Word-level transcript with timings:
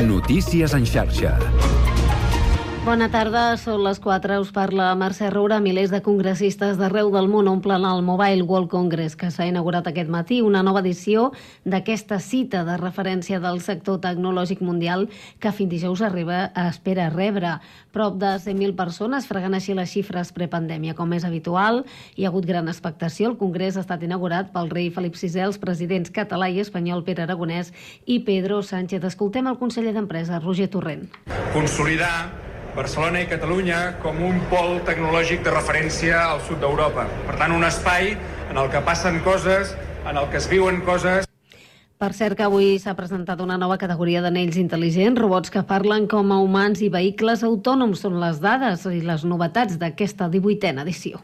Notícies 0.00 0.74
en 0.74 0.86
xarxa. 0.86 1.38
Bona 2.88 3.10
tarda, 3.12 3.42
són 3.60 3.82
les 3.84 3.98
4, 4.00 4.38
us 4.40 4.48
parla 4.48 4.86
Mercè 4.96 5.26
Roura. 5.28 5.58
Milers 5.60 5.90
de 5.92 5.98
congressistes 6.00 6.78
d'arreu 6.80 7.10
del 7.12 7.26
món 7.28 7.50
omplen 7.50 7.84
el 7.84 8.00
Mobile 8.00 8.46
World 8.48 8.70
Congress, 8.72 9.12
que 9.12 9.28
s'ha 9.28 9.44
inaugurat 9.44 9.90
aquest 9.90 10.08
matí, 10.08 10.38
una 10.40 10.62
nova 10.64 10.80
edició 10.80 11.26
d'aquesta 11.68 12.16
cita 12.24 12.62
de 12.64 12.78
referència 12.80 13.42
del 13.44 13.60
sector 13.60 14.00
tecnològic 14.00 14.64
mundial 14.64 15.04
que 15.36 15.52
fins 15.52 15.68
dijous 15.74 16.00
arriba 16.00 16.46
a 16.48 16.64
espera 16.70 17.10
rebre. 17.12 17.58
Prop 17.92 18.16
de 18.16 18.32
100.000 18.40 18.72
persones 18.80 19.28
fregant 19.28 19.60
així 19.60 19.76
les 19.76 19.92
xifres 19.92 20.32
prepandèmia. 20.32 20.96
Com 20.96 21.12
és 21.12 21.28
habitual, 21.28 21.84
hi 22.16 22.24
ha 22.24 22.32
hagut 22.32 22.48
gran 22.48 22.72
expectació. 22.72 23.34
El 23.34 23.36
congrés 23.36 23.76
ha 23.76 23.84
estat 23.84 24.08
inaugurat 24.08 24.48
pel 24.56 24.72
rei 24.72 24.88
Felip 24.88 25.20
VI, 25.20 25.44
els 25.50 25.60
presidents 25.60 26.08
català 26.08 26.48
i 26.48 26.64
espanyol 26.64 27.04
Pere 27.04 27.28
Aragonès 27.28 27.68
i 28.06 28.22
Pedro 28.24 28.62
Sánchez. 28.64 29.04
Escoltem 29.12 29.44
el 29.44 29.60
conseller 29.60 29.92
d'Empresa, 29.92 30.40
Roger 30.40 30.72
Torrent. 30.72 31.10
Consolidar 31.52 32.47
Barcelona 32.78 33.24
i 33.24 33.26
Catalunya 33.26 33.78
com 34.04 34.20
un 34.22 34.38
pol 34.52 34.76
tecnològic 34.86 35.42
de 35.42 35.50
referència 35.50 36.20
al 36.28 36.42
sud 36.46 36.60
d'Europa. 36.62 37.08
Per 37.26 37.34
tant, 37.40 37.54
un 37.54 37.66
espai 37.66 38.12
en 38.48 38.60
el 38.60 38.70
que 38.70 38.82
passen 38.86 39.18
coses, 39.26 39.74
en 40.06 40.14
el 40.16 40.28
que 40.30 40.38
es 40.38 40.46
viuen 40.50 40.84
coses 40.86 41.26
per 41.98 42.12
cert 42.14 42.38
que 42.38 42.44
avui 42.46 42.76
s'ha 42.78 42.92
presentat 42.94 43.40
una 43.42 43.56
nova 43.58 43.74
categoria 43.82 44.20
d'anells 44.22 44.54
intel·ligents, 44.60 45.18
robots 45.18 45.50
que 45.50 45.64
parlen 45.66 46.06
com 46.06 46.30
a 46.30 46.36
humans 46.38 46.78
i 46.86 46.92
vehicles 46.94 47.42
autònoms. 47.42 48.04
Són 48.06 48.20
les 48.22 48.38
dades 48.38 48.86
i 48.86 49.00
les 49.02 49.26
novetats 49.26 49.80
d'aquesta 49.82 50.30
18a 50.30 50.86
edició. 50.86 51.18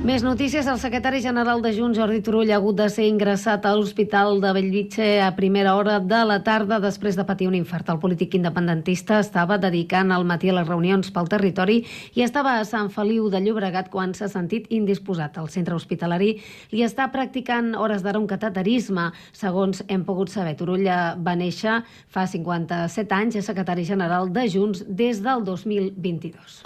Més 0.00 0.22
notícies. 0.24 0.64
El 0.64 0.78
secretari 0.80 1.18
general 1.20 1.60
de 1.60 1.74
Junts, 1.76 1.98
Jordi 1.98 2.22
Turull, 2.24 2.48
ha 2.48 2.56
hagut 2.56 2.78
de 2.78 2.86
ser 2.88 3.04
ingressat 3.04 3.66
a 3.68 3.74
l'Hospital 3.76 4.38
de 4.40 4.52
Bellvitge 4.56 5.08
a 5.20 5.26
primera 5.36 5.74
hora 5.76 5.98
de 6.00 6.20
la 6.24 6.38
tarda 6.40 6.78
després 6.80 7.18
de 7.18 7.26
patir 7.28 7.50
un 7.50 7.58
infart. 7.58 7.90
El 7.92 8.00
polític 8.00 8.38
independentista 8.38 9.18
estava 9.20 9.58
dedicant 9.60 10.08
al 10.08 10.24
matí 10.24 10.48
a 10.48 10.56
les 10.56 10.64
reunions 10.64 11.12
pel 11.12 11.28
territori 11.28 11.82
i 12.16 12.24
estava 12.24 12.56
a 12.56 12.64
Sant 12.64 12.88
Feliu 12.88 13.28
de 13.28 13.42
Llobregat 13.44 13.92
quan 13.92 14.16
s'ha 14.16 14.30
sentit 14.32 14.72
indisposat. 14.72 15.36
El 15.36 15.52
centre 15.52 15.76
hospitalari 15.76 16.32
li 16.72 16.80
està 16.80 17.10
practicant 17.12 17.74
hores 17.76 18.00
d'ara 18.00 18.24
un 18.24 18.26
cateterisme. 18.30 19.10
Segons 19.36 19.84
hem 19.86 20.08
pogut 20.08 20.32
saber, 20.32 20.56
Turull 20.56 20.88
va 20.88 21.36
néixer 21.36 21.82
fa 22.08 22.24
57 22.24 23.20
anys, 23.20 23.36
és 23.36 23.52
secretari 23.52 23.84
general 23.84 24.32
de 24.32 24.48
Junts 24.48 24.80
des 24.88 25.20
del 25.20 25.44
2022. 25.44 26.62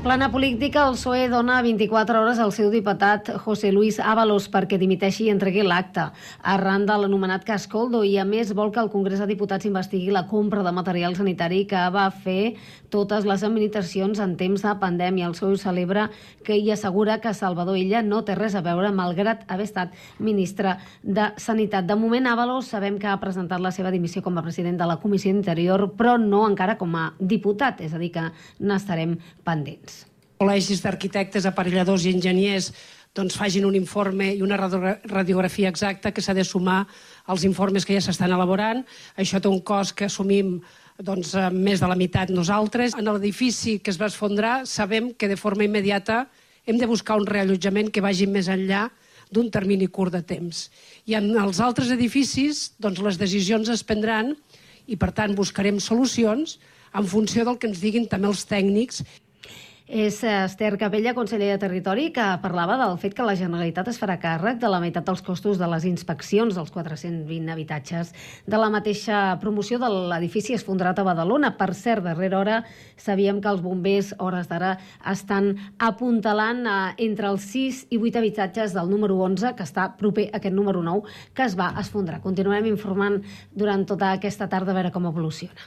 Plana 0.00 0.32
política, 0.32 0.86
el 0.88 0.94
PSOE 0.94 1.28
dona 1.28 1.58
24 1.60 2.22
hores 2.22 2.38
al 2.40 2.54
seu 2.56 2.70
diputat 2.72 3.26
José 3.44 3.68
Luis 3.68 3.98
Ábalos 4.00 4.46
perquè 4.48 4.78
dimiteixi 4.80 5.26
i 5.26 5.28
entregui 5.28 5.60
l'acte. 5.60 6.06
Arran 6.40 6.86
de 6.88 6.94
l'anomenat 6.96 7.44
cas 7.44 7.66
Coldo 7.68 8.00
i 8.08 8.14
a 8.16 8.24
més 8.24 8.54
vol 8.56 8.72
que 8.72 8.80
el 8.80 8.88
Congrés 8.88 9.20
de 9.20 9.26
Diputats 9.28 9.68
investigui 9.68 10.08
la 10.08 10.22
compra 10.30 10.62
de 10.64 10.72
material 10.72 11.18
sanitari 11.18 11.66
que 11.68 11.82
va 11.92 12.06
fer 12.10 12.54
totes 12.88 13.26
les 13.28 13.44
administracions 13.44 14.22
en 14.24 14.38
temps 14.40 14.64
de 14.64 14.72
pandèmia. 14.80 15.26
El 15.28 15.36
PSOE 15.36 15.60
celebra 15.60 16.06
que 16.48 16.56
hi 16.56 16.72
assegura 16.72 17.18
que 17.20 17.34
Salvador 17.36 17.76
Illa 17.76 18.00
no 18.00 18.22
té 18.24 18.38
res 18.40 18.56
a 18.56 18.64
veure 18.64 18.94
malgrat 18.96 19.44
haver 19.52 19.68
estat 19.68 19.92
ministre 20.16 20.78
de 21.02 21.28
Sanitat. 21.36 21.84
De 21.84 21.98
moment, 22.00 22.30
Ábalos 22.32 22.72
sabem 22.72 22.96
que 22.96 23.12
ha 23.12 23.20
presentat 23.20 23.60
la 23.60 23.76
seva 23.76 23.92
dimissió 23.92 24.24
com 24.24 24.40
a 24.40 24.48
president 24.48 24.80
de 24.80 24.88
la 24.88 24.96
Comissió 24.96 25.28
Interior, 25.28 25.90
però 25.92 26.16
no 26.16 26.46
encara 26.48 26.80
com 26.80 26.96
a 26.96 27.10
diputat, 27.20 27.84
és 27.84 27.92
a 27.92 28.00
dir, 28.00 28.14
que 28.16 28.30
n'estarem 28.64 29.18
pendents 29.44 29.89
col·legis 30.40 30.80
d'arquitectes, 30.80 31.44
aparelladors 31.44 32.06
i 32.08 32.14
enginyers 32.14 32.70
doncs 33.12 33.34
facin 33.36 33.66
un 33.68 33.74
informe 33.76 34.30
i 34.32 34.40
una 34.40 34.56
radiografia 34.56 35.68
exacta 35.68 36.14
que 36.16 36.22
s'ha 36.24 36.32
de 36.32 36.46
sumar 36.48 36.86
als 37.28 37.44
informes 37.44 37.84
que 37.84 37.92
ja 37.92 38.00
s'estan 38.00 38.32
elaborant. 38.32 38.80
Això 39.20 39.36
té 39.36 39.50
un 39.50 39.60
cost 39.60 39.92
que 39.98 40.08
assumim 40.08 40.56
doncs, 40.96 41.34
més 41.52 41.82
de 41.82 41.90
la 41.90 41.98
meitat 41.98 42.32
nosaltres. 42.32 42.96
En 42.96 43.10
l'edifici 43.10 43.76
que 43.84 43.92
es 43.92 44.00
va 44.00 44.08
esfondrar 44.08 44.64
sabem 44.64 45.12
que 45.12 45.28
de 45.28 45.36
forma 45.36 45.68
immediata 45.68 46.22
hem 46.64 46.80
de 46.80 46.88
buscar 46.88 47.20
un 47.20 47.28
reallotjament 47.28 47.92
que 47.92 48.00
vagi 48.00 48.24
més 48.24 48.48
enllà 48.48 48.86
d'un 49.28 49.52
termini 49.52 49.92
curt 49.92 50.16
de 50.16 50.24
temps. 50.24 50.70
I 51.04 51.20
en 51.20 51.34
els 51.36 51.60
altres 51.60 51.92
edificis 51.92 52.70
doncs, 52.80 53.04
les 53.04 53.20
decisions 53.20 53.68
es 53.68 53.84
prendran 53.84 54.32
i, 54.86 54.96
per 54.96 55.12
tant, 55.12 55.36
buscarem 55.36 55.84
solucions 55.84 56.56
en 56.96 57.04
funció 57.06 57.44
del 57.44 57.60
que 57.60 57.68
ens 57.68 57.82
diguin 57.84 58.08
també 58.08 58.32
els 58.32 58.48
tècnics 58.48 59.04
és 59.90 60.22
Esther 60.22 60.76
Capella, 60.78 61.16
conseller 61.18 61.48
de 61.50 61.58
Territori, 61.58 62.12
que 62.14 62.22
parlava 62.42 62.76
del 62.78 62.94
fet 63.02 63.14
que 63.16 63.24
la 63.26 63.34
Generalitat 63.34 63.88
es 63.90 63.98
farà 63.98 64.14
càrrec 64.22 64.60
de 64.62 64.68
la 64.70 64.78
meitat 64.78 65.04
dels 65.06 65.22
costos 65.26 65.58
de 65.58 65.66
les 65.66 65.84
inspeccions 65.88 66.54
dels 66.54 66.70
420 66.70 67.50
habitatges 67.50 68.12
de 68.46 68.60
la 68.60 68.70
mateixa 68.70 69.34
promoció 69.42 69.80
de 69.82 69.90
l'edifici 69.90 70.54
esfondrat 70.54 70.98
a 70.98 71.06
Badalona. 71.06 71.56
Per 71.58 71.72
cert, 71.74 72.04
darrere 72.06 72.38
hora 72.38 72.60
sabíem 72.96 73.40
que 73.42 73.50
els 73.50 73.64
bombers, 73.66 74.14
hores 74.22 74.46
d'ara, 74.46 74.76
estan 75.10 75.56
apuntalant 75.78 76.62
eh, 76.62 76.78
entre 77.10 77.32
els 77.34 77.50
6 77.50 77.88
i 77.90 77.98
8 77.98 78.22
habitatges 78.22 78.76
del 78.78 78.90
número 78.94 79.18
11, 79.26 79.56
que 79.58 79.66
està 79.66 79.90
proper 79.98 80.28
a 80.30 80.38
aquest 80.38 80.54
número 80.54 80.84
9, 80.86 81.18
que 81.34 81.48
es 81.50 81.58
va 81.58 81.72
esfondrar. 81.82 82.22
Continuarem 82.22 82.70
informant 82.70 83.24
durant 83.50 83.82
tota 83.90 84.14
aquesta 84.14 84.46
tarda 84.46 84.70
a 84.70 84.78
veure 84.78 84.94
com 84.94 85.10
evoluciona. 85.10 85.66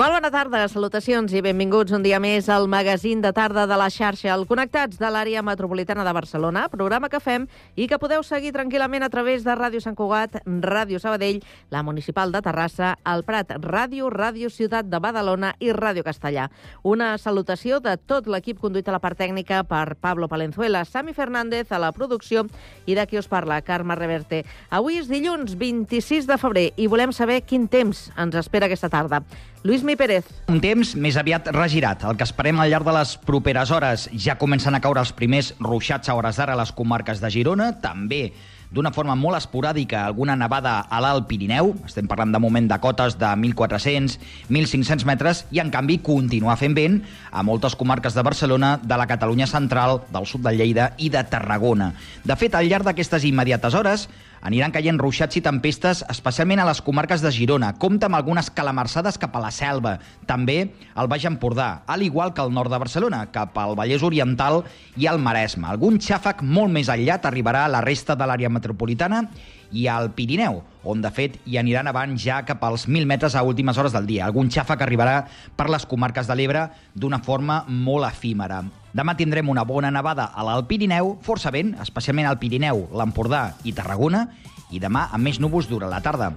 Molt 0.00 0.14
bona 0.14 0.30
tarda, 0.32 0.62
salutacions 0.72 1.32
i 1.36 1.42
benvinguts 1.44 1.92
un 1.92 2.00
dia 2.00 2.16
més 2.24 2.46
al 2.48 2.70
magazín 2.72 3.20
de 3.20 3.34
tarda 3.36 3.66
de 3.68 3.76
la 3.76 3.90
xarxa, 3.92 4.30
el 4.32 4.46
Connectats 4.48 4.96
de 4.96 5.08
l'àrea 5.12 5.42
metropolitana 5.44 6.06
de 6.06 6.14
Barcelona, 6.16 6.62
programa 6.72 7.10
que 7.12 7.20
fem 7.20 7.44
i 7.76 7.84
que 7.84 7.98
podeu 8.00 8.24
seguir 8.24 8.54
tranquil·lament 8.54 9.04
a 9.04 9.10
través 9.12 9.44
de 9.44 9.52
Ràdio 9.52 9.82
Sant 9.84 9.98
Cugat, 9.98 10.38
Ràdio 10.46 11.02
Sabadell, 11.02 11.42
la 11.68 11.82
Municipal 11.84 12.32
de 12.32 12.40
Terrassa, 12.40 12.94
el 13.12 13.26
Prat 13.28 13.52
Ràdio, 13.60 14.08
Ràdio 14.08 14.48
Ciutat 14.48 14.88
de 14.88 15.02
Badalona 15.04 15.52
i 15.60 15.68
Ràdio 15.76 16.06
Castellà. 16.08 16.48
Una 16.80 17.10
salutació 17.20 17.82
de 17.84 17.98
tot 18.00 18.24
l'equip 18.24 18.56
conduït 18.64 18.88
a 18.88 18.96
la 18.96 19.04
part 19.04 19.20
tècnica 19.20 19.60
per 19.68 19.98
Pablo 20.00 20.32
Palenzuela, 20.32 20.86
Sami 20.88 21.12
Fernández 21.12 21.76
a 21.76 21.82
la 21.84 21.92
producció 21.92 22.46
i 22.86 22.96
de 22.96 23.04
qui 23.04 23.20
us 23.20 23.28
parla, 23.28 23.60
Carme 23.60 24.00
Reverte. 24.00 24.46
Avui 24.70 24.96
és 25.04 25.12
dilluns 25.12 25.60
26 25.60 26.24
de 26.24 26.40
febrer 26.40 26.68
i 26.80 26.88
volem 26.88 27.12
saber 27.12 27.42
quin 27.44 27.68
temps 27.68 28.06
ens 28.16 28.40
espera 28.46 28.64
aquesta 28.72 28.88
tarda. 28.88 29.26
Lluís 29.62 29.82
Mi 29.84 29.92
Pérez. 29.92 30.24
Un 30.48 30.56
temps 30.64 30.94
més 30.96 31.18
aviat 31.20 31.50
regirat. 31.52 32.06
El 32.08 32.16
que 32.16 32.24
esperem 32.24 32.56
al 32.62 32.70
llarg 32.72 32.86
de 32.86 32.94
les 32.96 33.10
properes 33.28 33.68
hores 33.76 34.06
ja 34.16 34.38
comencen 34.40 34.72
a 34.72 34.80
caure 34.80 35.02
els 35.04 35.12
primers 35.12 35.50
ruixats 35.60 36.08
a 36.08 36.14
hores 36.16 36.40
d'ara 36.40 36.54
a 36.56 36.60
les 36.62 36.72
comarques 36.72 37.20
de 37.20 37.28
Girona, 37.34 37.74
també 37.82 38.30
d'una 38.70 38.92
forma 38.94 39.16
molt 39.18 39.36
esporàdica 39.36 40.06
alguna 40.06 40.36
nevada 40.38 40.78
a 40.88 41.00
l'Alt 41.02 41.26
Pirineu, 41.28 41.74
estem 41.84 42.08
parlant 42.08 42.32
de 42.32 42.40
moment 42.40 42.70
de 42.70 42.78
cotes 42.80 43.18
de 43.20 43.26
1.400, 43.26 44.16
1.500 44.48 45.04
metres, 45.10 45.44
i 45.50 45.60
en 45.60 45.74
canvi 45.74 45.98
continuar 46.06 46.56
fent 46.56 46.78
vent 46.78 47.00
a 47.28 47.44
moltes 47.44 47.76
comarques 47.76 48.16
de 48.16 48.24
Barcelona, 48.24 48.78
de 48.80 48.96
la 48.96 49.08
Catalunya 49.10 49.50
central, 49.50 50.06
del 50.08 50.24
sud 50.30 50.46
de 50.46 50.54
Lleida 50.56 50.92
i 50.96 51.10
de 51.12 51.24
Tarragona. 51.28 51.92
De 52.24 52.38
fet, 52.38 52.54
al 52.54 52.70
llarg 52.70 52.86
d'aquestes 52.86 53.28
immediates 53.28 53.74
hores, 53.74 54.08
aniran 54.40 54.72
caient 54.72 54.98
ruixats 55.00 55.36
i 55.36 55.42
tempestes, 55.44 56.02
especialment 56.12 56.62
a 56.62 56.66
les 56.68 56.80
comarques 56.84 57.22
de 57.22 57.32
Girona. 57.34 57.72
Compta 57.78 58.08
amb 58.08 58.18
algunes 58.18 58.50
calamarsades 58.50 59.18
cap 59.20 59.36
a 59.36 59.42
la 59.44 59.52
selva, 59.54 59.98
també 60.26 60.72
al 60.94 61.10
Baix 61.12 61.26
Empordà, 61.28 61.82
al 61.86 62.02
igual 62.06 62.34
que 62.34 62.42
al 62.42 62.52
nord 62.52 62.72
de 62.72 62.80
Barcelona, 62.80 63.26
cap 63.32 63.56
al 63.58 63.76
Vallès 63.78 64.04
Oriental 64.06 64.64
i 64.96 65.06
al 65.06 65.20
Maresme. 65.20 65.68
Algun 65.68 66.00
xàfec 66.00 66.42
molt 66.42 66.72
més 66.72 66.88
enllà 66.88 67.20
arribarà 67.22 67.66
a 67.66 67.72
la 67.72 67.84
resta 67.84 68.16
de 68.16 68.26
l'àrea 68.26 68.50
metropolitana 68.52 69.24
i 69.72 69.86
al 69.86 70.10
Pirineu, 70.16 70.62
on 70.82 71.02
de 71.02 71.10
fet 71.14 71.38
hi 71.46 71.58
aniran 71.60 71.86
avant 71.86 72.16
ja 72.18 72.40
cap 72.46 72.64
als 72.64 72.88
1.000 72.88 73.06
metres 73.06 73.36
a 73.36 73.44
últimes 73.46 73.78
hores 73.78 73.92
del 73.92 74.08
dia. 74.08 74.26
Algun 74.26 74.48
que 74.50 74.84
arribarà 74.84 75.26
per 75.56 75.70
les 75.70 75.86
comarques 75.86 76.26
de 76.26 76.34
l'Ebre 76.34 76.70
d'una 76.94 77.20
forma 77.22 77.64
molt 77.68 78.08
efímera. 78.08 78.64
Demà 78.96 79.14
tindrem 79.14 79.48
una 79.48 79.62
bona 79.64 79.90
nevada 79.94 80.30
a 80.34 80.44
l'Alt 80.46 80.66
Pirineu, 80.70 81.14
força 81.22 81.52
vent, 81.54 81.76
especialment 81.82 82.26
al 82.26 82.40
Pirineu, 82.42 82.88
l'Empordà 82.90 83.44
i 83.62 83.74
Tarragona, 83.76 84.26
i 84.74 84.82
demà 84.82 85.06
amb 85.14 85.26
més 85.26 85.38
núvols 85.38 85.70
durant 85.70 85.92
la 85.92 86.02
tarda. 86.02 86.32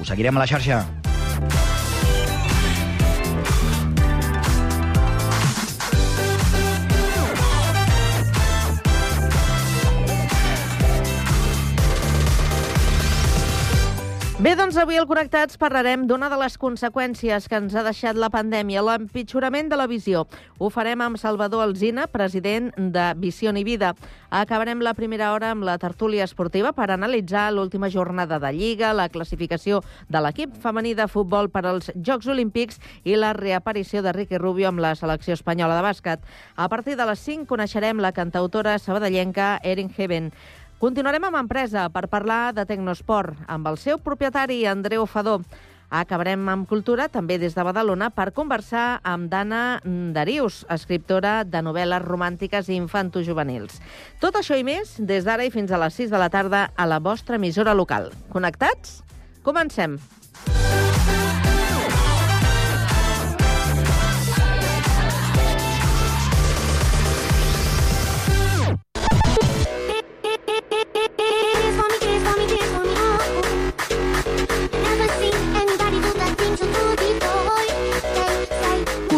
Us 0.00 0.08
seguirem 0.08 0.36
a 0.36 0.46
la 0.46 0.48
xarxa. 0.48 0.82
Bé, 14.38 14.52
doncs 14.54 14.76
avui 14.78 14.94
al 14.94 15.08
Connectats 15.10 15.58
parlarem 15.58 16.04
d'una 16.06 16.28
de 16.30 16.36
les 16.38 16.54
conseqüències 16.62 17.48
que 17.50 17.58
ens 17.58 17.72
ha 17.74 17.82
deixat 17.82 18.14
la 18.14 18.28
pandèmia, 18.30 18.84
l'empitjorament 18.86 19.66
de 19.66 19.74
la 19.74 19.88
visió. 19.90 20.20
Ho 20.62 20.68
farem 20.70 21.00
amb 21.02 21.18
Salvador 21.18 21.64
Alzina, 21.64 22.04
president 22.06 22.68
de 22.78 23.06
Visió 23.18 23.50
i 23.50 23.64
Vida. 23.66 23.96
Acabarem 24.30 24.78
la 24.78 24.92
primera 24.94 25.32
hora 25.32 25.50
amb 25.50 25.66
la 25.66 25.74
tertúlia 25.82 26.22
esportiva 26.22 26.70
per 26.70 26.86
analitzar 26.92 27.48
l'última 27.50 27.90
jornada 27.90 28.38
de 28.38 28.52
Lliga, 28.52 28.92
la 28.94 29.08
classificació 29.08 29.82
de 30.08 30.22
l'equip 30.22 30.54
femení 30.62 30.94
de 30.94 31.08
futbol 31.08 31.50
per 31.50 31.64
als 31.66 31.90
Jocs 31.96 32.30
Olímpics 32.30 32.78
i 33.02 33.18
la 33.18 33.32
reaparició 33.32 34.04
de 34.06 34.14
Ricky 34.14 34.38
Rubio 34.38 34.70
amb 34.70 34.78
la 34.78 34.94
selecció 34.94 35.34
espanyola 35.34 35.80
de 35.80 35.82
bàsquet. 35.82 36.22
A 36.54 36.68
partir 36.68 36.94
de 36.94 37.10
les 37.10 37.26
5 37.26 37.50
coneixerem 37.50 37.98
la 37.98 38.14
cantautora 38.14 38.78
sabadellenca 38.78 39.58
Erin 39.64 39.90
Heaven. 39.98 40.30
Continuarem 40.78 41.24
amb 41.26 41.40
empresa 41.40 41.88
per 41.90 42.04
parlar 42.06 42.52
de 42.54 42.62
Tecnosport 42.62 43.34
amb 43.50 43.66
el 43.66 43.74
seu 43.82 43.98
propietari, 43.98 44.60
Andreu 44.70 45.08
Fadó. 45.10 45.40
Acabarem 45.90 46.44
amb 46.52 46.68
cultura, 46.70 47.08
també 47.10 47.34
des 47.42 47.56
de 47.56 47.64
Badalona, 47.66 48.12
per 48.14 48.28
conversar 48.36 49.00
amb 49.02 49.26
Dana 49.32 49.80
Darius, 50.14 50.60
escriptora 50.70 51.42
de 51.42 51.64
novel·les 51.66 52.04
romàntiques 52.04 52.70
i 52.70 52.78
infantojuvenils. 52.78 53.80
Tot 54.22 54.38
això 54.38 54.54
i 54.54 54.62
més 54.62 54.94
des 55.00 55.26
d'ara 55.26 55.48
i 55.48 55.50
fins 55.50 55.74
a 55.74 55.82
les 55.82 55.98
6 55.98 56.14
de 56.14 56.22
la 56.22 56.30
tarda 56.30 56.68
a 56.76 56.86
la 56.86 57.02
vostra 57.02 57.42
emissora 57.42 57.74
local. 57.74 58.12
Connectats? 58.30 59.00
Comencem. 59.42 59.98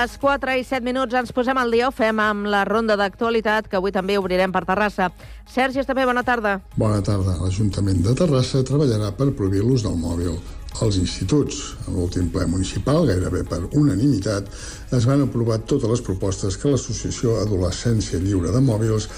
Les 0.00 0.16
4 0.16 0.54
i 0.56 0.62
7 0.64 0.80
minuts 0.86 1.16
ens 1.18 1.32
posem 1.36 1.58
al 1.60 1.74
dia, 1.74 1.88
ho 1.88 1.92
fem 1.92 2.20
amb 2.24 2.46
la 2.48 2.62
ronda 2.64 2.94
d'actualitat, 2.96 3.66
que 3.68 3.76
avui 3.76 3.92
també 3.92 4.16
obrirem 4.16 4.52
per 4.54 4.62
Terrassa. 4.68 5.10
Sergi, 5.50 5.84
també 5.84 6.06
bona 6.08 6.22
tarda. 6.24 6.54
Bona 6.80 7.02
tarda. 7.04 7.36
L'Ajuntament 7.42 8.00
de 8.06 8.14
Terrassa 8.16 8.62
treballarà 8.64 9.10
per 9.18 9.28
prohibir 9.36 9.60
l'ús 9.66 9.84
del 9.84 9.98
mòbil 10.00 10.38
als 10.80 10.96
instituts. 10.96 11.58
En 11.88 11.98
l'últim 11.98 12.30
ple 12.32 12.46
municipal, 12.48 13.04
gairebé 13.10 13.42
per 13.50 13.60
unanimitat, 13.76 14.48
es 14.96 15.06
van 15.08 15.26
aprovar 15.26 15.58
totes 15.68 15.90
les 15.90 16.04
propostes 16.06 16.56
que 16.56 16.70
l'Associació 16.72 17.36
Adolescència 17.42 18.22
Lliure 18.22 18.54
de 18.54 18.62
Mòbils 18.64 19.08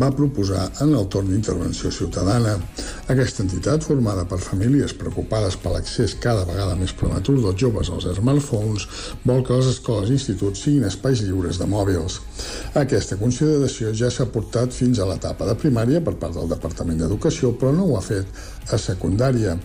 va 0.00 0.12
proposar 0.14 0.70
en 0.80 0.94
el 0.94 1.08
torn 1.12 1.28
d'intervenció 1.34 1.90
ciutadana. 1.92 2.56
Aquesta 3.10 3.42
entitat, 3.42 3.82
formada 3.82 4.22
per 4.30 4.36
famílies 4.38 4.92
preocupades 4.94 5.56
per 5.58 5.72
l'accés 5.72 6.12
cada 6.22 6.44
vegada 6.46 6.76
més 6.78 6.92
prematur 6.94 7.40
dels 7.40 7.56
joves 7.58 7.88
als 7.90 8.04
smartphones, 8.20 8.84
vol 9.26 9.42
que 9.42 9.56
les 9.58 9.70
escoles 9.72 10.12
i 10.12 10.14
instituts 10.14 10.62
siguin 10.62 10.86
espais 10.86 11.24
lliures 11.26 11.58
de 11.58 11.66
mòbils. 11.66 12.20
Aquesta 12.78 13.18
consideració 13.18 13.90
ja 13.98 14.12
s'ha 14.14 14.28
portat 14.30 14.70
fins 14.76 15.00
a 15.02 15.08
l'etapa 15.10 15.48
de 15.48 15.56
primària 15.58 16.04
per 16.06 16.14
part 16.22 16.38
del 16.38 16.52
Departament 16.52 17.02
d'Educació, 17.02 17.50
però 17.58 17.72
no 17.74 17.88
ho 17.88 17.96
ha 17.98 18.04
fet 18.04 18.30
a 18.70 18.78
secundària. 18.78 19.56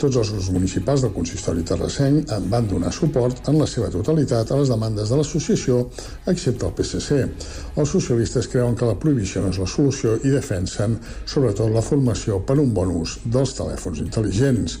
Tots 0.00 0.16
els 0.22 0.32
grups 0.32 0.48
municipals 0.54 1.04
del 1.04 1.12
consistori 1.12 1.66
terrassenc 1.68 2.32
en 2.32 2.48
van 2.48 2.70
donar 2.70 2.92
suport 2.92 3.52
en 3.52 3.60
la 3.60 3.68
seva 3.68 3.90
totalitat 3.92 4.48
a 4.48 4.62
les 4.62 4.72
demandes 4.72 5.12
de 5.12 5.20
l'associació, 5.20 5.82
excepte 6.32 6.64
el 6.70 6.72
PSC. 6.78 7.20
Els 7.76 7.94
socialistes 7.98 8.48
creuen 8.48 8.80
que 8.80 8.88
la 8.88 8.96
prohibició 8.96 9.44
no 9.44 9.52
és 9.52 9.60
la 9.60 9.68
solució 9.68 10.16
i 10.24 10.32
defensen 10.32 10.96
sobretot 11.28 11.68
la 11.74 11.84
formació 11.84 12.40
per 12.40 12.56
un 12.62 12.72
bon 12.72 12.93
ús 13.00 13.16
dels 13.24 13.54
telèfons 13.58 14.02
intel·ligents. 14.04 14.78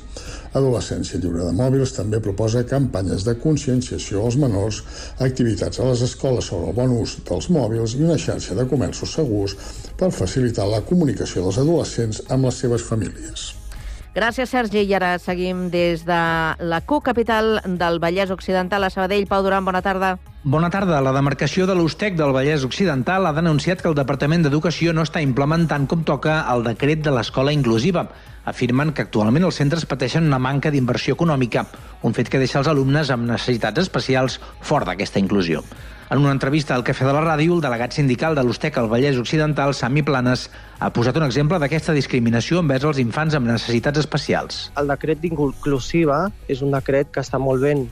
Adolescència 0.60 1.18
lliure 1.22 1.48
de 1.48 1.56
mòbils 1.58 1.96
també 1.96 2.20
proposa 2.22 2.64
campanyes 2.70 3.26
de 3.26 3.34
conscienciació 3.46 4.22
als 4.24 4.38
menors, 4.44 4.82
activitats 5.28 5.80
a 5.80 5.88
les 5.90 6.04
escoles 6.06 6.52
sobre 6.52 6.70
el 6.70 6.78
bon 6.78 6.94
ús 7.00 7.18
dels 7.28 7.50
mòbils 7.58 7.98
i 7.98 8.06
una 8.06 8.20
xarxa 8.28 8.54
de 8.58 8.68
comerços 8.70 9.18
segurs 9.18 9.58
per 9.98 10.14
facilitar 10.14 10.70
la 10.70 10.84
comunicació 10.86 11.44
dels 11.44 11.60
adolescents 11.66 12.24
amb 12.28 12.50
les 12.50 12.64
seves 12.64 12.86
famílies. 12.92 13.52
Gràcies, 14.14 14.46
Sergi. 14.46 14.84
I 14.86 14.94
ara 14.94 15.16
seguim 15.18 15.64
des 15.72 16.04
de 16.06 16.16
la 16.62 16.78
CUC, 16.86 17.02
capital 17.02 17.56
del 17.66 17.98
Vallès 17.98 18.30
Occidental, 18.30 18.84
a 18.86 18.90
Sabadell. 18.94 19.26
Pau 19.26 19.42
Duran, 19.42 19.64
bona 19.66 19.80
tarda. 19.82 20.12
Bona 20.44 20.68
tarda. 20.70 21.00
La 21.02 21.10
demarcació 21.16 21.66
de 21.66 21.74
l'Ustec 21.74 22.14
del 22.14 22.30
Vallès 22.30 22.62
Occidental 22.62 23.26
ha 23.26 23.32
denunciat 23.34 23.82
que 23.82 23.90
el 23.90 23.96
Departament 23.98 24.46
d'Educació 24.46 24.94
no 24.94 25.02
està 25.02 25.18
implementant 25.24 25.88
com 25.90 26.04
toca 26.06 26.44
el 26.52 26.62
decret 26.62 27.02
de 27.02 27.10
l'escola 27.10 27.50
inclusiva. 27.50 28.06
Afirmen 28.46 28.92
que 28.94 29.02
actualment 29.02 29.48
els 29.48 29.58
centres 29.58 29.88
pateixen 29.90 30.30
una 30.30 30.38
manca 30.38 30.70
d'inversió 30.70 31.18
econòmica, 31.18 31.66
un 32.06 32.14
fet 32.14 32.30
que 32.30 32.38
deixa 32.38 32.60
els 32.62 32.70
alumnes 32.70 33.10
amb 33.10 33.26
necessitats 33.26 33.82
especials 33.82 34.38
fora 34.60 34.86
d'aquesta 34.92 35.18
inclusió. 35.18 35.64
En 36.14 36.20
una 36.20 36.30
entrevista 36.30 36.76
al 36.76 36.84
Cafè 36.86 37.02
de 37.08 37.10
la 37.10 37.24
Ràdio, 37.24 37.56
el 37.56 37.62
delegat 37.64 37.96
sindical 37.96 38.36
de 38.38 38.42
l'Ustec 38.46 38.76
al 38.78 38.86
Vallès 38.86 39.16
Occidental, 39.18 39.72
Sami 39.74 40.04
Planes, 40.06 40.44
ha 40.78 40.92
posat 40.94 41.16
un 41.18 41.24
exemple 41.26 41.58
d'aquesta 41.58 41.90
discriminació 41.96 42.60
envers 42.62 42.86
els 42.86 43.00
infants 43.02 43.34
amb 43.34 43.50
necessitats 43.50 43.98
especials. 43.98 44.60
El 44.78 44.92
decret 44.92 45.18
d'inclusiva 45.24 46.20
és 46.46 46.62
un 46.62 46.70
decret 46.70 47.10
que 47.10 47.24
està 47.26 47.42
molt 47.42 47.66
ben 47.66 47.88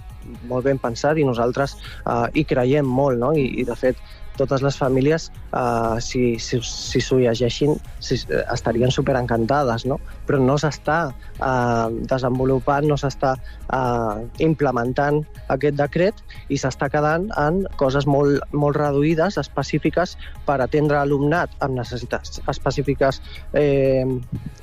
molt 0.47 0.69
ben 0.69 0.79
pensat 0.79 1.19
i 1.19 1.27
nosaltres 1.27 1.75
uh, 2.07 2.29
hi 2.31 2.45
creiem 2.47 2.87
molt, 2.87 3.19
no? 3.19 3.33
I, 3.35 3.49
i 3.59 3.67
de 3.67 3.75
fet 3.75 3.99
totes 4.39 4.63
les 4.65 4.77
famílies, 4.79 5.29
uh, 5.53 5.99
si, 6.01 6.39
si, 6.43 6.61
si 6.65 7.01
s'ho 7.03 7.19
llegeixin, 7.21 7.77
si, 8.01 8.19
estarien 8.53 8.93
super 8.95 9.17
encantades, 9.19 9.87
no? 9.89 9.99
Però 10.29 10.41
no 10.41 10.57
s'està 10.61 10.99
uh, 11.13 11.89
desenvolupant, 12.09 12.87
no 12.89 12.99
s'està 13.01 13.35
uh, 13.37 14.23
implementant 14.45 15.23
aquest 15.53 15.77
decret 15.79 16.23
i 16.49 16.59
s'està 16.61 16.89
quedant 16.93 17.29
en 17.41 17.63
coses 17.81 18.07
molt, 18.09 18.43
molt 18.53 18.79
reduïdes, 18.79 19.39
específiques, 19.41 20.17
per 20.47 20.59
atendre 20.63 21.01
alumnat 21.01 21.53
amb 21.65 21.77
necessitats 21.79 22.41
específiques 22.51 23.21
eh, 23.59 24.05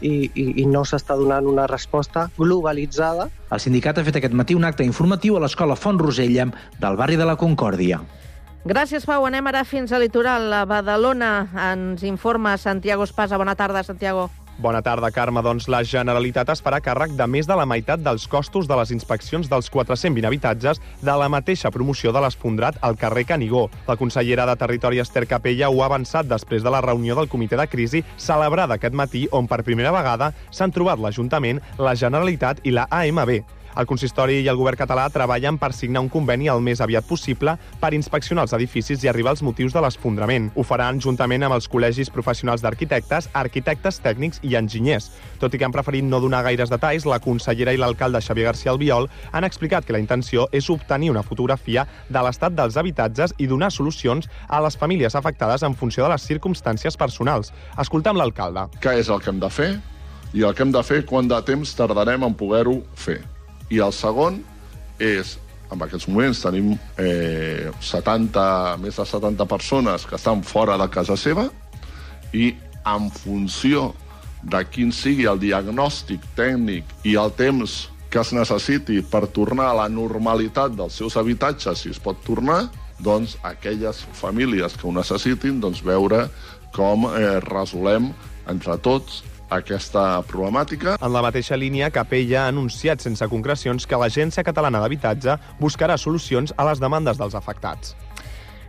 i, 0.01 0.13
i, 0.33 0.45
i 0.63 0.65
no 0.69 0.83
s'està 0.85 1.17
donant 1.19 1.47
una 1.49 1.67
resposta 1.69 2.27
globalitzada. 2.37 3.29
El 3.49 3.63
sindicat 3.63 3.99
ha 3.99 4.05
fet 4.07 4.19
aquest 4.19 4.37
matí 4.37 4.57
un 4.57 4.67
acte 4.67 4.85
informatiu 4.85 5.37
a 5.37 5.43
l'escola 5.43 5.77
Font 5.79 5.99
Rosella 6.01 6.49
del 6.79 6.99
barri 6.99 7.19
de 7.19 7.27
la 7.29 7.37
Concòrdia. 7.39 8.01
Gràcies, 8.67 9.05
Pau. 9.07 9.23
Anem 9.23 9.47
ara 9.47 9.63
fins 9.63 9.93
a 9.95 9.99
Litoral. 10.01 10.51
A 10.51 10.65
Badalona 10.67 11.47
ens 11.71 12.03
informa 12.03 12.57
Santiago 12.57 13.07
Espasa. 13.07 13.37
Bona 13.39 13.55
tarda, 13.55 13.83
Santiago. 13.83 14.29
Bona 14.59 14.81
tarda, 14.83 15.07
Carme. 15.15 15.39
Doncs 15.39 15.69
la 15.71 15.79
Generalitat 15.87 16.49
es 16.51 16.59
farà 16.59 16.81
càrrec 16.83 17.13
de 17.15 17.23
més 17.31 17.47
de 17.47 17.55
la 17.55 17.63
meitat 17.63 18.01
dels 18.03 18.25
costos 18.27 18.67
de 18.67 18.75
les 18.75 18.91
inspeccions 18.91 19.47
dels 19.47 19.69
420 19.71 20.27
habitatges 20.27 20.81
de 20.99 21.15
la 21.15 21.29
mateixa 21.31 21.71
promoció 21.71 22.11
de 22.11 22.19
l'Esfondrat 22.19 22.75
al 22.83 22.97
carrer 22.99 23.23
Canigó. 23.29 23.69
La 23.87 23.95
consellera 23.95 24.45
de 24.49 24.57
Territori 24.59 24.99
Esther 24.99 25.23
Capella 25.31 25.69
ho 25.69 25.79
ha 25.79 25.87
avançat 25.87 26.27
després 26.27 26.65
de 26.65 26.73
la 26.75 26.81
reunió 26.83 27.15
del 27.15 27.31
comitè 27.31 27.55
de 27.55 27.67
crisi 27.71 28.03
celebrada 28.17 28.75
aquest 28.75 28.93
matí 28.93 29.29
on 29.31 29.47
per 29.47 29.63
primera 29.63 29.95
vegada 29.95 30.33
s'han 30.51 30.75
trobat 30.75 30.99
l'Ajuntament, 30.99 31.63
la 31.79 31.95
Generalitat 31.95 32.59
i 32.67 32.75
la 32.75 32.89
AMB. 32.91 33.58
El 33.79 33.87
consistori 33.87 34.41
i 34.43 34.47
el 34.51 34.57
govern 34.59 34.75
català 34.75 35.05
treballen 35.07 35.55
per 35.55 35.69
signar 35.71 36.01
un 36.03 36.09
conveni 36.11 36.49
el 36.51 36.59
més 36.59 36.81
aviat 36.83 37.05
possible 37.07 37.53
per 37.79 37.93
inspeccionar 37.95 38.43
els 38.43 38.53
edificis 38.57 39.05
i 39.05 39.07
arribar 39.07 39.31
als 39.31 39.43
motius 39.45 39.71
de 39.71 39.79
l'esfondrament. 39.79 40.49
Ho 40.59 40.65
faran 40.67 40.99
juntament 40.99 41.45
amb 41.47 41.55
els 41.55 41.69
col·legis 41.71 42.11
professionals 42.11 42.59
d'arquitectes, 42.65 43.29
arquitectes 43.39 44.01
tècnics 44.03 44.43
i 44.43 44.57
enginyers. 44.59 45.07
Tot 45.39 45.55
i 45.55 45.61
que 45.61 45.63
han 45.69 45.71
preferit 45.71 46.03
no 46.03 46.19
donar 46.19 46.41
gaires 46.49 46.73
detalls, 46.73 47.07
la 47.07 47.21
consellera 47.23 47.71
i 47.71 47.79
l'alcalde 47.79 48.19
Xavier 48.19 48.49
García 48.49 48.73
Albiol 48.75 49.07
han 49.31 49.47
explicat 49.47 49.87
que 49.87 49.95
la 49.95 50.03
intenció 50.03 50.49
és 50.51 50.67
obtenir 50.67 51.13
una 51.15 51.23
fotografia 51.23 51.87
de 52.09 52.27
l'estat 52.27 52.59
dels 52.59 52.75
habitatges 52.75 53.37
i 53.39 53.47
donar 53.47 53.71
solucions 53.71 54.27
a 54.49 54.59
les 54.59 54.75
famílies 54.75 55.15
afectades 55.15 55.63
en 55.63 55.79
funció 55.79 56.03
de 56.03 56.11
les 56.17 56.27
circumstàncies 56.27 56.99
personals. 56.99 57.55
Escoltem 57.79 58.19
l'alcalde. 58.19 58.67
Què 58.83 58.99
és 58.99 59.07
el 59.07 59.23
que 59.23 59.31
hem 59.31 59.39
de 59.39 59.55
fer? 59.55 59.71
I 60.35 60.43
el 60.43 60.51
que 60.53 60.67
hem 60.67 60.75
de 60.75 60.83
fer, 60.83 61.05
quant 61.07 61.31
de 61.31 61.39
temps 61.47 61.77
tardarem 61.79 62.27
en 62.27 62.35
poder-ho 62.35 62.81
fer? 62.93 63.21
I 63.69 63.81
el 63.85 63.93
segon 63.93 64.41
és, 64.99 65.37
en 65.69 65.81
aquests 65.85 66.07
moments 66.09 66.41
tenim 66.41 66.73
eh, 66.97 67.69
70, 67.85 68.77
més 68.81 68.97
de 68.97 69.05
70 69.05 69.45
persones 69.49 70.05
que 70.09 70.17
estan 70.17 70.43
fora 70.43 70.77
de 70.81 70.89
casa 70.89 71.17
seva 71.19 71.47
i 72.33 72.53
en 72.89 73.09
funció 73.13 73.91
de 74.41 74.63
quin 74.71 74.91
sigui 74.95 75.27
el 75.29 75.39
diagnòstic 75.41 76.23
tècnic 76.37 76.89
i 77.05 77.15
el 77.19 77.33
temps 77.37 77.89
que 78.09 78.21
es 78.23 78.31
necessiti 78.33 79.03
per 79.05 79.27
tornar 79.29 79.69
a 79.69 79.79
la 79.83 79.89
normalitat 79.91 80.73
dels 80.77 80.95
seus 80.97 81.17
habitatges, 81.19 81.83
si 81.83 81.91
es 81.93 81.99
pot 82.01 82.17
tornar, 82.25 82.63
doncs 82.99 83.37
aquelles 83.45 84.01
famílies 84.17 84.73
que 84.75 84.87
ho 84.87 84.93
necessitin, 84.95 85.59
doncs 85.61 85.83
veure 85.85 86.25
com 86.75 87.05
eh, 87.11 87.37
resolem 87.45 88.09
entre 88.49 88.77
tots 88.81 89.21
aquesta 89.49 90.21
problemàtica. 90.29 90.97
En 91.01 91.13
la 91.13 91.23
mateixa 91.25 91.57
línia, 91.57 91.91
Capella 91.91 92.45
ha 92.45 92.51
anunciat 92.53 93.01
sense 93.01 93.27
concrecions 93.31 93.87
que 93.89 93.97
l'Agència 93.99 94.45
Catalana 94.45 94.81
d'Habitatge 94.83 95.37
buscarà 95.59 95.97
solucions 95.97 96.53
a 96.57 96.67
les 96.69 96.79
demandes 96.79 97.17
dels 97.17 97.35
afectats. 97.35 97.95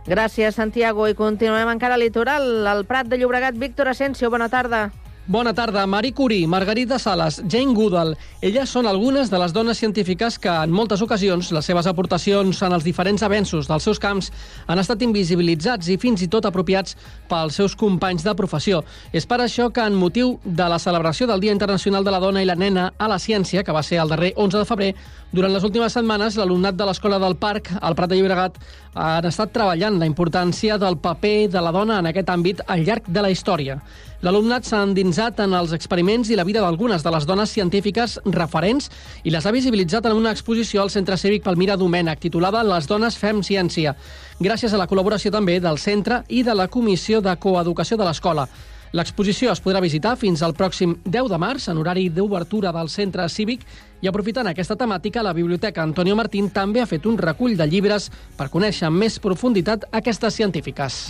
Gràcies, 0.07 0.55
Santiago. 0.57 1.07
I 1.07 1.13
continuem 1.13 1.69
encara 1.69 1.95
al 1.95 2.01
litoral. 2.01 2.67
Al 2.67 2.85
Prat 2.89 3.07
de 3.07 3.21
Llobregat, 3.21 3.57
Víctor 3.57 3.93
Asensio, 3.93 4.31
bona 4.33 4.49
tarda. 4.49 4.89
Bona 5.27 5.53
tarda. 5.53 5.85
Marie 5.85 6.13
Curie, 6.13 6.47
Margarita 6.47 6.97
Salas, 6.97 7.43
Jane 7.47 7.75
Goodall. 7.75 8.15
Elles 8.41 8.71
són 8.73 8.87
algunes 8.89 9.29
de 9.29 9.37
les 9.37 9.53
dones 9.53 9.77
científiques 9.77 10.39
que, 10.41 10.49
en 10.49 10.73
moltes 10.73 11.03
ocasions, 11.05 11.51
les 11.53 11.67
seves 11.69 11.85
aportacions 11.85 12.61
en 12.65 12.73
els 12.73 12.83
diferents 12.83 13.21
avenços 13.21 13.69
dels 13.69 13.85
seus 13.85 14.01
camps 14.01 14.31
han 14.65 14.81
estat 14.81 15.05
invisibilitzats 15.05 15.91
i 15.93 15.99
fins 16.01 16.25
i 16.25 16.27
tot 16.27 16.47
apropiats 16.49 16.97
pels 17.29 17.61
seus 17.61 17.77
companys 17.77 18.25
de 18.25 18.33
professió. 18.33 18.81
És 19.13 19.29
per 19.29 19.43
això 19.45 19.69
que, 19.69 19.85
en 19.85 19.93
motiu 19.93 20.39
de 20.43 20.67
la 20.73 20.81
celebració 20.81 21.29
del 21.29 21.45
Dia 21.45 21.53
Internacional 21.53 22.03
de 22.03 22.15
la 22.17 22.19
Dona 22.19 22.41
i 22.41 22.49
la 22.49 22.57
Nena 22.57 22.89
a 22.97 23.07
la 23.07 23.21
Ciència, 23.21 23.61
que 23.61 23.77
va 23.77 23.85
ser 23.85 24.01
el 24.01 24.09
darrer 24.09 24.33
11 24.35 24.57
de 24.57 24.65
febrer, 24.65 24.95
durant 25.31 25.53
les 25.53 25.63
últimes 25.63 25.93
setmanes, 25.95 26.35
l'alumnat 26.35 26.75
de 26.75 26.83
l'Escola 26.83 27.15
del 27.19 27.37
Parc, 27.39 27.69
al 27.79 27.95
Prat 27.95 28.11
de 28.11 28.17
Llobregat, 28.19 28.57
han 28.99 29.27
estat 29.29 29.53
treballant 29.55 29.95
la 29.95 30.07
importància 30.09 30.75
del 30.75 30.97
paper 30.99 31.47
de 31.53 31.61
la 31.63 31.71
dona 31.71 32.01
en 32.01 32.09
aquest 32.09 32.27
àmbit 32.33 32.59
al 32.67 32.83
llarg 32.83 33.07
de 33.07 33.23
la 33.23 33.29
història. 33.31 33.77
L'alumnat 34.21 34.67
s'ha 34.67 34.81
endinsat 34.83 35.39
en 35.39 35.55
els 35.55 35.71
experiments 35.71 36.29
i 36.29 36.35
la 36.35 36.43
vida 36.43 36.59
d'algunes 36.59 37.01
de 37.01 37.13
les 37.15 37.23
dones 37.25 37.53
científiques 37.55 38.17
referents 38.25 38.91
i 39.23 39.31
les 39.31 39.47
ha 39.47 39.55
visibilitzat 39.55 40.05
en 40.11 40.19
una 40.19 40.35
exposició 40.35 40.83
al 40.83 40.91
Centre 40.91 41.15
Cívic 41.17 41.47
Palmira 41.47 41.79
Domènech, 41.79 42.19
titulada 42.19 42.65
Les 42.67 42.91
dones 42.91 43.15
fem 43.17 43.39
ciència, 43.41 43.95
gràcies 44.39 44.75
a 44.75 44.83
la 44.83 44.89
col·laboració 44.91 45.31
també 45.31 45.61
del 45.63 45.79
centre 45.79 46.25
i 46.27 46.43
de 46.43 46.53
la 46.53 46.67
Comissió 46.67 47.21
de 47.21 47.39
Coeducació 47.39 47.97
de 47.97 48.11
l'Escola. 48.11 48.49
L'exposició 48.91 49.53
es 49.53 49.61
podrà 49.63 49.79
visitar 49.79 50.17
fins 50.19 50.41
al 50.43 50.51
pròxim 50.51 50.97
10 51.05 51.29
de 51.31 51.37
març, 51.39 51.69
en 51.71 51.77
horari 51.79 52.09
d'obertura 52.11 52.73
del 52.75 52.89
centre 52.91 53.23
cívic, 53.31 53.63
i 54.03 54.09
aprofitant 54.11 54.49
aquesta 54.51 54.75
temàtica, 54.75 55.23
la 55.23 55.31
Biblioteca 55.33 55.83
Antonio 55.83 56.17
Martín 56.19 56.49
també 56.51 56.81
ha 56.81 56.89
fet 56.89 57.07
un 57.07 57.17
recull 57.17 57.55
de 57.55 57.69
llibres 57.71 58.09
per 58.35 58.49
conèixer 58.51 58.89
amb 58.89 58.99
més 58.99 59.19
profunditat 59.23 59.87
aquestes 59.95 60.35
científiques. 60.35 61.03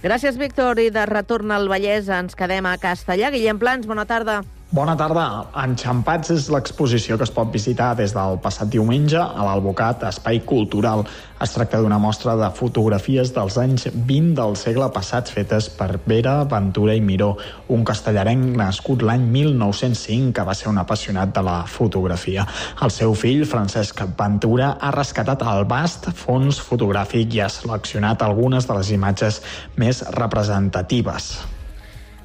Gràcies, 0.00 0.38
Víctor. 0.38 0.78
I 0.80 0.88
de 0.94 1.04
retorn 1.10 1.52
al 1.52 1.68
Vallès 1.68 2.08
ens 2.08 2.38
quedem 2.38 2.64
a 2.64 2.78
Castellà. 2.80 3.28
Guillem 3.34 3.60
Plans, 3.60 3.90
bona 3.90 4.06
tarda. 4.08 4.40
Bona 4.68 4.92
tarda. 5.00 5.22
Enxampats 5.56 6.28
és 6.34 6.50
l'exposició 6.52 7.16
que 7.16 7.24
es 7.24 7.30
pot 7.32 7.48
visitar 7.48 7.94
des 7.96 8.12
del 8.12 8.34
passat 8.44 8.68
diumenge 8.68 9.16
a 9.16 9.46
l'Albocat 9.46 10.04
Espai 10.04 10.42
Cultural. 10.44 11.06
Es 11.40 11.54
tracta 11.54 11.80
d'una 11.80 11.96
mostra 11.96 12.34
de 12.36 12.50
fotografies 12.52 13.32
dels 13.32 13.56
anys 13.62 13.88
20 13.94 14.36
del 14.36 14.58
segle 14.60 14.90
passat 14.92 15.32
fetes 15.32 15.70
per 15.72 16.02
Vera, 16.04 16.44
Ventura 16.52 16.92
i 16.92 17.00
Miró, 17.00 17.30
un 17.72 17.80
castellarenc 17.80 18.60
nascut 18.60 19.08
l'any 19.08 19.24
1905 19.40 20.36
que 20.36 20.44
va 20.44 20.60
ser 20.60 20.68
un 20.68 20.84
apassionat 20.84 21.32
de 21.32 21.48
la 21.48 21.62
fotografia. 21.64 22.44
El 22.84 22.92
seu 22.92 23.16
fill, 23.16 23.46
Francesc 23.48 24.04
Ventura, 24.20 24.74
ha 24.76 24.92
rescatat 24.92 25.48
el 25.48 25.64
vast 25.64 26.12
fons 26.12 26.60
fotogràfic 26.60 27.40
i 27.40 27.46
ha 27.46 27.48
seleccionat 27.48 28.20
algunes 28.20 28.68
de 28.68 28.76
les 28.76 28.92
imatges 29.00 29.40
més 29.80 30.04
representatives. 30.20 31.38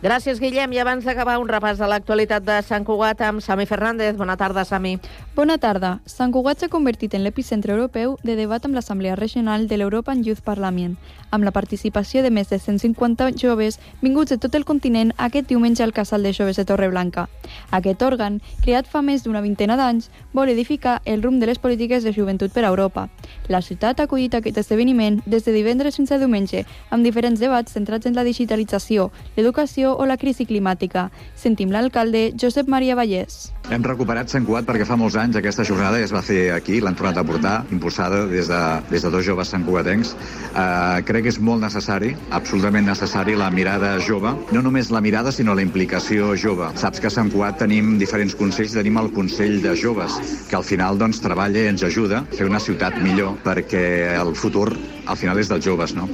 Gràcies, 0.04 0.42
Guillem. 0.42 0.74
I 0.76 0.82
abans 0.82 1.06
d'acabar, 1.08 1.38
un 1.40 1.48
repàs 1.48 1.78
de 1.80 1.88
l'actualitat 1.88 2.44
de 2.44 2.58
Sant 2.68 2.84
Cugat 2.84 3.22
amb 3.24 3.40
Sami 3.40 3.64
Fernández. 3.64 4.18
Bona 4.20 4.36
tarda, 4.36 4.66
Sami. 4.68 4.98
Bona 5.34 5.56
tarda. 5.58 6.02
Sant 6.04 6.34
Cugat 6.36 6.60
s'ha 6.60 6.68
convertit 6.68 7.14
en 7.16 7.24
l'epicentre 7.24 7.72
europeu 7.72 8.18
de 8.22 8.36
debat 8.36 8.66
amb 8.66 8.76
l'Assemblea 8.76 9.16
Regional 9.16 9.64
de 9.70 9.78
l'European 9.78 10.20
Youth 10.26 10.42
Parliament, 10.44 10.98
amb 11.32 11.48
la 11.48 11.54
participació 11.56 12.20
de 12.22 12.32
més 12.36 12.52
de 12.52 12.60
150 12.60 13.30
joves 13.40 13.80
vinguts 14.02 14.36
de 14.36 14.38
tot 14.38 14.58
el 14.60 14.66
continent 14.68 15.14
aquest 15.16 15.48
diumenge 15.48 15.86
al 15.88 15.96
Casal 15.96 16.28
de 16.28 16.34
Joves 16.36 16.60
de 16.60 16.66
Torreblanca. 16.68 17.30
Aquest 17.72 18.04
òrgan, 18.04 18.42
creat 18.66 18.92
fa 18.92 19.02
més 19.02 19.24
d'una 19.24 19.40
vintena 19.40 19.80
d'anys, 19.80 20.12
vol 20.34 20.52
edificar 20.52 20.98
el 21.06 21.24
rumb 21.24 21.40
de 21.40 21.48
les 21.48 21.64
polítiques 21.64 22.04
de 22.04 22.12
joventut 22.12 22.52
per 22.52 22.66
a 22.66 22.74
Europa. 22.76 23.08
La 23.48 23.64
ciutat 23.64 24.02
ha 24.02 24.10
acollit 24.12 24.36
aquest 24.36 24.60
esdeveniment 24.66 25.22
des 25.26 25.48
de 25.48 25.56
divendres 25.56 25.96
fins 25.96 26.12
a 26.12 26.20
diumenge, 26.20 26.66
amb 26.92 27.08
diferents 27.08 27.40
debats 27.40 27.72
centrats 27.72 28.06
en 28.06 28.20
la 28.20 28.28
digitalització, 28.28 29.10
l'educació 29.38 29.93
o 29.98 30.06
la 30.10 30.18
crisi 30.18 30.46
climàtica. 30.50 31.10
Sentim 31.36 31.72
l'alcalde 31.74 32.32
Josep 32.40 32.70
Maria 32.72 32.96
Vallès. 33.00 33.52
Hem 33.72 33.84
recuperat 33.86 34.32
Sant 34.32 34.44
Cugat 34.44 34.66
perquè 34.68 34.86
fa 34.88 34.98
molts 35.00 35.16
anys 35.20 35.38
aquesta 35.40 35.64
jornada 35.64 36.00
ja 36.02 36.08
es 36.08 36.14
va 36.14 36.22
fer 36.26 36.52
aquí, 36.56 36.82
l'han 36.84 36.98
tornat 37.00 37.18
a 37.18 37.24
portar, 37.24 37.54
impulsada 37.72 38.26
des 38.28 38.50
de, 38.52 38.62
des 38.90 39.06
de 39.06 39.12
dos 39.14 39.24
joves 39.26 39.54
santcugatencs. 39.54 40.14
Uh, 40.52 41.00
crec 41.08 41.28
que 41.28 41.32
és 41.32 41.40
molt 41.40 41.64
necessari, 41.64 42.12
absolutament 42.36 42.90
necessari, 42.90 43.38
la 43.40 43.50
mirada 43.54 43.94
jove. 44.04 44.34
No 44.52 44.66
només 44.66 44.92
la 44.92 45.02
mirada, 45.02 45.32
sinó 45.32 45.56
la 45.56 45.64
implicació 45.64 46.34
jove. 46.40 46.74
Saps 46.80 47.00
que 47.00 47.08
a 47.12 47.14
Sant 47.14 47.32
Cugat 47.34 47.62
tenim 47.64 47.96
diferents 48.02 48.36
consells, 48.36 48.76
tenim 48.76 49.00
el 49.00 49.12
Consell 49.16 49.62
de 49.64 49.78
Joves, 49.80 50.20
que 50.50 50.60
al 50.60 50.68
final 50.68 51.00
doncs, 51.00 51.22
treballa 51.24 51.64
i 51.64 51.72
ens 51.72 51.88
ajuda 51.88 52.24
a 52.24 52.36
fer 52.36 52.50
una 52.50 52.62
ciutat 52.64 53.00
millor, 53.06 53.38
perquè 53.48 53.84
el 54.20 54.36
futur 54.36 54.70
al 55.06 55.20
final 55.20 55.40
és 55.40 55.52
dels 55.52 55.66
joves, 55.66 55.96
no? 55.98 56.10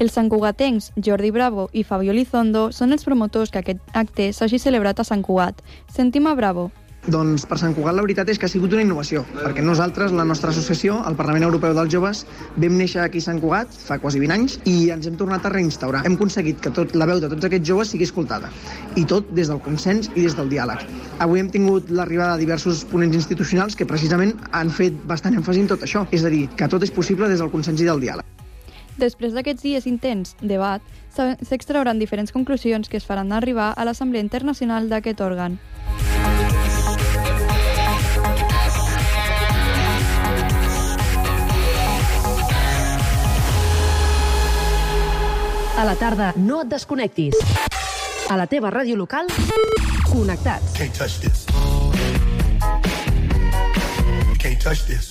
Els 0.00 0.14
santcugatencs 0.16 0.90
Jordi 0.96 1.30
Bravo 1.30 1.68
i 1.72 1.84
Fabio 1.84 2.14
Lizondo 2.16 2.70
són 2.72 2.92
els 2.96 3.04
promotors 3.04 3.52
que 3.52 3.60
aquest 3.60 3.82
acte 3.92 4.30
s'hagi 4.32 4.58
celebrat 4.58 5.00
a 5.00 5.04
Sant 5.04 5.22
Cugat. 5.22 5.60
Sentim 5.92 6.26
a 6.26 6.36
Bravo. 6.38 6.70
Doncs 7.02 7.42
per 7.50 7.56
Sant 7.58 7.72
Cugat 7.74 7.96
la 7.98 8.02
veritat 8.04 8.28
és 8.30 8.38
que 8.38 8.46
ha 8.46 8.50
sigut 8.50 8.72
una 8.76 8.84
innovació, 8.84 9.24
perquè 9.34 9.62
nosaltres, 9.64 10.12
la 10.14 10.22
nostra 10.22 10.52
associació, 10.54 11.00
el 11.08 11.16
Parlament 11.18 11.48
Europeu 11.48 11.74
dels 11.74 11.90
Joves, 11.90 12.20
vam 12.54 12.76
néixer 12.78 13.00
aquí 13.02 13.18
a 13.18 13.24
Sant 13.24 13.40
Cugat 13.42 13.74
fa 13.74 13.96
quasi 13.98 14.22
20 14.22 14.36
anys 14.36 14.54
i 14.70 14.76
ens 14.94 15.08
hem 15.10 15.16
tornat 15.18 15.42
a 15.44 15.50
reinstaurar. 15.50 16.04
Hem 16.06 16.14
aconseguit 16.14 16.62
que 16.62 16.70
tot, 16.70 16.94
la 16.94 17.08
veu 17.10 17.18
de 17.18 17.30
tots 17.32 17.48
aquests 17.48 17.66
joves 17.66 17.90
sigui 17.90 18.06
escoltada, 18.06 18.52
i 18.94 19.02
tot 19.02 19.34
des 19.34 19.50
del 19.50 19.58
consens 19.66 20.12
i 20.14 20.28
des 20.28 20.38
del 20.38 20.52
diàleg. 20.52 20.86
Avui 21.26 21.42
hem 21.42 21.50
tingut 21.50 21.90
l'arribada 21.90 22.36
de 22.36 22.46
diversos 22.46 22.84
ponents 22.92 23.18
institucionals 23.18 23.74
que 23.74 23.88
precisament 23.88 24.36
han 24.52 24.70
fet 24.70 25.02
bastant 25.10 25.34
èmfasi 25.34 25.66
en 25.66 25.74
tot 25.74 25.82
això, 25.82 26.06
és 26.14 26.22
a 26.22 26.30
dir, 26.30 26.46
que 26.54 26.70
tot 26.70 26.86
és 26.86 26.94
possible 26.94 27.26
des 27.26 27.42
del 27.42 27.50
consens 27.50 27.82
i 27.82 27.90
del 27.90 28.06
diàleg. 28.06 28.41
Després 28.98 29.32
d'aquests 29.32 29.62
dies 29.62 29.86
intens 29.88 30.36
debat, 30.40 30.82
s'extrauran 31.12 31.98
diferents 31.98 32.32
conclusions 32.32 32.88
que 32.88 32.98
es 33.00 33.06
faran 33.08 33.32
arribar 33.32 33.72
a 33.76 33.84
l'Assemblea 33.84 34.22
Internacional 34.22 34.88
d'aquest 34.88 35.20
òrgan. 35.20 35.58
A 45.82 45.84
la 45.84 45.96
tarda, 45.96 46.32
no 46.36 46.60
et 46.62 46.68
desconnectis. 46.70 47.34
A 48.30 48.36
la 48.38 48.46
teva 48.46 48.70
ràdio 48.70 48.94
local, 48.94 49.26
connectats. 50.06 50.76
Can't 50.78 50.94
touch 50.94 51.18
this. 51.24 51.46
Can't 54.38 54.62
touch 54.62 54.86
this. 54.86 55.10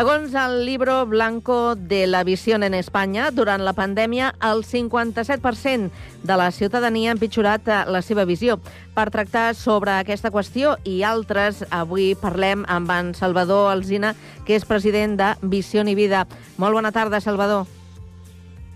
Segons 0.00 0.32
el 0.32 0.64
libro 0.64 1.04
blanco 1.04 1.74
de 1.74 2.06
la 2.06 2.24
visión 2.24 2.62
en 2.62 2.72
Espanya, 2.72 3.26
durant 3.36 3.60
la 3.60 3.74
pandèmia 3.76 4.30
el 4.48 4.62
57% 4.64 5.90
de 6.24 6.38
la 6.40 6.46
ciutadania 6.56 7.10
ha 7.10 7.16
empitjorat 7.18 7.68
eh, 7.68 7.82
la 7.84 8.00
seva 8.00 8.24
visió. 8.24 8.56
Per 8.96 9.04
tractar 9.12 9.52
sobre 9.52 9.92
aquesta 9.98 10.32
qüestió 10.32 10.78
i 10.88 11.02
altres, 11.04 11.66
avui 11.68 12.14
parlem 12.16 12.64
amb 12.64 12.88
en 12.96 13.12
Salvador 13.12 13.68
Alzina, 13.74 14.14
que 14.48 14.56
és 14.56 14.64
president 14.64 15.20
de 15.20 15.34
Visió 15.42 15.84
i 15.84 15.94
Vida. 15.94 16.24
Molt 16.56 16.80
bona 16.80 16.96
tarda, 16.96 17.20
Salvador. 17.20 17.68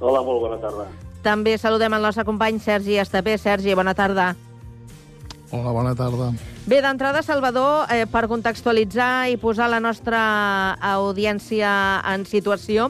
Hola, 0.01 0.21
molt 0.21 0.45
bona 0.45 0.61
tarda. 0.61 0.91
També 1.25 1.57
saludem 1.57 1.97
el 1.97 2.05
nostre 2.05 2.29
company 2.29 2.61
Sergi 2.61 3.01
Estapé. 3.01 3.39
Sergi, 3.41 3.73
bona 3.73 3.97
tarda. 3.97 4.35
Hola, 5.55 5.71
bona 5.71 5.95
tarda. 5.95 6.33
Bé, 6.67 6.81
d'entrada, 6.83 7.21
Salvador, 7.23 7.87
eh, 7.95 8.09
per 8.11 8.27
contextualitzar 8.27 9.29
i 9.31 9.37
posar 9.39 9.69
la 9.71 9.79
nostra 9.79 10.21
audiència 10.83 11.71
en 12.11 12.25
situació, 12.27 12.89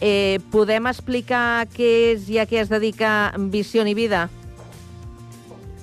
eh, 0.00 0.38
podem 0.48 0.88
explicar 0.88 1.66
què 1.68 1.90
és 2.14 2.30
i 2.32 2.38
a 2.40 2.46
què 2.48 2.62
es 2.62 2.72
dedica 2.72 3.34
Visió 3.52 3.84
i 3.84 3.92
Vida? 3.92 4.30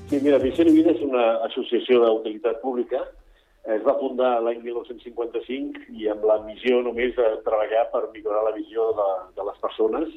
Sí, 0.09 0.17
mira, 0.25 0.39
Visió 0.41 0.65
i 0.65 0.73
Vida 0.73 0.95
és 0.95 1.05
una 1.05 1.37
associació 1.45 2.01
d'utilitat 2.01 2.61
pública. 2.65 3.03
Es 3.69 3.85
va 3.85 3.93
fundar 4.01 4.41
l'any 4.41 4.63
1955 4.65 5.85
i 5.93 6.09
amb 6.09 6.25
la 6.25 6.41
missió 6.47 6.81
només 6.81 7.13
de 7.13 7.29
treballar 7.45 7.85
per 7.93 8.09
millorar 8.09 8.41
la 8.49 8.57
visió 8.57 8.89
de, 8.97 9.09
de 9.37 9.45
les 9.51 9.61
persones 9.61 10.09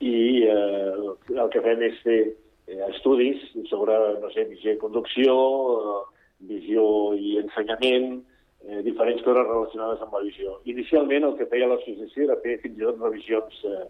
i 0.00 0.48
eh, 0.48 1.14
el 1.28 1.52
que 1.52 1.60
fem 1.60 1.84
és 1.92 2.00
fer 2.08 2.20
eh, 2.66 2.82
estudis 2.90 3.42
sobre, 3.70 3.96
no 4.22 4.30
sé, 4.34 4.46
visió 4.50 4.74
i 4.74 4.80
conducció, 4.80 5.34
eh, 5.76 6.00
visió 6.50 6.86
i 7.16 7.36
ensenyament, 7.42 8.18
eh, 8.66 8.82
diferents 8.86 9.22
coses 9.22 9.46
relacionades 9.46 10.02
amb 10.02 10.16
la 10.18 10.24
visió. 10.26 10.58
Inicialment 10.64 11.24
el 11.28 11.36
que 11.38 11.48
feia 11.52 11.68
l'associació 11.70 12.26
era 12.26 12.40
fer 12.42 12.58
fins 12.64 12.78
i 12.80 12.84
tot 12.84 13.00
revisions, 13.02 13.62
eh, 13.64 13.86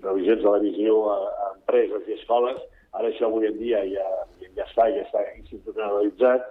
revisions 0.00 0.42
de 0.42 0.50
la 0.50 0.62
visió 0.62 0.98
a, 1.10 1.18
a 1.44 1.50
empreses 1.56 2.08
i 2.08 2.16
escoles. 2.18 2.62
Ara 2.92 3.08
això 3.08 3.28
avui 3.28 3.48
en 3.48 3.58
dia 3.58 3.82
ja, 3.88 4.08
ja 4.42 4.66
està, 4.66 4.88
ja 4.92 5.04
està 5.06 5.22
institucionalitzat, 5.38 6.48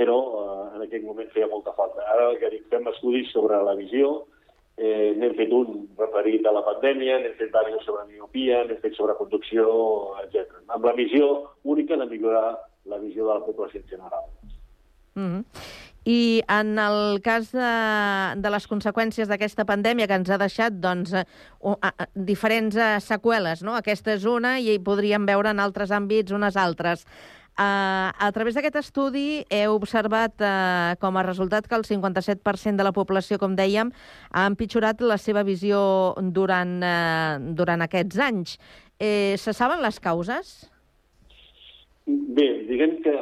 però 0.00 0.18
eh, 0.40 0.66
en 0.76 0.86
aquell 0.86 1.06
moment 1.06 1.30
feia 1.34 1.50
molta 1.50 1.74
falta. 1.78 2.04
Ara 2.14 2.30
el 2.32 2.40
que 2.42 2.52
dic, 2.56 2.68
fem 2.72 2.86
estudis 2.90 3.32
sobre 3.34 3.60
la 3.66 3.76
visió, 3.78 4.20
eh, 4.80 5.12
n'hem 5.16 5.34
fet 5.36 5.52
un 5.52 5.84
referit 5.98 6.46
a 6.48 6.54
la 6.56 6.64
pandèmia, 6.64 7.18
n'hem 7.20 7.36
fet 7.36 7.52
diversos 7.52 7.84
sobre 7.84 8.06
miopia, 8.08 8.62
n'hem 8.64 8.80
fet 8.80 8.96
sobre 8.96 9.18
conducció, 9.18 9.66
etc. 10.24 10.62
Amb 10.72 10.88
la 10.88 10.96
missió 10.96 11.28
única 11.68 11.98
de 12.00 12.08
millorar 12.08 12.56
la 12.88 12.98
visió 12.98 13.26
de 13.28 13.34
la 13.34 13.44
població 13.44 13.80
en 13.80 13.88
general. 13.88 14.24
Mm 15.14 15.28
-hmm. 15.28 15.44
I 16.04 16.42
en 16.48 16.78
el 16.78 17.20
cas 17.20 17.52
de, 17.52 18.40
de 18.40 18.50
les 18.50 18.66
conseqüències 18.68 19.28
d'aquesta 19.28 19.66
pandèmia 19.68 20.06
que 20.08 20.16
ens 20.16 20.30
ha 20.30 20.38
deixat 20.38 20.72
doncs, 20.72 21.12
eh, 21.12 21.24
o, 21.60 21.76
a, 21.82 21.92
diferents 22.14 22.76
eh, 22.76 23.00
seqüeles, 23.00 23.62
no? 23.62 23.74
aquesta 23.76 24.14
és 24.14 24.24
una 24.24 24.58
i 24.58 24.70
hi 24.72 24.78
podríem 24.78 25.26
veure 25.26 25.50
en 25.50 25.60
altres 25.60 25.90
àmbits 25.90 26.32
unes 26.32 26.56
altres. 26.56 27.06
Uh, 27.60 28.08
a 28.16 28.30
través 28.32 28.56
d'aquest 28.56 28.78
estudi 28.80 29.42
heu 29.52 29.74
observat 29.74 30.32
uh, 30.40 30.96
com 30.96 31.18
a 31.20 31.24
resultat 31.26 31.66
que 31.68 31.76
el 31.76 31.82
57% 31.84 32.80
de 32.80 32.86
la 32.86 32.92
població, 32.96 33.36
com 33.36 33.52
dèiem, 33.52 33.90
ha 34.32 34.44
empitjorat 34.48 35.02
la 35.04 35.18
seva 35.20 35.42
visió 35.44 35.80
durant, 36.32 36.78
uh, 36.80 37.36
durant 37.58 37.84
aquests 37.84 38.22
anys. 38.24 38.54
Eh, 38.96 39.36
se 39.36 39.52
saben 39.52 39.84
les 39.84 40.00
causes? 40.00 40.54
Bé, 42.08 42.48
diguem 42.70 42.96
que 43.04 43.12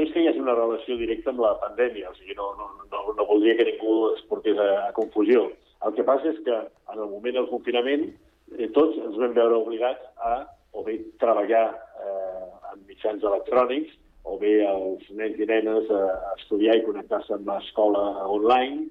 més 0.00 0.08
que 0.14 0.24
hi 0.24 0.30
hagi 0.30 0.40
una 0.40 0.56
relació 0.56 0.96
directa 0.96 1.34
amb 1.34 1.44
la 1.44 1.52
pandèmia, 1.60 2.10
o 2.10 2.16
sigui, 2.16 2.32
no, 2.38 2.54
no, 2.56 2.72
no, 2.88 3.04
no 3.12 3.28
voldria 3.28 3.58
que 3.60 3.68
ningú 3.74 3.94
es 4.14 4.24
portés 4.30 4.56
a, 4.56 4.70
a 4.88 4.92
confusió. 4.96 5.50
El 5.84 5.94
que 5.98 6.04
passa 6.08 6.32
és 6.32 6.40
que 6.48 6.56
en 6.64 6.96
el 6.98 7.08
moment 7.12 7.36
del 7.38 7.52
confinament 7.52 8.08
eh, 8.56 8.72
tots 8.72 8.96
ens 9.04 9.20
vam 9.20 9.36
veure 9.36 9.60
obligats 9.60 10.08
a 10.16 10.38
o 10.76 10.84
bé 10.84 10.98
treballar 11.22 11.66
eh, 11.72 12.46
en 12.72 12.84
mitjans 12.88 13.24
electrònics, 13.24 13.96
o 14.26 14.36
bé 14.40 14.58
els 14.66 15.06
nens 15.16 15.38
i 15.40 15.48
nenes 15.48 15.88
a, 15.94 16.02
a 16.30 16.32
estudiar 16.36 16.76
i 16.76 16.84
connectar-se 16.84 17.36
amb 17.36 17.48
l'escola 17.48 18.02
online, 18.28 18.88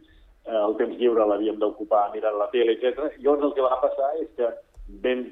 eh, 0.47 0.57
el 0.61 0.77
temps 0.79 0.97
lliure 0.97 1.27
l'havíem 1.29 1.59
d'ocupar 1.61 2.07
mirant 2.15 2.39
la 2.39 2.49
tele, 2.53 2.77
etc. 2.77 3.11
Llavors 3.19 3.49
el 3.49 3.55
que 3.57 3.67
va 3.67 3.81
passar 3.83 4.11
és 4.23 4.31
que 4.39 4.51
vam 5.05 5.25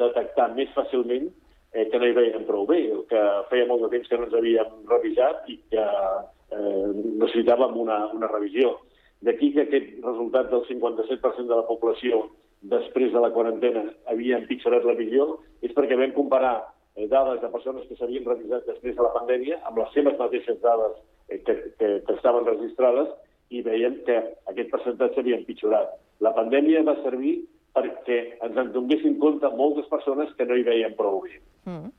detectar 0.00 0.50
més 0.56 0.72
fàcilment 0.76 1.28
eh, 1.28 1.86
que 1.90 2.00
no 2.00 2.08
hi 2.08 2.16
veiem 2.16 2.46
prou 2.48 2.66
bé, 2.70 2.80
que 3.10 3.24
feia 3.52 3.68
molt 3.68 3.84
de 3.86 3.92
temps 3.96 4.08
que 4.08 4.20
no 4.20 4.28
ens 4.28 4.38
havíem 4.40 4.76
revisat 4.90 5.50
i 5.52 5.58
que 5.72 5.84
eh, 5.84 6.86
necessitàvem 7.20 7.76
una, 7.84 8.04
una 8.16 8.30
revisió. 8.32 8.78
D'aquí 9.26 9.50
que 9.52 9.66
aquest 9.66 9.98
resultat 10.00 10.48
del 10.48 10.64
57% 10.70 11.44
de 11.50 11.58
la 11.58 11.66
població 11.68 12.24
després 12.60 13.12
de 13.12 13.20
la 13.20 13.30
quarantena 13.32 13.86
havia 14.12 14.38
empitjorat 14.38 14.84
la 14.84 14.96
visió, 14.98 15.38
és 15.64 15.72
perquè 15.76 15.96
vam 15.96 16.12
comparar 16.16 16.56
eh, 16.96 17.06
dades 17.08 17.40
de 17.40 17.48
persones 17.52 17.86
que 17.88 17.96
s'havien 17.96 18.26
revisat 18.26 18.66
després 18.68 18.96
de 18.96 19.06
la 19.06 19.14
pandèmia 19.16 19.60
amb 19.68 19.80
les 19.80 19.94
seves 19.96 20.18
mateixes 20.18 20.60
dades 20.64 20.98
eh, 21.28 21.40
que, 21.46 21.56
que, 21.78 21.88
que 22.06 22.18
estaven 22.18 22.48
registrades 22.48 23.08
i 23.50 23.62
veiem 23.66 23.96
que 24.06 24.18
aquest 24.52 24.70
percentatge 24.70 25.22
havia 25.22 25.40
empitjorat. 25.40 25.96
La 26.20 26.34
pandèmia 26.36 26.84
va 26.86 26.98
servir 27.02 27.40
perquè 27.74 28.20
ens 28.44 28.58
en 28.58 28.74
donéssim 28.74 29.16
compte 29.22 29.48
moltes 29.56 29.88
persones 29.90 30.30
que 30.36 30.46
no 30.46 30.58
hi 30.58 30.66
veien 30.66 30.94
prou 30.98 31.22
bé. 31.24 31.40
Mm. 31.64 31.90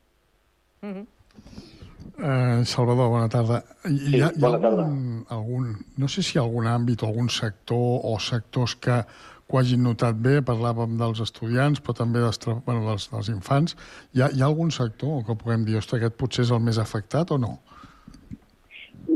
Mm 0.81 0.93
-hmm. 0.93 1.05
Eh, 2.21 2.65
Salvador, 2.65 3.09
bona 3.09 3.29
tarda. 3.29 3.63
Hi, 3.85 3.97
Sí, 3.97 4.17
hi 4.17 4.21
ha, 4.21 4.27
hi 4.27 4.29
ha 4.29 4.39
bona 4.39 4.59
tarda. 4.59 4.83
algun, 4.83 5.25
algun, 5.29 5.75
no 5.97 6.07
sé 6.07 6.21
si 6.21 6.37
hi 6.37 6.39
ha 6.39 6.43
algun 6.43 6.67
àmbit 6.67 7.03
o 7.03 7.07
algun 7.07 7.29
sector 7.29 8.01
o 8.03 8.19
sectors 8.19 8.75
que, 8.75 8.97
que 9.51 9.57
ho 9.57 9.59
hagin 9.59 9.83
notat 9.83 10.19
bé, 10.23 10.37
parlàvem 10.47 10.95
dels 10.99 11.19
estudiants, 11.23 11.81
però 11.83 11.97
també 11.97 12.21
dels, 12.23 12.39
bueno, 12.65 12.85
dels, 12.87 13.09
dels 13.11 13.29
infants. 13.33 13.75
Hi 14.15 14.23
ha, 14.23 14.29
hi 14.31 14.39
ha 14.41 14.47
algun 14.47 14.71
sector 14.71 15.25
que 15.27 15.35
puguem 15.35 15.65
dir, 15.67 15.75
ostres, 15.81 15.99
aquest 15.99 16.15
potser 16.21 16.45
és 16.45 16.53
el 16.55 16.61
més 16.63 16.79
afectat 16.79 17.33
o 17.35 17.39
no? 17.41 17.57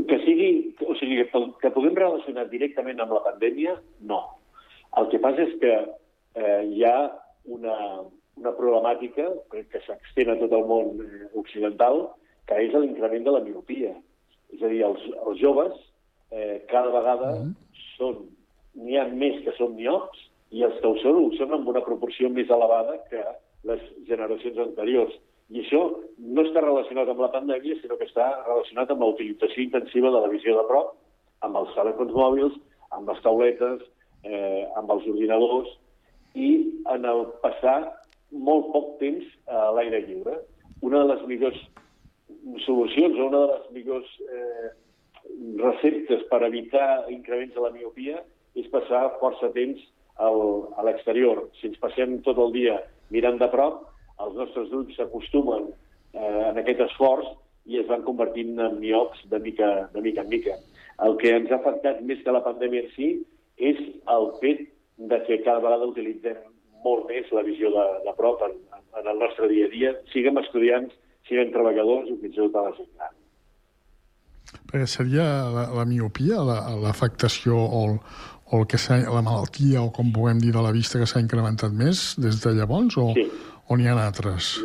Que 0.10 0.20
sigui, 0.26 0.50
o 0.84 0.98
sigui, 1.00 1.22
que, 1.24 1.44
que 1.62 1.72
puguem 1.72 1.96
relacionar 1.96 2.50
directament 2.52 3.00
amb 3.00 3.16
la 3.16 3.24
pandèmia, 3.30 3.78
no. 4.12 4.20
El 5.00 5.08
que 5.14 5.22
passa 5.24 5.48
és 5.48 5.56
que 5.64 5.72
eh, 5.72 6.62
hi 6.68 6.84
ha 6.84 6.98
una, 7.56 7.80
una 8.36 8.54
problemàtica 8.60 9.30
que, 9.54 9.64
que 9.72 9.84
s'extén 9.88 10.36
a 10.36 10.38
tot 10.44 10.54
el 10.60 10.68
món 10.68 11.00
eh, 11.00 11.26
occidental, 11.40 12.10
que 12.50 12.60
és 12.68 12.76
l'increment 12.76 13.24
de 13.24 13.40
la 13.40 13.44
miopia. 13.48 13.96
És 14.52 14.62
a 14.62 14.70
dir, 14.72 14.84
els, 14.84 15.08
els 15.24 15.40
joves 15.40 15.74
eh, 16.36 16.62
cada 16.68 16.92
vegada 16.92 17.34
són, 17.96 18.26
n'hi 18.76 19.00
ha 19.00 19.08
més 19.16 19.40
que 19.48 19.56
són 19.56 19.78
miops 19.80 20.25
i 20.56 20.64
els 20.64 20.76
que 20.80 20.88
ho 20.88 20.96
són, 21.02 21.18
ho 21.20 21.32
són 21.36 21.54
amb 21.58 21.68
una 21.68 21.84
proporció 21.84 22.30
més 22.32 22.52
elevada 22.54 22.98
que 23.10 23.22
les 23.68 23.82
generacions 24.08 24.60
anteriors. 24.64 25.16
I 25.52 25.62
això 25.62 25.82
no 26.18 26.46
està 26.46 26.64
relacionat 26.64 27.10
amb 27.12 27.24
la 27.26 27.32
pandèmia, 27.34 27.76
sinó 27.82 27.98
que 28.00 28.08
està 28.08 28.28
relacionat 28.46 28.94
amb 28.94 29.04
la 29.04 29.12
utilització 29.14 29.66
intensiva 29.66 30.14
de 30.14 30.22
la 30.24 30.32
visió 30.32 30.56
de 30.58 30.64
prop, 30.70 30.94
amb 31.46 31.60
els 31.60 31.74
telèfons 31.76 32.14
mòbils, 32.16 32.56
amb 32.96 33.12
les 33.12 33.20
tauletes, 33.26 33.84
eh, 34.24 34.64
amb 34.80 34.94
els 34.96 35.08
ordinadors, 35.12 35.74
i 36.36 36.50
en 36.94 37.06
el 37.12 37.26
passar 37.44 37.78
molt 38.32 38.72
poc 38.74 38.96
temps 39.02 39.28
a 39.48 39.70
l'aire 39.76 40.02
lliure. 40.08 40.40
Una 40.88 41.04
de 41.04 41.12
les 41.14 41.28
millors 41.28 41.60
solucions, 42.66 43.20
o 43.20 43.28
una 43.28 43.44
de 43.44 43.52
les 43.52 43.68
millors 43.76 44.16
eh, 44.24 44.72
receptes 45.60 46.24
per 46.32 46.42
evitar 46.48 47.10
increments 47.12 47.54
de 47.56 47.64
la 47.64 47.74
miopia 47.76 48.24
és 48.56 48.68
passar 48.72 49.04
força 49.20 49.52
temps 49.56 49.82
al, 50.22 50.42
a 50.78 50.86
l'exterior. 50.88 51.46
Si 51.60 51.70
ens 51.72 51.82
passem 51.82 52.20
tot 52.28 52.40
el 52.42 52.54
dia 52.56 52.80
mirant 53.14 53.40
de 53.42 53.50
prop, 53.52 53.84
els 54.24 54.38
nostres 54.40 54.72
ulls 54.76 54.96
s'acostumen 54.96 55.68
eh, 55.72 56.44
en 56.52 56.62
aquest 56.62 56.86
esforç 56.88 57.28
i 57.66 57.80
es 57.82 57.88
van 57.90 58.06
convertint 58.06 58.60
en 58.62 58.80
miops 58.80 59.24
de 59.32 59.40
mica, 59.42 59.90
de 59.94 60.02
mica 60.02 60.24
en 60.24 60.32
mica. 60.32 60.58
El 61.06 61.18
que 61.22 61.34
ens 61.36 61.52
ha 61.52 61.60
afectat 61.60 62.02
més 62.08 62.22
que 62.24 62.36
la 62.36 62.44
pandèmia 62.46 62.86
en 62.86 62.92
si 62.96 63.10
és 63.58 63.82
el 64.12 64.30
fet 64.42 64.68
de 64.98 65.20
que 65.28 65.42
cada 65.44 65.64
vegada 65.64 65.90
utilitzem 65.90 66.40
molt 66.86 67.10
més 67.10 67.28
la 67.34 67.44
visió 67.44 67.72
de, 67.74 67.86
de 68.06 68.14
prop 68.16 68.44
en, 68.46 68.56
en 69.00 69.12
el 69.12 69.20
nostre 69.20 69.50
dia 69.52 69.68
a 69.68 69.74
dia, 69.74 69.92
siguem 70.14 70.40
estudiants, 70.40 70.94
siguem 71.28 71.52
treballadors 71.52 72.12
o 72.14 72.18
fins 72.22 72.38
i 72.38 72.44
tot 72.44 72.60
a 72.60 72.68
la 72.68 72.76
gent 72.78 72.92
gran. 72.94 73.16
Perquè 74.70 74.88
seria 74.88 75.26
la, 75.52 75.66
la 75.74 75.86
miopia, 75.90 76.44
l'afectació 76.84 77.58
la, 77.58 77.66
o, 77.66 77.82
el, 77.82 77.98
o 78.52 78.62
el 78.62 78.68
que 78.68 78.78
la 78.90 79.22
malaltia, 79.26 79.82
o 79.82 79.92
com 79.92 80.12
podem 80.14 80.40
dir, 80.40 80.54
de 80.54 80.62
la 80.62 80.72
vista 80.72 81.00
que 81.02 81.08
s'ha 81.10 81.22
incrementat 81.24 81.74
més 81.74 82.14
des 82.22 82.38
de 82.44 82.54
llavors, 82.54 82.98
o, 82.98 83.12
sí. 83.18 83.26
o 83.68 83.78
n'hi 83.78 83.88
ha 83.90 83.96
altres? 83.98 84.60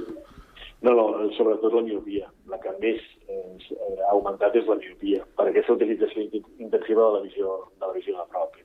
No, 0.83 0.93
no, 0.97 1.07
sobretot 1.37 1.73
la 1.77 1.85
miopia. 1.87 2.29
La 2.49 2.59
que 2.61 2.73
més 2.81 3.01
eh, 3.29 3.57
ha 4.05 4.13
augmentat 4.13 4.57
és 4.57 4.69
la 4.69 4.77
miopia, 4.81 5.25
per 5.37 5.49
aquesta 5.49 5.77
utilització 5.77 6.27
intensiva 6.59 7.07
de 7.07 7.17
la 7.17 7.23
visió 7.25 7.57
de, 7.79 7.87
la 7.87 7.95
visió 7.97 8.17
de 8.19 8.27
prop. 8.33 8.61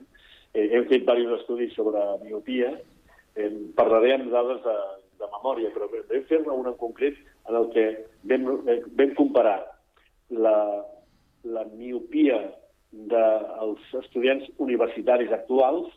Eh, 0.56 0.67
hem 0.71 0.88
fet 0.91 1.08
diversos 1.08 1.41
estudis 1.41 1.75
sobre 1.75 2.04
miopia, 2.23 2.73
eh, 3.36 3.51
parlaré 3.80 4.15
amb 4.17 4.32
dades 4.36 4.62
de, 4.67 4.75
de 5.21 5.32
memòria, 5.38 5.71
però 5.75 5.88
vam 5.91 6.28
fer-ne 6.28 6.60
un 6.60 6.71
en 6.71 6.78
concret 6.82 7.19
en 7.47 7.60
el 7.62 7.71
que 7.71 7.88
vam, 8.32 8.51
eh, 8.67 8.82
vam 8.99 9.15
comparar 9.15 9.58
la, 10.30 10.58
la 11.43 11.65
miopia 11.71 12.39
dels 13.12 13.96
estudiants 14.02 14.48
universitaris 14.64 15.32
actuals 15.36 15.92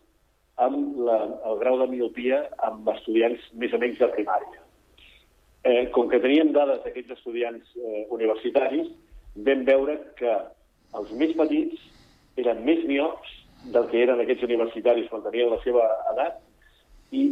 amb 0.58 0.96
la, 1.06 1.18
el 1.46 1.60
grau 1.60 1.78
de 1.82 1.86
miopia 1.92 2.40
amb 2.66 2.88
estudiants 2.94 3.44
més 3.54 3.74
o 3.74 3.78
menys 3.78 4.00
de 4.00 4.08
primària. 4.14 4.64
Eh, 5.68 5.86
com 5.94 6.10
que 6.10 6.20
teníem 6.22 6.50
dades 6.54 6.82
d'aquests 6.84 7.18
estudiants 7.18 7.76
eh, 7.76 8.04
universitaris, 8.14 8.90
vam 9.46 9.64
veure 9.68 9.98
que 10.18 10.34
els 10.98 11.14
més 11.20 11.34
petits 11.38 11.82
eren 12.40 12.64
més 12.66 12.82
miops 12.90 13.34
del 13.74 13.88
que 13.90 14.02
eren 14.02 14.22
aquests 14.22 14.46
universitaris 14.46 15.08
quan 15.10 15.24
tenien 15.24 15.50
la 15.52 15.60
seva 15.64 15.84
edat, 16.12 16.38
i, 17.10 17.22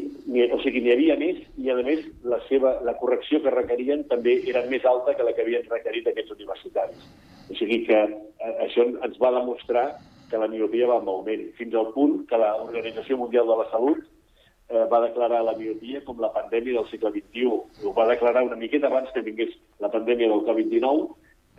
o 0.52 0.58
sigui, 0.64 0.80
n'hi 0.80 0.92
havia 0.94 1.16
més 1.20 1.40
i, 1.60 1.68
a 1.70 1.76
més, 1.84 2.04
la, 2.24 2.38
seva, 2.48 2.78
la 2.86 2.96
correcció 3.00 3.42
que 3.44 3.52
requerien 3.52 4.06
també 4.08 4.38
era 4.48 4.64
més 4.70 4.84
alta 4.88 5.14
que 5.16 5.26
la 5.26 5.34
que 5.36 5.44
havien 5.44 5.66
requerit 5.68 6.08
aquests 6.08 6.32
universitaris. 6.32 7.02
O 7.50 7.56
sigui 7.58 7.82
que 7.86 7.98
eh, 8.06 8.54
això 8.64 8.86
ens 8.88 9.18
va 9.20 9.34
demostrar 9.36 9.90
que 10.30 10.40
la 10.40 10.48
miopia 10.50 10.88
va 10.90 11.00
en 11.02 11.10
augment, 11.12 11.44
fins 11.58 11.76
al 11.76 11.92
punt 11.94 12.22
que 12.30 12.40
l'Organització 12.40 13.20
Mundial 13.20 13.46
de 13.46 13.58
la 13.60 13.68
Salut 13.70 14.00
eh, 14.00 14.86
va 14.90 15.04
declarar 15.04 15.44
la 15.44 15.54
miopia 15.60 16.00
com 16.08 16.24
la 16.24 16.32
pandèmia 16.34 16.80
del 16.80 16.88
segle 16.90 17.12
XXI. 17.14 17.84
Ho 17.84 17.94
va 17.94 18.08
declarar 18.10 18.46
una 18.48 18.58
miqueta 18.58 18.88
abans 18.88 19.12
que 19.12 19.24
vingués 19.28 19.54
la 19.84 19.92
pandèmia 19.92 20.32
del 20.32 20.44
Covid-19, 20.48 21.06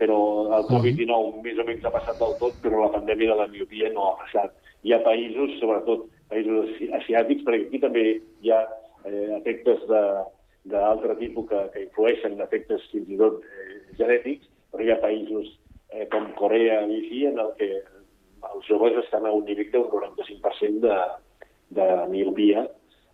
però 0.02 0.18
el 0.58 0.68
Covid-19 0.68 1.42
més 1.46 1.58
o 1.58 1.70
menys 1.70 1.86
ha 1.86 1.94
passat 1.94 2.18
del 2.18 2.36
tot, 2.42 2.58
però 2.66 2.84
la 2.84 2.92
pandèmia 2.98 3.32
de 3.32 3.40
la 3.40 3.50
miopia 3.54 3.94
no 3.94 4.10
ha 4.10 4.18
passat. 4.26 4.54
Hi 4.82 4.94
ha 4.94 5.04
països, 5.06 5.56
sobretot 5.62 6.06
països 6.30 6.74
asiàtics, 7.00 7.44
perquè 7.46 7.66
aquí 7.66 7.80
també 7.82 8.04
hi 8.42 8.52
ha 8.52 8.62
eh, 9.08 9.38
efectes 9.38 9.84
d'altre 9.88 11.16
tipus 11.20 11.48
que, 11.50 11.62
que 11.74 11.84
influeixen, 11.86 12.40
efectes 12.44 12.84
fins 12.92 13.08
i 13.08 13.20
tot 13.20 13.40
eh, 13.44 13.78
genètics, 14.00 14.50
però 14.72 14.84
hi 14.84 14.92
ha 14.92 15.00
països 15.04 15.54
eh, 15.92 16.04
com 16.12 16.28
Corea 16.40 16.82
i 16.86 17.00
així, 17.00 17.24
en 17.30 17.40
el 17.44 17.54
que 17.60 17.70
els 18.52 18.68
joves 18.68 18.98
estan 19.04 19.26
a 19.26 19.32
un 19.34 19.46
nivell 19.48 19.72
d'un 19.72 19.88
95% 19.88 20.84
de, 20.84 20.98
de 21.78 21.88
miopia. 22.12 22.68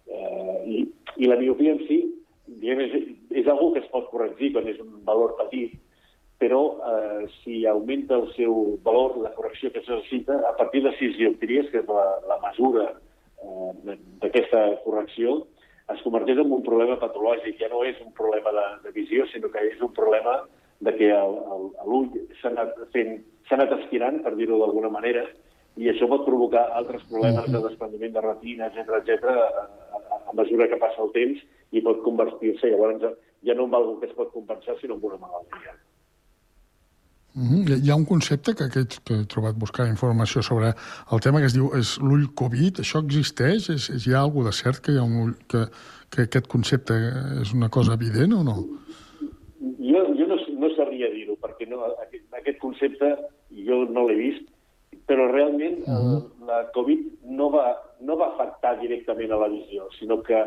Eh, 0.05 0.59
i, 0.69 0.85
I 1.17 1.31
la 1.31 1.39
miopia 1.41 1.77
en 1.77 1.83
si 1.89 2.03
diguem, 2.47 2.83
és, 2.85 2.95
és 3.41 3.49
una 3.49 3.73
que 3.73 3.83
es 3.83 3.91
pot 3.93 4.11
corregir 4.11 4.53
quan 4.55 4.69
és 4.69 4.81
un 4.83 5.01
valor 5.07 5.35
petit, 5.39 5.79
però 6.43 6.61
eh, 6.91 7.27
si 7.41 7.63
augmenta 7.71 8.19
el 8.19 8.29
seu 8.35 8.77
valor, 8.85 9.17
la 9.23 9.33
correcció 9.37 9.71
que 9.73 9.81
es 9.81 9.89
necessita, 9.89 10.41
a 10.49 10.55
partir 10.59 10.83
de 10.85 10.93
6 10.99 11.17
dioptries, 11.21 11.71
que 11.73 11.81
és 11.81 11.89
la, 11.89 12.05
la 12.29 12.41
mesura 12.43 12.89
eh, 13.45 13.97
d'aquesta 14.23 14.65
correcció, 14.85 15.43
es 15.93 16.03
converteix 16.03 16.41
en 16.41 16.53
un 16.53 16.65
problema 16.65 16.97
patològic. 17.01 17.59
Ja 17.61 17.69
no 17.73 17.85
és 17.85 18.01
un 18.05 18.13
problema 18.17 18.53
de, 18.57 18.67
de 18.87 18.95
visió, 18.97 19.27
sinó 19.33 19.51
que 19.53 19.65
és 19.69 19.81
un 19.85 19.93
problema 19.97 20.41
de 20.85 20.93
que 20.99 21.11
l'ull 21.87 22.09
s'ha 22.41 22.51
anat, 22.51 22.77
fent, 22.95 23.19
anat 23.55 23.75
estirant, 23.79 24.23
per 24.25 24.35
dir-ho 24.39 24.59
d'alguna 24.61 24.91
manera, 24.93 25.25
i 25.77 25.89
això 25.91 26.07
pot 26.11 26.25
provocar 26.27 26.65
altres 26.79 27.03
problemes 27.11 27.51
de 27.51 27.61
desprendiment 27.65 28.13
de 28.15 28.23
retina, 28.23 28.69
etc 28.71 29.01
etc 29.01 29.33
a, 29.33 29.65
a, 29.99 30.21
a 30.31 30.35
mesura 30.39 30.69
que 30.71 30.79
passa 30.83 31.03
el 31.03 31.11
temps 31.17 31.41
i 31.75 31.83
pot 31.83 32.03
convertir-se, 32.05 32.71
llavors 32.71 33.03
ja 33.45 33.57
no 33.59 33.67
en 33.67 33.75
algo 33.75 33.99
que 34.01 34.07
es 34.07 34.15
pot 34.17 34.31
compensar, 34.33 34.79
sinó 34.81 34.95
en 34.95 35.09
una 35.11 35.19
malaltia. 35.19 35.75
Mm 37.35 37.43
-hmm. 37.43 37.85
Hi 37.85 37.91
ha 37.91 37.97
un 37.97 38.05
concepte 38.05 38.55
que, 38.55 38.67
que, 38.71 39.15
he 39.15 39.27
trobat 39.27 39.57
buscar 39.59 39.89
informació 39.89 40.41
sobre 40.43 40.69
el 41.13 41.21
tema 41.21 41.41
que 41.41 41.47
es 41.47 41.57
diu 41.59 41.67
és 41.75 41.99
l'ull 41.99 42.29
Covid. 42.41 42.79
Això 42.79 43.03
existeix? 43.03 43.69
És, 43.75 43.91
és, 43.91 44.07
hi 44.07 44.15
ha 44.15 44.21
alguna 44.21 44.51
de 44.51 44.57
cert 44.63 44.79
que 44.85 44.93
hi 44.93 44.99
ha 44.99 45.03
un 45.03 45.17
ull, 45.25 45.35
que, 45.51 45.67
que 46.11 46.23
aquest 46.23 46.47
concepte 46.47 46.95
és 47.43 47.51
una 47.59 47.69
cosa 47.69 47.95
evident 47.99 48.33
o 48.41 48.43
no? 48.51 48.57
Jo, 49.91 50.01
jo 50.19 50.27
no, 50.31 50.37
no 50.63 50.69
sabria 50.77 51.11
dir-ho, 51.11 51.35
perquè 51.45 51.67
no, 51.69 51.83
aquest, 52.07 52.27
aquest 52.41 52.59
concepte 52.59 53.09
jo 53.67 53.77
no 53.97 54.07
l'he 54.07 54.19
vist, 54.27 54.47
però 55.09 55.27
realment 55.31 55.79
uh 55.87 55.95
-huh. 55.95 56.21
la 56.47 56.71
Covid 56.77 57.01
no 57.25 57.51
va, 57.51 57.67
no 58.01 58.17
va 58.17 58.29
afectar 58.29 58.79
directament 58.81 59.33
a 59.33 59.43
la 59.43 59.49
visió, 59.49 59.89
sinó 59.99 60.23
que 60.23 60.39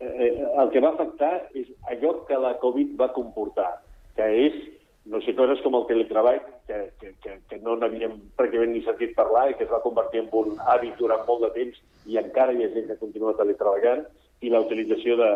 eh, 0.00 0.32
el 0.60 0.68
que 0.70 0.80
va 0.80 0.90
afectar 0.90 1.48
és 1.54 1.66
allò 1.90 2.26
que 2.26 2.36
la 2.38 2.58
Covid 2.58 2.88
va 3.00 3.12
comportar, 3.12 3.72
que 4.16 4.26
és 4.46 4.75
no 5.06 5.20
sé, 5.22 5.34
coses 5.38 5.60
com 5.62 5.76
el 5.78 5.86
teletreball, 5.86 6.40
que, 6.66 6.78
que, 7.00 7.12
que, 7.22 7.34
que 7.48 7.58
no 7.62 7.76
n'havíem 7.78 8.16
pràcticament 8.38 8.72
ni 8.74 8.82
sentit 8.82 9.14
parlar 9.14 9.44
i 9.50 9.54
que 9.58 9.62
es 9.66 9.70
va 9.70 9.82
convertir 9.84 10.24
en 10.24 10.32
un 10.34 10.56
hàbit 10.66 10.96
durant 10.98 11.22
molt 11.28 11.44
de 11.46 11.50
temps 11.54 11.78
i 12.10 12.18
encara 12.18 12.54
hi 12.54 12.64
ha 12.64 12.72
gent 12.74 12.88
que 12.90 12.98
continua 13.02 13.36
teletreballant, 13.38 14.02
i 14.42 14.50
la 14.52 14.60
utilització 14.66 15.16
de, 15.20 15.30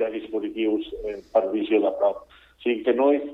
de 0.00 0.08
dispositius 0.16 0.88
eh, 1.04 1.18
per 1.32 1.44
visió 1.52 1.80
de 1.84 1.92
prop. 2.00 2.24
O 2.24 2.64
sigui 2.64 2.82
que 2.86 2.94
no 2.96 3.10
és, 3.16 3.26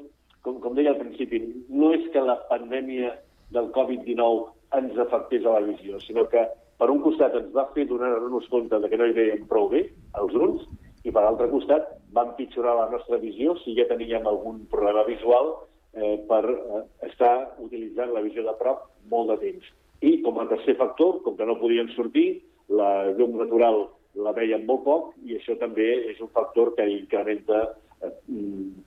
com, 0.44 0.58
com 0.62 0.74
deia 0.76 0.92
al 0.92 1.00
principi, 1.00 1.40
no 1.70 1.92
és 1.96 2.04
que 2.14 2.22
la 2.24 2.36
pandèmia 2.50 3.14
del 3.54 3.70
Covid-19 3.76 4.50
ens 4.76 4.98
afectés 5.06 5.46
a 5.46 5.54
la 5.54 5.64
visió, 5.68 6.00
sinó 6.02 6.26
que 6.32 6.42
per 6.76 6.90
un 6.92 7.00
costat 7.04 7.36
ens 7.38 7.54
va 7.54 7.68
fer 7.76 7.86
donar-nos 7.88 8.50
compte 8.52 8.82
de 8.82 8.90
que 8.90 8.98
no 9.00 9.06
hi 9.06 9.14
veiem 9.16 9.46
prou 9.48 9.70
bé, 9.72 9.86
els 10.20 10.34
ulls, 10.34 10.66
i 11.06 11.12
per 11.14 11.22
l'altre 11.22 11.46
costat 11.52 11.86
va 12.12 12.26
empitjorar 12.26 12.74
la 12.74 12.90
nostra 12.90 13.20
visió 13.22 13.54
si 13.62 13.76
ja 13.78 13.86
teníem 13.88 14.26
algun 14.26 14.64
problema 14.72 15.06
visual 15.06 15.54
eh, 15.96 16.16
per 16.28 16.44
eh, 16.52 16.84
estar 17.08 17.34
utilitzant 17.64 18.12
la 18.14 18.22
visió 18.24 18.44
de 18.46 18.54
prop 18.60 18.86
molt 19.10 19.32
de 19.32 19.38
temps. 19.42 19.72
I 20.04 20.20
com 20.22 20.38
a 20.38 20.46
tercer 20.50 20.76
factor, 20.76 21.20
com 21.24 21.36
que 21.36 21.48
no 21.48 21.58
podien 21.60 21.88
sortir, 21.96 22.42
la 22.68 23.12
llum 23.16 23.36
natural 23.40 23.86
la 24.16 24.32
veiem 24.36 24.64
molt 24.68 24.82
poc 24.84 25.12
i 25.28 25.36
això 25.36 25.56
també 25.60 25.86
és 26.12 26.20
un 26.24 26.30
factor 26.36 26.72
que 26.76 26.86
incrementa 26.88 27.62
eh, 28.02 28.12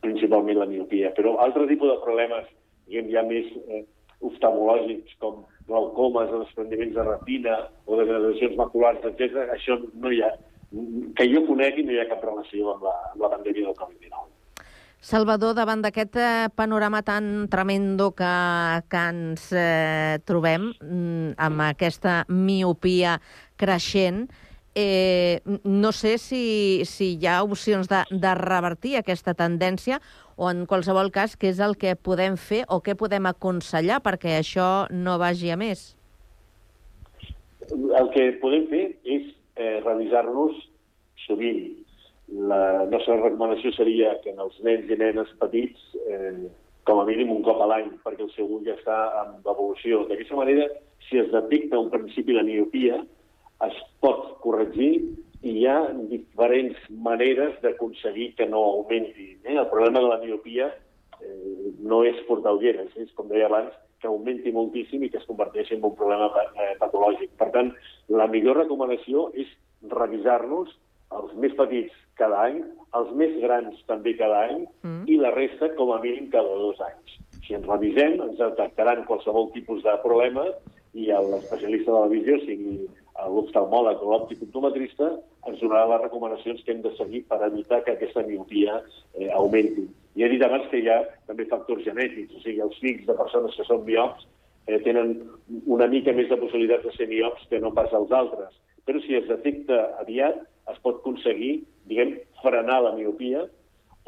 principalment 0.02 0.62
la 0.62 0.70
miopia. 0.70 1.14
Però 1.18 1.38
altre 1.44 1.68
tipus 1.70 1.92
de 1.92 2.02
problemes, 2.04 2.50
diguem, 2.88 3.12
ja 3.14 3.26
més 3.26 3.50
eh, 3.68 3.84
oftalmològics, 4.26 5.16
com 5.22 5.44
glaucomes 5.70 6.32
desprendiments 6.34 6.98
de 6.98 7.06
retina 7.08 7.60
o 7.86 8.00
degradacions 8.00 8.58
maculars, 8.58 9.06
etc., 9.06 9.46
això 9.54 9.78
no 9.94 10.12
hi 10.12 10.24
ha, 10.26 10.34
que 11.16 11.30
jo 11.30 11.46
conegui, 11.48 11.86
no 11.86 11.94
hi 11.94 12.02
ha 12.02 12.10
cap 12.10 12.26
relació 12.26 12.74
amb 12.74 12.90
la, 12.90 12.98
amb 13.14 13.24
la 13.26 13.32
pandèmia 13.38 13.70
del 13.70 13.78
Covid-19. 13.80 14.39
Salvador, 15.00 15.54
davant 15.56 15.80
d'aquest 15.80 16.18
eh, 16.20 16.50
panorama 16.60 17.00
tan 17.08 17.48
tremendo 17.48 18.12
que, 18.12 18.34
que 18.92 19.04
ens 19.14 19.46
eh, 19.56 20.20
trobem, 20.28 20.74
mm, 20.76 21.40
amb 21.40 21.64
aquesta 21.64 22.26
miopia 22.28 23.16
creixent, 23.56 24.26
eh, 24.76 25.40
no 25.64 25.94
sé 25.96 26.18
si, 26.20 26.84
si 26.84 27.14
hi 27.16 27.32
ha 27.32 27.40
opcions 27.48 27.88
de, 27.88 28.04
de 28.12 28.36
revertir 28.36 28.98
aquesta 29.00 29.34
tendència 29.40 30.02
o, 30.36 30.52
en 30.52 30.66
qualsevol 30.68 31.14
cas, 31.16 31.40
què 31.40 31.54
és 31.54 31.64
el 31.64 31.80
que 31.80 31.96
podem 31.96 32.36
fer 32.36 32.66
o 32.68 32.82
què 32.84 33.00
podem 33.00 33.32
aconsellar 33.32 34.04
perquè 34.04 34.36
això 34.36 34.70
no 34.92 35.16
vagi 35.16 35.56
a 35.56 35.60
més? 35.60 35.94
El 37.72 38.12
que 38.12 38.34
podem 38.44 38.68
fer 38.68 38.86
és 39.08 39.32
eh, 39.56 39.80
revisar-nos 39.86 40.60
sovint 41.24 41.79
la 42.32 42.86
nostra 42.86 43.18
recomanació 43.18 43.72
seria 43.74 44.16
que 44.24 44.34
en 44.34 44.42
els 44.44 44.58
nens 44.66 44.90
i 44.90 44.98
nenes 45.00 45.30
petits, 45.42 45.80
eh, 46.08 46.50
com 46.86 47.02
a 47.02 47.06
mínim 47.06 47.32
un 47.34 47.42
cop 47.46 47.62
a 47.62 47.68
l'any, 47.70 47.90
perquè 48.04 48.26
el 48.26 48.32
seu 48.36 48.46
ull 48.46 48.66
ja 48.66 48.76
està 48.78 48.98
en 49.24 49.40
evolució. 49.46 50.06
D'aquesta 50.10 50.38
manera, 50.38 50.68
si 51.10 51.20
es 51.22 51.32
detecta 51.32 51.80
un 51.80 51.90
principi 51.90 52.34
de 52.38 52.44
miopia, 52.44 53.02
es 53.66 53.82
pot 54.02 54.40
corregir 54.44 54.94
i 55.42 55.56
hi 55.58 55.66
ha 55.68 55.78
diferents 56.12 56.80
maneres 56.90 57.58
d'aconseguir 57.64 58.34
que 58.36 58.48
no 58.48 58.64
augmenti. 58.74 59.32
Eh? 59.44 59.56
El 59.56 59.68
problema 59.72 60.02
de 60.04 60.12
la 60.12 60.20
miopia 60.24 60.70
eh, 61.22 61.72
no 61.80 62.04
és 62.08 62.20
portar 62.28 62.56
ulleres, 62.58 62.92
és, 62.96 63.12
com 63.16 63.30
deia 63.32 63.48
abans, 63.48 63.74
que 64.00 64.08
augmenti 64.08 64.52
moltíssim 64.56 65.04
i 65.04 65.10
que 65.12 65.20
es 65.20 65.28
converteixi 65.28 65.76
en 65.76 65.84
un 65.84 65.96
problema 65.96 66.30
eh, 66.44 66.76
patològic. 66.80 67.34
Per 67.40 67.50
tant, 67.56 67.74
la 68.12 68.28
millor 68.32 68.62
recomanació 68.64 69.30
és 69.36 69.50
revisar-nos 69.92 70.72
els 71.18 71.34
més 71.42 71.56
petits 71.58 71.96
cada 72.20 72.44
any, 72.50 72.62
els 73.00 73.12
més 73.18 73.36
grans 73.42 73.80
també 73.90 74.14
cada 74.20 74.44
any, 74.50 74.66
mm. 74.84 75.04
i 75.08 75.18
la 75.22 75.34
resta 75.36 75.72
com 75.80 75.94
a 75.94 76.00
mínim 76.04 76.30
cada 76.34 76.58
dos 76.62 76.80
anys. 76.86 77.18
Si 77.46 77.56
ens 77.58 77.68
revisem, 77.70 78.20
ens 78.22 78.38
detectaran 78.42 79.06
qualsevol 79.08 79.50
tipus 79.56 79.82
de 79.86 79.96
problema 80.04 80.46
i 80.94 81.08
l'especialista 81.10 81.94
de 81.94 82.00
la 82.00 82.12
visió, 82.12 82.38
sigui 82.46 82.80
l'oftalmòleg 83.20 84.02
o 84.04 84.12
l'òptic-optometrista, 84.14 85.10
ens 85.50 85.62
donarà 85.62 85.88
les 85.92 86.04
recomanacions 86.06 86.62
que 86.64 86.74
hem 86.74 86.84
de 86.86 86.92
seguir 86.98 87.24
per 87.30 87.42
evitar 87.48 87.82
que 87.84 87.96
aquesta 87.96 88.24
miopia 88.28 88.80
eh, 89.18 89.30
augmenti. 89.36 89.88
I 90.16 90.26
he 90.26 90.30
dit 90.34 90.44
abans 90.44 90.68
que 90.72 90.82
hi 90.82 90.90
ha 90.92 91.02
també 91.28 91.48
factors 91.52 91.84
genètics, 91.86 92.36
o 92.36 92.44
sigui, 92.44 92.62
els 92.64 92.78
fills 92.84 93.06
de 93.08 93.16
persones 93.20 93.56
que 93.58 93.66
són 93.68 93.84
miops 93.88 94.26
eh, 94.68 94.80
tenen 94.86 95.16
una 95.66 95.88
mica 95.92 96.14
més 96.16 96.30
de 96.32 96.40
possibilitats 96.40 96.88
de 96.88 96.96
ser 96.96 97.10
miops 97.12 97.46
que 97.52 97.60
no 97.64 97.74
pas 97.76 97.94
els 97.98 98.12
altres. 98.16 98.56
Però 98.88 99.02
si 99.04 99.18
es 99.20 99.28
detecta 99.30 99.82
aviat, 100.02 100.42
es 100.74 100.82
pot 100.84 101.00
aconseguir, 101.02 101.54
diguem, 101.90 102.18
frenar 102.44 102.82
la 102.86 102.96
miopia 102.98 103.46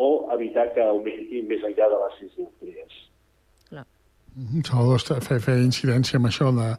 o 0.02 0.12
evitar 0.36 0.72
que 0.76 0.84
augmenti 0.84 1.44
més 1.48 1.64
enllà 1.68 1.90
de 1.92 2.04
les 2.04 2.20
sis 2.20 2.36
dioptries. 2.38 3.00
Salvador 4.64 5.02
feia, 5.26 5.42
feia 5.44 5.60
incidència 5.60 6.16
amb 6.16 6.30
això 6.30 6.54
de, 6.56 6.70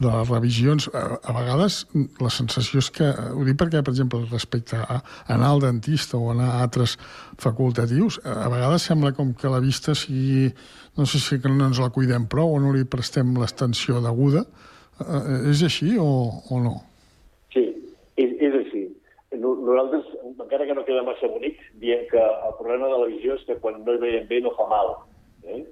de 0.00 0.08
les 0.08 0.30
revisions. 0.30 0.86
A, 0.96 1.18
a 1.20 1.34
vegades 1.36 1.82
la 2.22 2.30
sensació 2.32 2.80
és 2.80 2.88
que, 2.96 3.04
ho 3.04 3.44
dic 3.44 3.58
perquè, 3.60 3.82
per 3.84 3.92
exemple, 3.92 4.22
respecte 4.30 4.80
a 4.80 5.02
anar 5.34 5.50
al 5.52 5.60
dentista 5.66 6.16
o 6.16 6.30
anar 6.32 6.48
a 6.54 6.62
altres 6.64 6.96
facultatius, 7.42 8.22
a 8.24 8.48
vegades 8.48 8.88
sembla 8.88 9.12
com 9.12 9.34
que 9.36 9.52
la 9.52 9.60
vista 9.60 9.92
sigui, 9.98 10.48
no 10.96 11.04
sé 11.04 11.20
si 11.20 11.40
que 11.42 11.52
no 11.52 11.68
ens 11.68 11.82
la 11.82 11.90
cuidem 11.92 12.24
prou 12.30 12.56
o 12.56 12.62
no 12.62 12.72
li 12.72 12.88
prestem 12.88 13.36
l'extensió 13.36 14.00
deguda. 14.04 14.46
Eh, 15.04 15.50
és 15.52 15.60
així 15.66 15.98
o, 16.00 16.08
o 16.48 16.62
no? 16.64 16.78
Sí, 17.52 17.68
és, 18.16 18.32
és 18.48 18.60
així. 18.62 18.86
Nosaltres, 19.74 20.06
encara 20.38 20.66
que 20.66 20.74
no 20.74 20.84
queda 20.86 21.02
massa 21.02 21.26
bonic, 21.26 21.58
diem 21.82 22.04
que 22.10 22.20
el 22.22 22.54
problema 22.60 22.86
de 22.92 22.98
la 23.00 23.08
visió 23.10 23.34
és 23.34 23.42
que 23.48 23.56
quan 23.58 23.80
no 23.82 23.94
hi 23.94 24.00
veiem 24.02 24.28
bé 24.30 24.38
no 24.44 24.52
fa 24.54 24.68
mal. 24.70 24.92
Eh? 25.42 25.64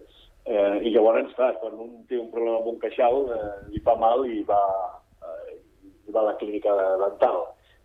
Eh, 0.45 0.79
I 0.89 0.91
llavors, 0.91 1.31
clar, 1.39 1.53
quan 1.63 1.77
un 1.79 1.93
té 2.11 2.19
un 2.19 2.31
problema 2.33 2.59
amb 2.59 2.73
un 2.73 2.81
queixal, 2.83 3.21
eh, 3.31 3.51
li 3.71 3.83
fa 3.87 3.95
mal 4.01 4.25
i 4.27 4.43
va, 4.49 4.59
eh, 5.23 5.55
i 6.09 6.15
va 6.15 6.25
a 6.25 6.31
la 6.33 6.37
clínica 6.41 6.75
dental. 7.05 7.45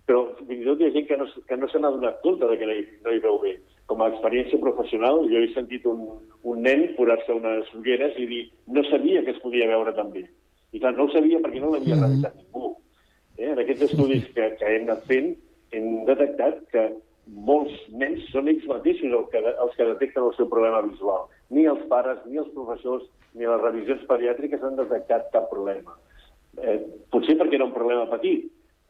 Però 0.09 0.23
fins 0.39 0.63
i 0.63 0.65
tot 0.65 0.81
hi 0.81 0.87
ha 0.87 0.95
gent 0.95 1.07
que 1.07 1.19
no, 1.21 1.29
que 1.47 1.57
no 1.61 1.69
se 1.69 1.79
n'ha 1.83 1.93
donat 1.93 2.21
compte 2.25 2.49
de 2.49 2.57
que 2.57 2.65
no 2.65 2.73
hi, 2.73 2.83
no 3.05 3.13
hi 3.13 3.21
veu 3.21 3.37
bé. 3.43 3.53
Com 3.85 4.01
a 4.01 4.09
experiència 4.09 4.59
professional, 4.63 5.21
jo 5.29 5.43
he 5.43 5.53
sentit 5.53 5.85
un, 5.85 6.03
un 6.43 6.61
nen 6.65 6.87
posar-se 6.97 7.35
unes 7.35 7.69
ulleres 7.77 8.17
i 8.17 8.25
dir 8.25 8.43
no 8.73 8.83
sabia 8.89 9.21
que 9.23 9.35
es 9.35 9.41
podia 9.43 9.69
veure 9.69 9.93
tan 9.93 10.09
bé. 10.15 10.25
I 10.73 10.81
clar, 10.81 10.95
no 10.97 11.05
ho 11.05 11.13
sabia 11.13 11.43
perquè 11.43 11.61
no 11.61 11.75
l'havia 11.75 11.95
mm. 11.95 12.07
revisat 12.07 12.39
ningú. 12.41 12.73
Eh? 13.37 13.51
En 13.51 13.61
aquests 13.61 13.91
estudis 13.91 14.25
que, 14.33 14.49
que 14.57 14.73
hem 14.73 14.87
anat 14.87 15.05
fent, 15.11 15.35
hem 15.75 16.05
detectat 16.07 16.63
que 16.71 16.87
molts 17.27 17.75
nens 17.91 18.23
són 18.31 18.47
ells 18.47 18.65
mateixos 18.69 19.13
els 19.13 19.29
que, 19.31 19.41
els 19.43 19.75
que 19.75 19.89
detecten 19.91 20.23
el 20.23 20.35
seu 20.37 20.47
problema 20.51 20.81
visual. 20.85 21.27
Ni 21.51 21.65
els 21.67 21.83
pares, 21.91 22.19
ni 22.25 22.39
els 22.39 22.51
professors, 22.55 23.07
ni 23.35 23.47
les 23.47 23.63
revisions 23.63 24.05
pediàtriques 24.09 24.63
han 24.63 24.79
detectat 24.79 25.31
cap 25.33 25.49
problema. 25.51 25.97
Eh, 26.57 26.79
potser 27.13 27.37
perquè 27.37 27.59
era 27.59 27.67
un 27.67 27.75
problema 27.75 28.07
petit, 28.13 28.47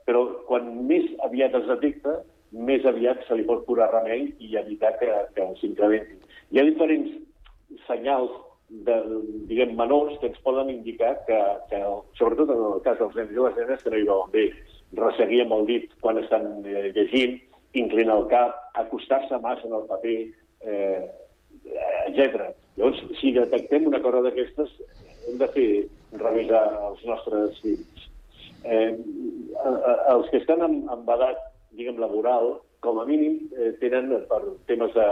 però 0.08 0.24
quan 0.48 0.70
més 0.88 1.08
aviat 1.26 1.56
es 1.58 1.68
detecta, 1.68 2.20
més 2.52 2.86
aviat 2.88 3.26
se 3.28 3.36
li 3.36 3.46
pot 3.48 3.66
curar 3.68 3.90
remei 3.92 4.30
i 4.40 4.54
evitar 4.56 4.94
que, 5.02 5.10
que 5.36 5.48
s'incrementi. 5.60 6.22
Hi 6.54 6.62
ha 6.62 6.68
diferents 6.70 7.10
senyals 7.90 8.32
de, 8.88 8.96
diguem, 9.50 9.76
menors 9.80 10.16
que 10.22 10.30
ens 10.32 10.40
poden 10.46 10.72
indicar 10.72 11.14
que, 11.28 11.38
que, 11.72 11.82
sobretot 12.20 12.52
en 12.54 12.64
el 12.70 12.82
cas 12.86 13.00
dels 13.02 13.16
nens 13.20 13.32
i 13.34 13.44
les 13.44 13.60
nenes, 13.60 13.84
que 13.84 13.92
no 13.92 14.00
hi 14.00 14.08
veuen 14.08 14.34
bé. 14.34 14.48
Resseguir 14.96 15.44
amb 15.44 15.56
el 15.58 15.66
dit 15.68 15.92
quan 16.04 16.20
estan 16.22 16.48
eh, 16.66 16.92
llegint, 16.96 17.40
inclinar 17.78 18.18
el 18.22 18.28
cap, 18.32 18.56
acostar-se 18.80 19.40
massa 19.44 19.68
en 19.68 19.76
el 19.76 19.88
paper, 19.90 20.18
eh, 20.62 21.02
etc. 22.08 22.52
Llavors, 22.78 23.02
si 23.20 23.34
detectem 23.36 23.88
una 23.90 24.02
cosa 24.02 24.24
d'aquestes, 24.26 24.72
hem 25.28 25.40
de 25.42 25.50
fer 25.56 25.70
revisar 26.22 26.64
els 26.88 27.04
nostres 27.10 27.60
fills. 27.64 28.06
Eh, 28.64 28.94
els 30.14 30.30
que 30.32 30.42
estan 30.42 30.64
en, 30.66 30.80
en 30.94 31.04
edat, 31.16 31.42
diguem, 31.78 32.00
laboral, 32.02 32.58
com 32.86 33.02
a 33.02 33.06
mínim, 33.10 33.40
eh, 33.58 33.74
tenen, 33.82 34.14
per 34.30 34.42
temes 34.70 34.94
de, 34.96 35.08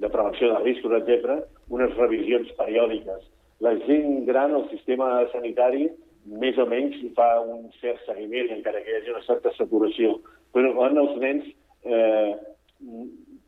de 0.00 0.10
prevenció 0.12 0.52
de 0.52 0.62
riscos, 0.64 0.96
etc., 1.00 1.40
unes 1.68 1.96
revisions 1.98 2.50
periòdiques. 2.58 3.26
La 3.60 3.74
gent 3.84 4.24
gran, 4.28 4.54
el 4.56 4.68
sistema 4.70 5.10
sanitari, 5.34 5.90
més 6.26 6.58
o 6.58 6.66
menys 6.68 6.98
fa 7.16 7.28
un 7.40 7.68
cert 7.80 8.02
seguiment, 8.06 8.50
encara 8.52 8.82
que 8.84 8.92
hi 8.92 8.98
hagi 9.00 9.14
una 9.14 9.24
certa 9.26 9.52
saturació. 9.56 10.18
Però 10.54 10.72
quan 10.76 10.98
els 11.00 11.16
nens 11.22 11.46
eh, 11.84 12.32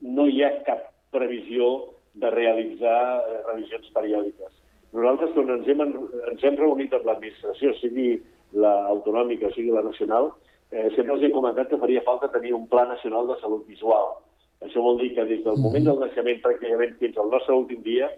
no 0.03 0.27
hi 0.29 0.43
ha 0.43 0.53
cap 0.67 0.89
previsió 1.13 1.73
de 2.15 2.31
realitzar 2.33 2.99
eh, 3.21 3.41
revisions 3.49 3.93
periòdiques. 3.95 4.53
Nosaltres, 4.93 5.33
quan 5.37 5.51
ens 5.55 5.69
hem, 5.69 5.85
ens 5.85 6.45
hem 6.45 6.59
reunit 6.61 6.93
amb 6.97 7.07
l'administració, 7.09 7.73
sigui 7.81 8.17
l'autonòmica 8.53 9.53
sigui 9.55 9.73
la 9.73 9.85
nacional, 9.87 10.33
eh, 10.71 10.91
sempre 10.97 11.17
els 11.17 11.25
he 11.25 11.33
comentat 11.33 11.71
que 11.71 11.81
faria 11.81 12.05
falta 12.05 12.33
tenir 12.33 12.53
un 12.57 12.67
pla 12.69 12.85
nacional 12.91 13.29
de 13.31 13.39
salut 13.41 13.65
visual. 13.69 14.19
Això 14.63 14.83
vol 14.85 15.01
dir 15.01 15.15
que 15.17 15.25
des 15.27 15.41
del 15.45 15.59
moment 15.59 15.89
del 15.89 15.99
naixement 16.05 16.43
pràcticament 16.45 16.99
fins 17.01 17.17
al 17.19 17.33
nostre 17.33 17.57
últim 17.57 17.81
dia 17.83 18.11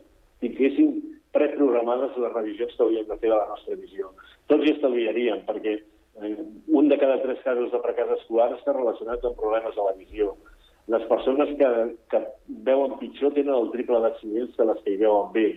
tinguéssim 0.43 0.91
preprogramades 1.35 2.17
les 2.23 2.33
revisions 2.33 2.77
que 2.77 2.87
hauríem 2.87 3.11
de 3.11 3.19
fer 3.19 3.31
de 3.31 3.37
la 3.37 3.51
nostra 3.51 3.77
visió. 3.81 4.15
Tots 4.51 4.65
hi 4.65 4.75
estalviaríem, 4.77 5.43
perquè 5.49 5.79
Eh, 6.23 6.37
un 6.69 6.89
de 6.89 6.99
cada 6.99 7.21
tres 7.23 7.41
casos 7.43 7.73
de 7.73 7.81
fracàs 7.83 8.13
escolar 8.21 8.53
està 8.55 8.73
relacionat 8.75 9.25
amb 9.27 9.39
problemes 9.39 9.75
de 9.75 9.83
la 9.87 9.95
visió. 9.99 10.35
Les 10.93 11.03
persones 11.11 11.51
que, 11.59 11.71
que 12.13 12.21
veuen 12.69 12.99
pitjor 13.01 13.33
tenen 13.35 13.55
el 13.57 13.71
triple 13.73 13.99
d'accidents 14.05 14.55
que 14.55 14.67
les 14.69 14.83
que 14.85 14.95
hi 14.95 15.01
veuen 15.01 15.33
bé. 15.35 15.49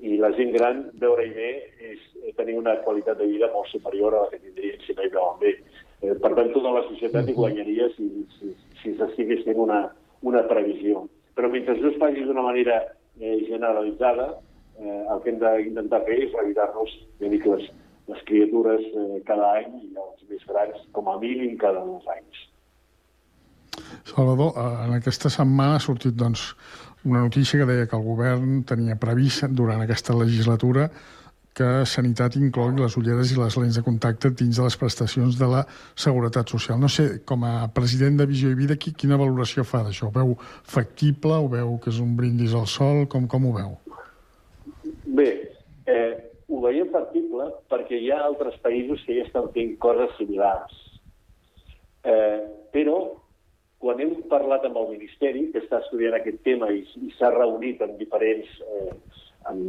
I 0.00 0.16
la 0.16 0.30
gent 0.32 0.54
gran, 0.54 0.86
veure-hi 1.02 1.32
bé, 1.36 1.50
és 1.90 2.34
tenir 2.38 2.56
una 2.56 2.78
qualitat 2.86 3.18
de 3.20 3.28
vida 3.28 3.50
molt 3.52 3.68
superior 3.68 4.16
a 4.16 4.22
la 4.22 4.30
que 4.30 4.40
tindrien 4.40 4.80
si 4.86 4.96
no 4.96 5.04
hi 5.04 5.12
veuen 5.12 5.40
bé. 5.42 5.52
Eh, 6.00 6.14
per 6.14 6.32
tant, 6.38 6.52
tota 6.54 6.72
la 6.78 6.86
societat 6.88 7.28
hi 7.28 7.36
guanyaria 7.36 7.90
si, 7.98 8.08
si, 8.38 8.54
si 8.80 8.94
s'estigués 8.96 9.44
fent 9.44 9.60
una, 9.60 9.82
una 10.24 10.46
previsió. 10.48 11.04
Però 11.36 11.50
mentre 11.52 11.76
no 11.76 11.92
es 11.92 12.00
faci 12.00 12.24
d'una 12.24 12.46
manera 12.46 12.80
eh, 13.20 13.36
generalitzada, 13.50 14.30
eh, 14.80 15.02
el 15.12 15.22
que 15.22 15.32
hem 15.32 15.40
d'intentar 15.42 16.02
fer 16.08 16.18
és 16.26 16.34
dic, 17.20 17.46
les, 17.46 17.68
les 18.10 18.22
criatures 18.28 18.86
eh, 18.90 19.20
cada 19.28 19.52
any 19.60 19.76
i 19.84 19.92
els 19.94 20.24
més 20.30 20.46
grans 20.48 20.86
com 20.96 21.08
a 21.08 21.18
mínim 21.20 21.56
cada 21.60 21.84
dos 21.84 22.06
anys. 22.16 22.46
Salvador, 24.04 24.52
eh, 24.56 24.84
en 24.86 24.96
aquesta 24.98 25.30
setmana 25.30 25.78
ha 25.78 25.84
sortit 25.84 26.16
doncs, 26.16 26.50
una 27.04 27.22
notícia 27.24 27.60
que 27.60 27.68
deia 27.68 27.86
que 27.88 27.96
el 27.96 28.04
govern 28.04 28.60
tenia 28.68 28.98
previst 29.00 29.48
durant 29.56 29.80
aquesta 29.80 30.16
legislatura 30.16 30.90
que 31.56 31.84
Sanitat 31.88 32.36
inclogui 32.38 32.80
les 32.80 32.94
ulleres 32.96 33.32
i 33.32 33.38
les 33.38 33.56
lents 33.58 33.76
de 33.76 33.82
contacte 33.82 34.30
dins 34.38 34.56
de 34.56 34.64
les 34.64 34.76
prestacions 34.78 35.36
de 35.38 35.48
la 35.50 35.64
Seguretat 35.98 36.52
Social. 36.54 36.78
No 36.80 36.88
sé, 36.88 37.24
com 37.26 37.44
a 37.44 37.68
president 37.74 38.20
de 38.20 38.26
Visió 38.30 38.52
i 38.52 38.58
Vida, 38.58 38.78
quina 38.78 39.18
valoració 39.20 39.64
fa 39.66 39.82
d'això? 39.84 40.08
Ho 40.08 40.14
veu 40.14 40.36
factible? 40.62 41.34
Ho 41.36 41.50
veu 41.50 41.76
que 41.82 41.90
és 41.90 41.98
un 42.00 42.14
brindis 42.16 42.54
al 42.54 42.68
sol? 42.70 43.06
Com, 43.10 43.26
com 43.28 43.50
ho 43.50 43.56
veu? 43.56 43.74
Eh, 45.90 46.12
ho 46.50 46.60
veiem 46.64 46.90
factible 46.94 47.46
perquè 47.70 47.98
hi 47.98 48.10
ha 48.10 48.20
altres 48.26 48.56
països 48.64 49.02
que 49.06 49.16
ja 49.18 49.26
estan 49.26 49.50
fent 49.54 49.76
coses 49.82 50.12
similars. 50.18 50.76
Eh, 52.04 52.40
però, 52.74 52.98
quan 53.82 54.00
hem 54.02 54.16
parlat 54.32 54.64
amb 54.66 54.78
el 54.80 54.90
Ministeri, 54.96 55.46
que 55.52 55.62
està 55.62 55.80
estudiant 55.84 56.16
aquest 56.18 56.42
tema 56.46 56.70
i, 56.74 56.82
i 57.06 57.12
s'ha 57.18 57.30
reunit 57.34 57.82
amb 57.84 58.00
diferents, 58.00 58.50
eh, 58.66 58.94
amb, 59.50 59.62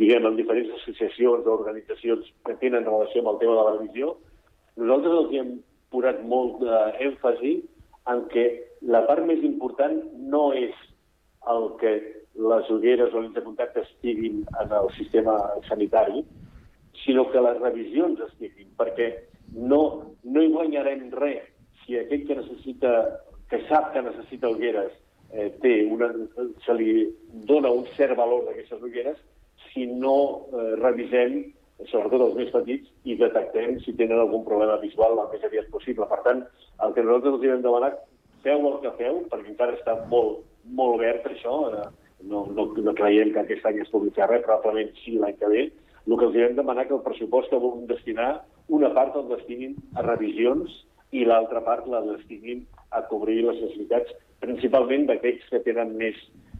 diguem, 0.00 0.26
amb 0.28 0.40
diferents 0.40 0.74
associacions 0.80 1.46
o 1.46 1.58
organitzacions 1.58 2.32
que 2.46 2.58
tenen 2.62 2.88
relació 2.88 3.22
amb 3.22 3.34
el 3.34 3.40
tema 3.44 3.56
de 3.60 3.68
la 3.68 3.78
visió, 3.84 4.16
nosaltres 4.80 5.20
els 5.20 5.38
hem 5.38 5.54
posat 5.94 6.24
molt 6.26 6.58
d'èmfasi 6.64 7.54
en 8.10 8.26
que 8.32 8.44
la 8.94 9.04
part 9.08 9.24
més 9.24 9.44
important 9.46 10.00
no 10.34 10.48
és 10.58 10.74
el 11.52 11.70
que 11.80 11.94
les 12.34 12.70
ulleres 12.70 13.14
o 13.14 13.22
els 13.22 13.34
de 13.34 13.42
contacte 13.44 13.84
estiguin 13.84 14.42
en 14.62 14.72
el 14.74 14.90
sistema 14.96 15.36
sanitari, 15.68 16.24
sinó 17.04 17.28
que 17.30 17.42
les 17.42 17.60
revisions 17.60 18.20
estiguin, 18.26 18.70
perquè 18.78 19.10
no, 19.54 19.80
no 20.24 20.42
hi 20.42 20.50
guanyarem 20.52 21.08
res 21.14 21.50
si 21.84 21.98
aquell 21.98 22.26
que 22.26 22.38
necessita, 22.38 22.92
que 23.50 23.60
sap 23.68 23.92
que 23.92 24.02
necessita 24.02 24.50
ulleres, 24.50 24.92
eh, 25.32 25.50
té 25.62 25.74
una, 25.90 26.08
se 26.64 26.76
li 26.78 26.94
dona 27.48 27.72
un 27.74 27.84
cert 27.98 28.16
valor 28.18 28.46
d'aquestes 28.46 28.82
ulleres, 28.82 29.18
si 29.72 29.86
no 29.90 30.16
eh, 30.52 30.72
revisem, 30.80 31.42
sobretot 31.90 32.22
els 32.28 32.38
més 32.38 32.52
petits, 32.54 32.90
i 33.04 33.18
detectem 33.20 33.78
si 33.84 33.96
tenen 33.98 34.22
algun 34.22 34.46
problema 34.46 34.78
visual 34.82 35.18
el 35.18 35.32
més 35.34 35.44
aviat 35.44 35.68
possible. 35.74 36.06
Per 36.10 36.20
tant, 36.26 36.44
el 36.86 36.94
que 36.94 37.04
nosaltres 37.04 37.36
els 37.36 37.46
hem 37.50 37.66
demanat, 37.66 38.00
feu 38.46 38.64
el 38.70 38.80
que 38.84 38.94
feu, 39.00 39.20
perquè 39.32 39.52
encara 39.52 39.76
està 39.76 39.98
molt, 40.12 40.44
molt 40.78 41.00
verd 41.02 41.26
això, 41.28 41.58
eh, 41.72 41.86
no, 42.22 42.46
no, 42.56 42.66
no 42.76 42.94
creiem 42.94 43.32
que 43.32 43.42
aquest 43.42 43.66
any 43.66 43.80
es 43.82 43.90
pugui 43.92 44.12
fer 44.16 44.28
res, 44.30 44.44
probablement 44.46 44.92
sí 45.02 45.18
l'any 45.18 45.36
que 45.40 45.50
ve, 45.50 45.64
el 46.06 46.18
que 46.20 46.26
els 46.28 46.36
hem 46.36 46.56
demanat 46.56 46.88
que 46.88 46.96
el 46.96 47.04
pressupost 47.04 47.50
que 47.50 47.60
vulguin 47.60 47.86
destinar, 47.88 48.30
una 48.68 48.90
part 48.96 49.16
el 49.16 49.28
destinin 49.30 49.76
a 49.96 50.04
revisions 50.04 50.72
i 51.12 51.24
l'altra 51.28 51.62
part 51.64 51.86
la 51.88 52.02
destinin 52.04 52.64
a 52.90 53.04
cobrir 53.08 53.42
les 53.44 53.60
necessitats, 53.62 54.12
principalment 54.44 55.06
d'aquells 55.08 55.44
que 55.50 55.62
tenen 55.64 55.94
més, 56.00 56.18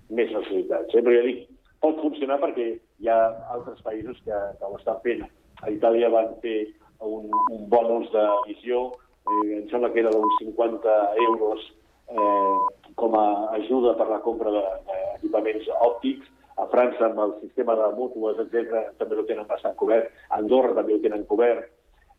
més 0.08 0.32
necessitats. 0.32 0.94
Eh? 0.94 1.02
Però 1.02 1.14
ja 1.16 1.24
dic, 1.26 1.46
pot 1.84 2.00
funcionar 2.00 2.38
perquè 2.42 2.70
hi 2.74 3.10
ha 3.10 3.18
altres 3.56 3.80
països 3.84 4.20
que, 4.24 4.40
que 4.58 4.68
ho 4.68 4.78
estan 4.78 5.00
fent. 5.04 5.24
A 5.64 5.72
Itàlia 5.72 6.12
van 6.12 6.32
fer 6.44 6.58
un, 7.04 7.28
un 7.52 7.66
bonus 7.72 8.08
d'emissió, 8.14 8.86
eh, 9.28 9.58
em 9.58 9.66
sembla 9.72 9.92
que 9.92 10.04
era 10.04 10.12
d'uns 10.14 10.38
50 10.40 10.98
euros 11.28 11.66
eh, 12.10 12.56
com 12.94 13.16
a 13.18 13.26
ajuda 13.58 13.94
per 13.98 14.08
la 14.10 14.20
compra 14.24 14.52
d'equipaments 14.54 15.68
òptics, 15.80 16.30
a 16.56 16.68
França 16.70 17.08
amb 17.08 17.18
el 17.18 17.32
sistema 17.40 17.74
de 17.74 17.88
mútues, 17.96 18.38
etc 18.44 18.94
també 19.00 19.18
ho 19.18 19.26
tenen 19.26 19.48
bastant 19.50 19.74
cobert, 19.80 20.12
a 20.30 20.38
Andorra 20.38 20.76
també 20.76 20.94
ho 20.94 21.02
tenen 21.02 21.24
cobert, 21.30 21.70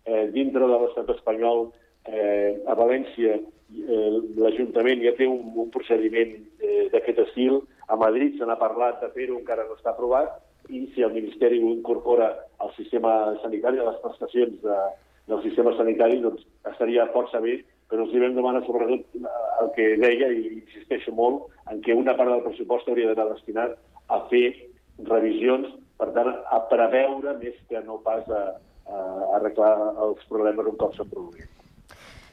eh, 0.06 0.28
dintre 0.34 0.68
de 0.68 0.80
l'estat 0.82 1.12
espanyol, 1.16 1.70
eh, 2.06 2.62
a 2.68 2.76
València, 2.76 3.38
eh, 3.40 4.10
l'Ajuntament 4.38 5.02
ja 5.06 5.16
té 5.18 5.28
un, 5.30 5.54
un 5.64 5.72
procediment 5.74 6.36
eh, 6.60 6.90
d'aquest 6.92 7.24
estil, 7.30 7.62
a 7.88 7.96
Madrid 8.02 8.38
se 8.38 8.46
n'ha 8.46 8.60
parlat 8.60 9.00
de 9.02 9.10
fer-ho, 9.16 9.40
encara 9.40 9.66
no 9.70 9.78
està 9.78 9.94
aprovat, 9.94 10.36
i 10.70 10.88
si 10.96 11.04
el 11.06 11.14
Ministeri 11.14 11.62
ho 11.62 11.72
incorpora 11.72 12.32
al 12.58 12.72
sistema 12.76 13.36
sanitari, 13.44 13.80
a 13.80 13.90
les 13.90 14.02
prestacions 14.02 14.58
de, 14.64 14.78
del 15.30 15.42
sistema 15.44 15.76
sanitari, 15.78 16.20
doncs 16.24 16.46
estaria 16.72 17.08
força 17.14 17.42
bé, 17.42 17.60
però 17.90 18.06
els 18.06 18.14
hi 18.14 18.22
vam 18.24 18.38
demanar 18.38 18.64
sobretot 18.66 19.18
el 19.62 19.72
que 19.78 19.90
deia, 20.02 20.30
i 20.32 20.60
insisteixo 20.60 21.14
molt, 21.18 21.50
en 21.72 21.82
què 21.86 21.98
una 21.98 22.16
part 22.18 22.32
del 22.34 22.46
pressupost 22.46 22.90
hauria 22.90 23.12
d'anar 23.12 23.34
destinat 23.34 23.78
a 24.14 24.22
fer 24.32 24.46
revisions, 25.10 25.70
per 26.00 26.12
tant, 26.18 26.32
a 26.32 26.62
preveure 26.72 27.38
més 27.42 27.58
que 27.70 27.82
no 27.86 28.00
pas 28.06 28.28
a, 28.30 28.44
a 28.90 29.04
arreglar 29.40 29.76
els 30.08 30.26
problemes 30.32 30.74
un 30.74 30.82
cop 30.82 30.98
s'han 30.98 31.12
produït. 31.14 31.55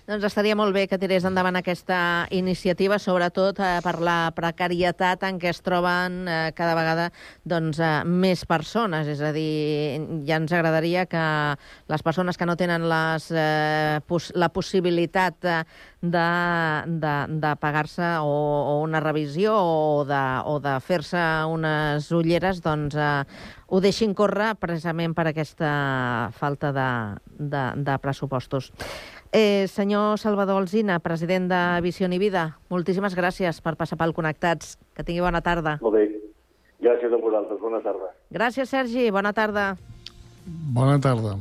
Doncs 0.03 0.25
estaria 0.27 0.57
molt 0.59 0.75
bé 0.75 0.89
que 0.91 0.99
tirés 0.99 1.23
endavant 1.23 1.55
aquesta 1.55 2.27
iniciativa, 2.35 2.97
sobretot 2.99 3.61
eh, 3.63 3.77
per 3.85 4.01
la 4.03 4.33
precarietat 4.35 5.23
en 5.29 5.39
què 5.39 5.53
es 5.53 5.61
troben 5.63 6.17
eh, 6.27 6.39
cada 6.59 6.75
vegada 6.75 7.05
doncs, 7.47 7.79
eh, 7.79 7.91
més 8.03 8.43
persones. 8.51 9.07
És 9.07 9.23
a 9.23 9.31
dir, 9.31 10.03
ja 10.27 10.41
ens 10.41 10.51
agradaria 10.59 11.07
que 11.07 11.23
les 11.95 12.03
persones 12.03 12.35
que 12.35 12.51
no 12.51 12.59
tenen 12.59 12.89
les, 12.91 13.29
eh, 13.31 14.03
pos 14.11 14.33
la 14.35 14.51
possibilitat 14.51 15.39
de, 15.47 15.57
de, 16.03 16.27
de, 17.07 17.15
de 17.47 17.55
pagar-se 17.63 18.11
o, 18.27 18.35
o 18.75 18.77
una 18.83 18.99
revisió 19.07 19.55
o 19.55 20.03
de, 20.03 20.23
o 20.51 20.59
de 20.67 20.77
fer-se 20.83 21.23
unes 21.47 22.11
ulleres, 22.11 22.59
doncs 22.67 22.99
eh, 22.99 23.17
ho 23.71 23.79
deixin 23.81 24.19
córrer 24.19 24.57
precisament 24.59 25.15
per 25.15 25.31
aquesta 25.31 25.73
falta 26.35 26.75
de, 26.75 26.93
de, 27.39 27.67
de 27.87 28.01
pressupostos. 28.03 28.73
Eh, 29.33 29.67
senyor 29.67 30.19
Salvador 30.19 30.61
Alzina, 30.61 30.99
president 31.01 31.49
de 31.49 31.81
Visió 31.81 32.05
i 32.05 32.19
Vida, 32.21 32.59
moltíssimes 32.69 33.17
gràcies 33.17 33.63
per 33.65 33.79
passar 33.81 33.97
pel 33.97 34.13
Connectats. 34.13 34.77
Que 34.93 35.05
tingui 35.09 35.25
bona 35.25 35.41
tarda. 35.41 35.79
Molt 35.81 35.97
bé. 35.97 36.05
Gràcies 36.85 37.09
a 37.09 37.17
vosaltres. 37.17 37.59
Bona 37.61 37.81
tarda. 37.81 38.13
Gràcies, 38.31 38.69
Sergi. 38.69 39.11
Bona 39.11 39.33
tarda. 39.33 39.79
Bona 40.77 41.01
tarda. 41.01 41.39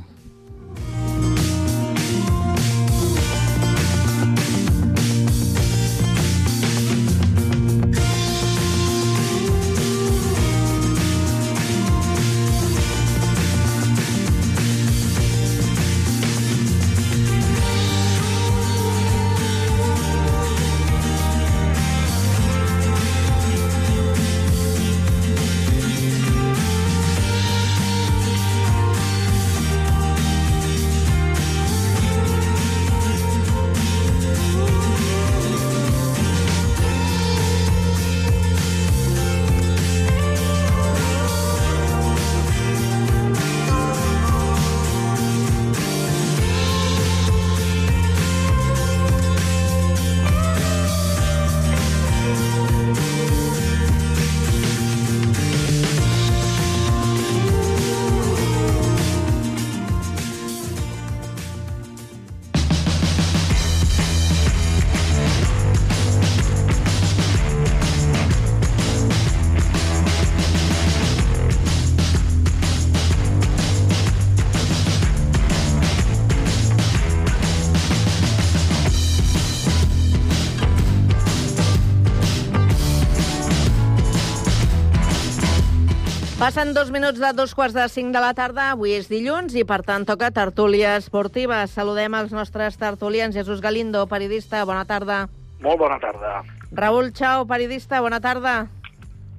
Passen 86.41 86.73
dos 86.73 86.89
minuts 86.89 87.19
de 87.21 87.29
dos 87.37 87.53
quarts 87.53 87.75
de 87.77 87.83
cinc 87.85 88.09
de 88.15 88.17
la 88.17 88.31
tarda. 88.33 88.71
Avui 88.73 88.95
és 88.97 89.05
dilluns 89.11 89.53
i, 89.53 89.61
per 89.61 89.83
tant, 89.85 90.07
toca 90.09 90.31
tertúlia 90.33 90.95
esportiva. 90.97 91.59
Saludem 91.69 92.15
els 92.17 92.33
nostres 92.33 92.79
tertulians. 92.81 93.37
Jesús 93.37 93.61
Galindo, 93.61 94.01
periodista, 94.09 94.63
bona 94.65 94.81
tarda. 94.89 95.27
Molt 95.61 95.77
bona 95.77 95.99
tarda. 96.01 96.39
Raül 96.73 97.13
Chao, 97.13 97.45
periodista, 97.45 98.01
bona 98.01 98.17
tarda. 98.19 98.55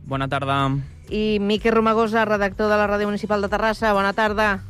Bona 0.07 0.29
tarda. 0.31 0.61
I 1.11 1.41
Miqui 1.43 1.75
Romagosa, 1.75 2.23
redactor 2.25 2.71
de 2.71 2.79
la 2.79 2.87
Ràdio 2.87 3.11
Municipal 3.11 3.43
de 3.43 3.51
Terrassa, 3.51 3.91
bona 3.99 4.13
tarda. 4.15 4.61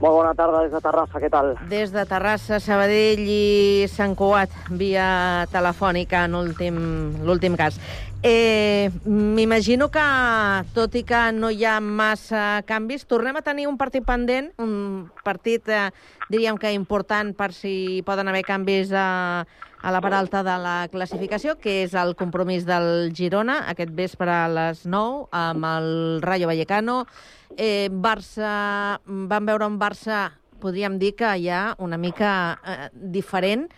Molt 0.00 0.12
bona 0.12 0.34
tarda 0.34 0.64
des 0.66 0.74
de 0.74 0.80
Terrassa, 0.82 1.22
què 1.22 1.30
tal? 1.30 1.54
Des 1.70 1.94
de 1.94 2.02
Terrassa, 2.04 2.58
Sabadell 2.60 3.22
i 3.30 3.86
Sant 3.94 4.18
Cugat, 4.18 4.50
via 4.74 5.46
telefònica 5.54 6.26
en 6.26 6.34
l'últim 6.34 7.54
cas. 7.56 7.78
Eh, 8.22 8.90
M'imagino 9.04 9.90
que, 9.92 10.04
tot 10.74 10.94
i 10.98 11.02
que 11.06 11.20
no 11.36 11.50
hi 11.52 11.64
ha 11.68 11.76
massa 11.80 12.62
canvis, 12.66 13.04
tornem 13.06 13.36
a 13.38 13.42
tenir 13.44 13.68
un 13.68 13.76
partit 13.78 14.04
pendent, 14.06 14.48
un 14.58 15.10
partit, 15.24 15.68
eh, 15.68 15.90
diríem 16.32 16.58
que 16.58 16.72
important 16.74 17.34
per 17.36 17.52
si 17.54 18.02
poden 18.06 18.28
haver 18.28 18.42
canvis 18.46 18.90
a, 18.96 19.44
a 19.46 19.92
la 19.92 20.00
part 20.00 20.16
alta 20.18 20.42
de 20.42 20.56
la 20.58 20.76
classificació, 20.90 21.58
que 21.60 21.82
és 21.84 21.94
el 21.94 22.16
compromís 22.18 22.66
del 22.66 23.12
Girona, 23.14 23.60
aquest 23.70 23.92
vespre 23.94 24.32
a 24.32 24.48
les 24.50 24.86
9, 24.86 25.28
amb 25.30 25.68
el 25.70 25.90
Rayo 26.24 26.48
Vallecano. 26.50 27.04
Eh, 27.56 27.88
Barça, 27.92 28.98
vam 29.06 29.46
veure 29.46 29.68
un 29.68 29.78
Barça, 29.78 30.32
podríem 30.58 30.98
dir 30.98 31.14
que 31.14 31.36
ja 31.44 31.76
una 31.78 32.00
mica 32.00 32.32
eh, 32.64 32.88
diferent, 32.94 33.68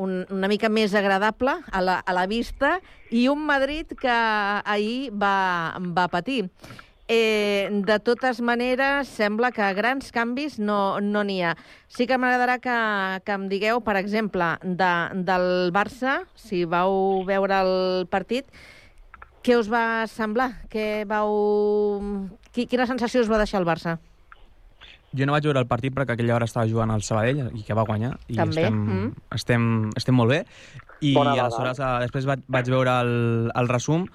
un, 0.00 0.24
una 0.32 0.48
mica 0.48 0.70
més 0.72 0.94
agradable 0.96 1.58
a 1.70 1.82
la, 1.84 1.98
a 2.00 2.16
la 2.16 2.26
vista, 2.30 2.78
i 3.10 3.26
un 3.28 3.44
Madrid 3.46 3.92
que 4.00 4.16
ahir 4.64 5.10
va, 5.12 5.76
va 5.96 6.08
patir. 6.08 6.46
Eh, 7.10 7.66
de 7.86 7.96
totes 8.06 8.38
maneres, 8.40 9.08
sembla 9.10 9.50
que 9.50 9.66
grans 9.74 10.12
canvis 10.14 10.60
no 10.62 11.00
n'hi 11.02 11.40
no 11.40 11.48
ha. 11.48 11.56
Sí 11.90 12.06
que 12.06 12.16
m'agradarà 12.16 12.60
que, 12.62 12.76
que 13.26 13.34
em 13.34 13.48
digueu, 13.50 13.80
per 13.82 13.96
exemple, 13.98 14.52
de, 14.62 14.92
del 15.26 15.72
Barça, 15.74 16.20
si 16.38 16.62
vau 16.64 17.24
veure 17.26 17.58
el 17.66 18.06
partit, 18.06 18.46
què 19.42 19.56
us 19.58 19.66
va 19.72 20.06
semblar? 20.06 20.52
Què 20.70 21.02
vau... 21.08 21.98
Quina 22.54 22.86
sensació 22.86 23.24
us 23.24 23.32
va 23.32 23.42
deixar 23.42 23.58
el 23.58 23.66
Barça? 23.66 23.98
Jo 25.16 25.26
no 25.26 25.32
vaig 25.34 25.44
veure 25.44 25.58
el 25.58 25.66
partit 25.66 25.94
perquè 25.94 26.12
aquella 26.14 26.36
hora 26.36 26.46
estava 26.46 26.68
jugant 26.70 26.90
al 26.94 27.02
Sabadell 27.02 27.50
i 27.58 27.62
que 27.66 27.74
va 27.74 27.82
guanyar. 27.82 28.12
I 28.28 28.36
També. 28.36 28.62
Estem, 28.62 28.76
Mm. 28.86 29.14
estem, 29.34 29.90
estem 29.96 30.14
molt 30.14 30.30
bé. 30.30 30.44
I 31.00 31.14
Bona 31.14 31.32
aleshores 31.32 31.78
eh, 31.80 31.98
després 32.04 32.26
vaig, 32.26 32.40
vaig 32.46 32.68
veure 32.70 33.00
el, 33.00 33.50
el 33.54 33.68
resum 33.68 34.06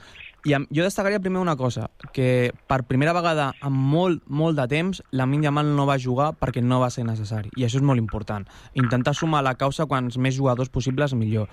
i 0.45 0.53
em- 0.53 0.67
jo 0.69 0.83
destacaria 0.83 1.19
primer 1.19 1.41
una 1.41 1.55
cosa, 1.57 1.89
que 2.13 2.53
per 2.67 2.83
primera 2.85 3.11
vegada 3.13 3.53
en 3.65 3.73
molt, 3.73 4.21
molt 4.27 4.55
de 4.55 4.67
temps 4.67 5.01
la 5.11 5.25
Yamal 5.25 5.75
no 5.75 5.87
va 5.87 5.97
jugar 5.97 6.33
perquè 6.39 6.61
no 6.61 6.79
va 6.79 6.89
ser 6.91 7.03
necessari. 7.03 7.49
I 7.57 7.63
això 7.65 7.77
és 7.77 7.81
molt 7.81 7.97
important. 7.99 8.45
Intentar 8.75 9.15
sumar 9.15 9.43
la 9.43 9.55
causa 9.55 9.87
quants 9.87 10.17
més 10.17 10.35
jugadors 10.37 10.69
possibles 10.69 11.13
millor. 11.15 11.49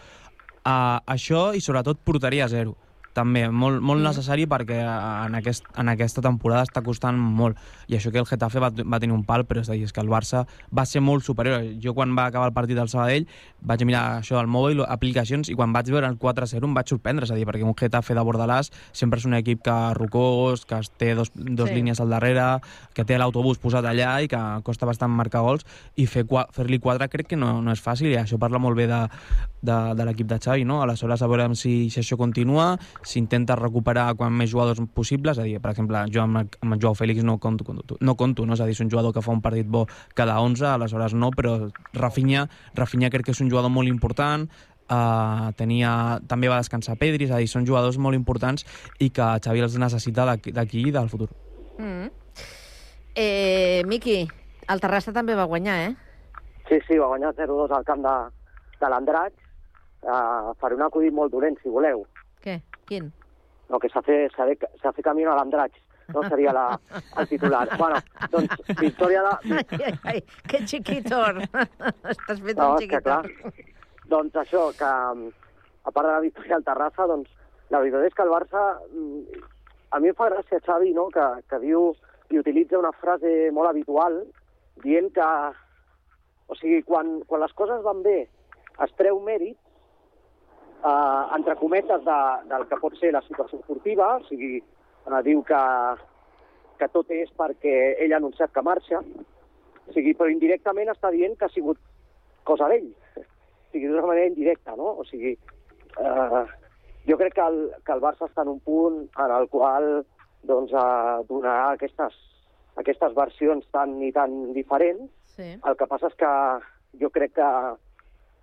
Uh, 0.64 1.00
això 1.06 1.56
i 1.56 1.60
sobretot 1.60 1.98
porteria 2.04 2.46
zero. 2.48 2.76
També, 3.14 3.46
molt, 3.50 3.80
molt 3.84 4.02
necessari 4.02 4.46
perquè 4.48 4.78
en, 4.82 5.34
aquest, 5.38 5.64
en 5.78 5.88
aquesta 5.92 6.22
temporada 6.24 6.62
està 6.66 6.82
costant 6.82 7.18
molt. 7.18 7.58
I 7.88 7.96
això 7.98 8.10
que 8.12 8.18
el 8.22 8.26
Getafe 8.26 8.58
va, 8.62 8.70
va 8.72 9.00
tenir 9.00 9.14
un 9.14 9.24
pal, 9.24 9.44
però 9.44 9.60
és 9.60 9.68
dir, 9.68 9.82
és 9.84 9.92
que 9.92 10.00
el 10.00 10.08
Barça 10.08 10.44
va 10.74 10.84
ser 10.88 11.00
molt 11.04 11.24
superior. 11.24 11.62
Jo 11.82 11.94
quan 11.94 12.14
va 12.16 12.26
acabar 12.26 12.48
el 12.48 12.54
partit 12.56 12.76
del 12.76 12.88
Sabadell 12.88 13.26
vaig 13.60 13.84
mirar 13.86 14.20
això 14.20 14.36
del 14.40 14.48
mòbil, 14.50 14.80
aplicacions, 14.88 15.48
i 15.48 15.54
quan 15.54 15.72
vaig 15.72 15.90
veure 15.92 16.08
el 16.08 16.16
4-0 16.18 16.64
em 16.66 16.74
vaig 16.74 16.88
sorprendre, 16.88 17.24
és 17.28 17.30
a 17.30 17.36
dir, 17.38 17.44
perquè 17.46 17.62
un 17.62 17.76
Getafe 17.78 18.14
de 18.16 18.24
Bordalàs 18.26 18.72
sempre 18.92 19.20
és 19.20 19.26
un 19.28 19.34
equip 19.38 19.62
que 19.62 19.76
rocós, 19.94 20.64
que 20.66 20.80
té 20.98 21.14
dos, 21.14 21.30
dos 21.34 21.68
Sí. 21.68 21.74
línies 21.76 22.00
al 22.00 22.10
darrere, 22.10 22.60
que 22.94 23.04
té 23.04 23.16
l'autobús 23.18 23.58
posat 23.58 23.84
allà 23.86 24.16
i 24.24 24.28
que 24.28 24.40
costa 24.64 24.86
bastant 24.86 25.10
marcar 25.14 25.40
gols, 25.42 25.64
i 25.96 26.06
fer 26.06 26.24
qua- 26.26 26.48
fer-li 26.52 26.78
quatre 26.80 27.08
crec 27.08 27.28
que 27.28 27.36
no, 27.36 27.60
no 27.62 27.72
és 27.72 27.80
fàcil, 27.82 28.10
i 28.10 28.16
això 28.18 28.38
parla 28.38 28.58
molt 28.58 28.76
bé 28.76 28.86
de, 28.90 28.98
de, 29.62 29.76
de 29.94 30.04
l'equip 30.08 30.26
de 30.26 30.38
Xavi, 30.42 30.64
no? 30.64 30.80
Aleshores, 30.82 31.22
a 31.22 31.28
veure 31.30 31.46
si, 31.54 31.88
si 31.90 32.00
això 32.00 32.16
continua, 32.18 32.78
s'intenta 33.08 33.56
recuperar 33.58 34.08
quan 34.18 34.34
més 34.36 34.50
jugadors 34.50 34.80
possibles, 34.94 35.38
és 35.38 35.42
a 35.42 35.46
dir, 35.46 35.60
per 35.62 35.72
exemple, 35.72 36.02
jo 36.12 36.22
amb, 36.22 36.42
amb 36.42 36.76
en 36.76 36.80
Joao 36.80 36.96
Fèlix 36.98 37.24
no 37.26 37.38
compto, 37.42 37.64
compto, 37.64 37.96
no 38.00 38.16
compto, 38.16 38.46
no? 38.46 38.54
és 38.54 38.62
a 38.62 38.68
dir, 38.68 38.76
és 38.76 38.82
un 38.84 38.90
jugador 38.90 39.14
que 39.14 39.22
fa 39.24 39.32
un 39.34 39.42
partit 39.44 39.66
bo 39.66 39.86
cada 40.14 40.40
11, 40.40 40.66
aleshores 40.74 41.14
no, 41.14 41.30
però 41.36 41.56
Rafinha, 41.94 42.48
Rafinha 42.78 43.10
crec 43.10 43.30
que 43.30 43.36
és 43.36 43.42
un 43.44 43.50
jugador 43.50 43.72
molt 43.74 43.90
important, 43.90 44.48
uh, 44.92 45.50
tenia, 45.58 46.20
també 46.28 46.50
va 46.50 46.60
descansar 46.62 46.98
Pedri, 47.00 47.26
és 47.28 47.34
a 47.34 47.40
dir, 47.42 47.50
són 47.50 47.66
jugadors 47.68 47.98
molt 47.98 48.18
importants 48.18 48.66
i 49.00 49.10
que 49.10 49.28
Xavi 49.44 49.64
els 49.64 49.78
necessita 49.80 50.26
d'aquí 50.28 50.54
d'aquí 50.54 50.86
i 50.88 50.94
del 50.94 51.10
futur. 51.12 51.30
Mm. 51.78 52.10
Eh, 53.14 53.82
Miqui, 53.86 54.22
el 54.72 54.80
Terrassa 54.80 55.12
també 55.12 55.36
va 55.36 55.48
guanyar, 55.50 55.78
eh? 55.88 55.92
Sí, 56.68 56.78
sí, 56.86 56.98
va 56.98 57.10
guanyar 57.10 57.34
0-2 57.36 57.74
al 57.76 57.84
camp 57.84 58.04
de, 58.04 58.16
de 58.80 58.88
l'Andratx. 58.88 59.36
Uh, 60.02 60.50
faré 60.58 60.74
un 60.74 60.82
acudit 60.82 61.14
molt 61.14 61.30
dolent, 61.30 61.54
si 61.62 61.70
voleu. 61.70 62.06
Què? 62.42 62.56
Quin? 62.88 63.10
No, 63.70 63.78
que 63.80 63.88
s'ha 63.92 64.02
fet, 64.04 64.32
s'ha 64.36 64.46
fet, 64.50 64.64
s'ha 64.82 64.92
fet 64.92 65.04
camí 65.06 65.24
a 65.24 65.34
l'Andratx. 65.38 65.78
No 66.12 66.22
seria 66.28 66.52
la, 66.52 66.64
el 67.20 67.28
titular. 67.30 67.66
bueno, 67.78 68.00
doncs, 68.32 68.56
victòria 68.80 69.22
de... 69.22 69.60
Ai, 69.80 69.94
ai, 70.12 70.20
que 70.50 70.60
xiquitor. 70.66 71.38
Estàs 72.12 72.42
fet 72.42 72.58
No, 72.58 72.74
un 72.74 72.82
és 72.82 72.88
que 72.90 72.98
xiquitor. 72.98 73.02
clar, 73.02 73.54
doncs 74.12 74.36
això, 74.42 74.66
que 74.76 74.90
a 74.90 75.90
part 75.94 76.06
de 76.06 76.12
la 76.12 76.20
victòria 76.26 76.58
al 76.58 76.66
Terrassa, 76.66 77.06
doncs 77.08 77.30
la 77.72 77.80
veritat 77.80 78.04
és 78.10 78.14
que 78.18 78.26
el 78.26 78.34
Barça, 78.34 78.64
mm, 78.90 79.40
a 79.96 80.00
mi 80.02 80.10
em 80.12 80.18
fa 80.18 80.28
gràcia 80.28 80.60
Xavi, 80.66 80.92
no?, 80.92 81.06
que, 81.14 81.24
que 81.48 81.62
diu 81.62 81.92
i 82.32 82.38
utilitza 82.40 82.78
una 82.80 82.92
frase 82.96 83.50
molt 83.52 83.70
habitual 83.70 84.20
dient 84.84 85.08
que, 85.16 85.30
o 86.48 86.54
sigui, 86.58 86.82
quan, 86.84 87.20
quan 87.28 87.40
les 87.44 87.52
coses 87.56 87.80
van 87.84 88.02
bé 88.04 88.18
es 88.84 88.92
treu 88.98 89.18
mèrit, 89.24 89.56
eh, 90.84 91.22
entre 91.36 91.56
cometes 91.56 92.04
de, 92.04 92.18
del 92.50 92.66
que 92.68 92.80
pot 92.80 92.96
ser 92.98 93.12
la 93.14 93.22
situació 93.26 93.60
esportiva, 93.60 94.16
o 94.18 94.24
sigui, 94.28 94.58
eh, 94.60 95.20
diu 95.26 95.42
que, 95.46 95.62
que 96.80 96.88
tot 96.94 97.12
és 97.14 97.30
perquè 97.38 97.76
ell 98.02 98.14
ha 98.14 98.20
anunciat 98.22 98.52
que 98.54 98.64
marxa, 98.66 99.02
o 99.86 99.94
sigui, 99.94 100.14
però 100.18 100.30
indirectament 100.30 100.90
està 100.92 101.12
dient 101.14 101.36
que 101.38 101.46
ha 101.46 101.54
sigut 101.54 101.78
cosa 102.48 102.68
d'ell. 102.70 102.90
O 103.16 103.24
sigui, 103.72 103.86
d'una 103.88 104.06
manera 104.06 104.30
indirecta, 104.30 104.76
no? 104.78 104.96
O 105.02 105.06
sigui, 105.08 105.36
eh, 105.36 106.42
jo 107.08 107.18
crec 107.18 107.38
que 107.38 107.46
el, 107.46 107.62
que 107.86 107.94
el 107.94 108.02
Barça 108.02 108.28
està 108.28 108.44
en 108.46 108.52
un 108.56 108.60
punt 108.60 109.00
en 109.18 109.36
el 109.38 109.48
qual 109.52 109.88
doncs, 110.48 110.74
eh, 110.74 111.16
donarà 111.30 111.72
aquestes, 111.72 112.18
aquestes 112.82 113.14
versions 113.14 113.66
tan 113.74 113.96
i 114.02 114.12
tan 114.14 114.52
diferents. 114.56 115.10
Sí. 115.36 115.54
El 115.54 115.78
que 115.78 115.88
passa 115.88 116.10
és 116.10 116.18
que 116.20 116.32
jo 117.00 117.08
crec 117.10 117.34
que 117.38 117.48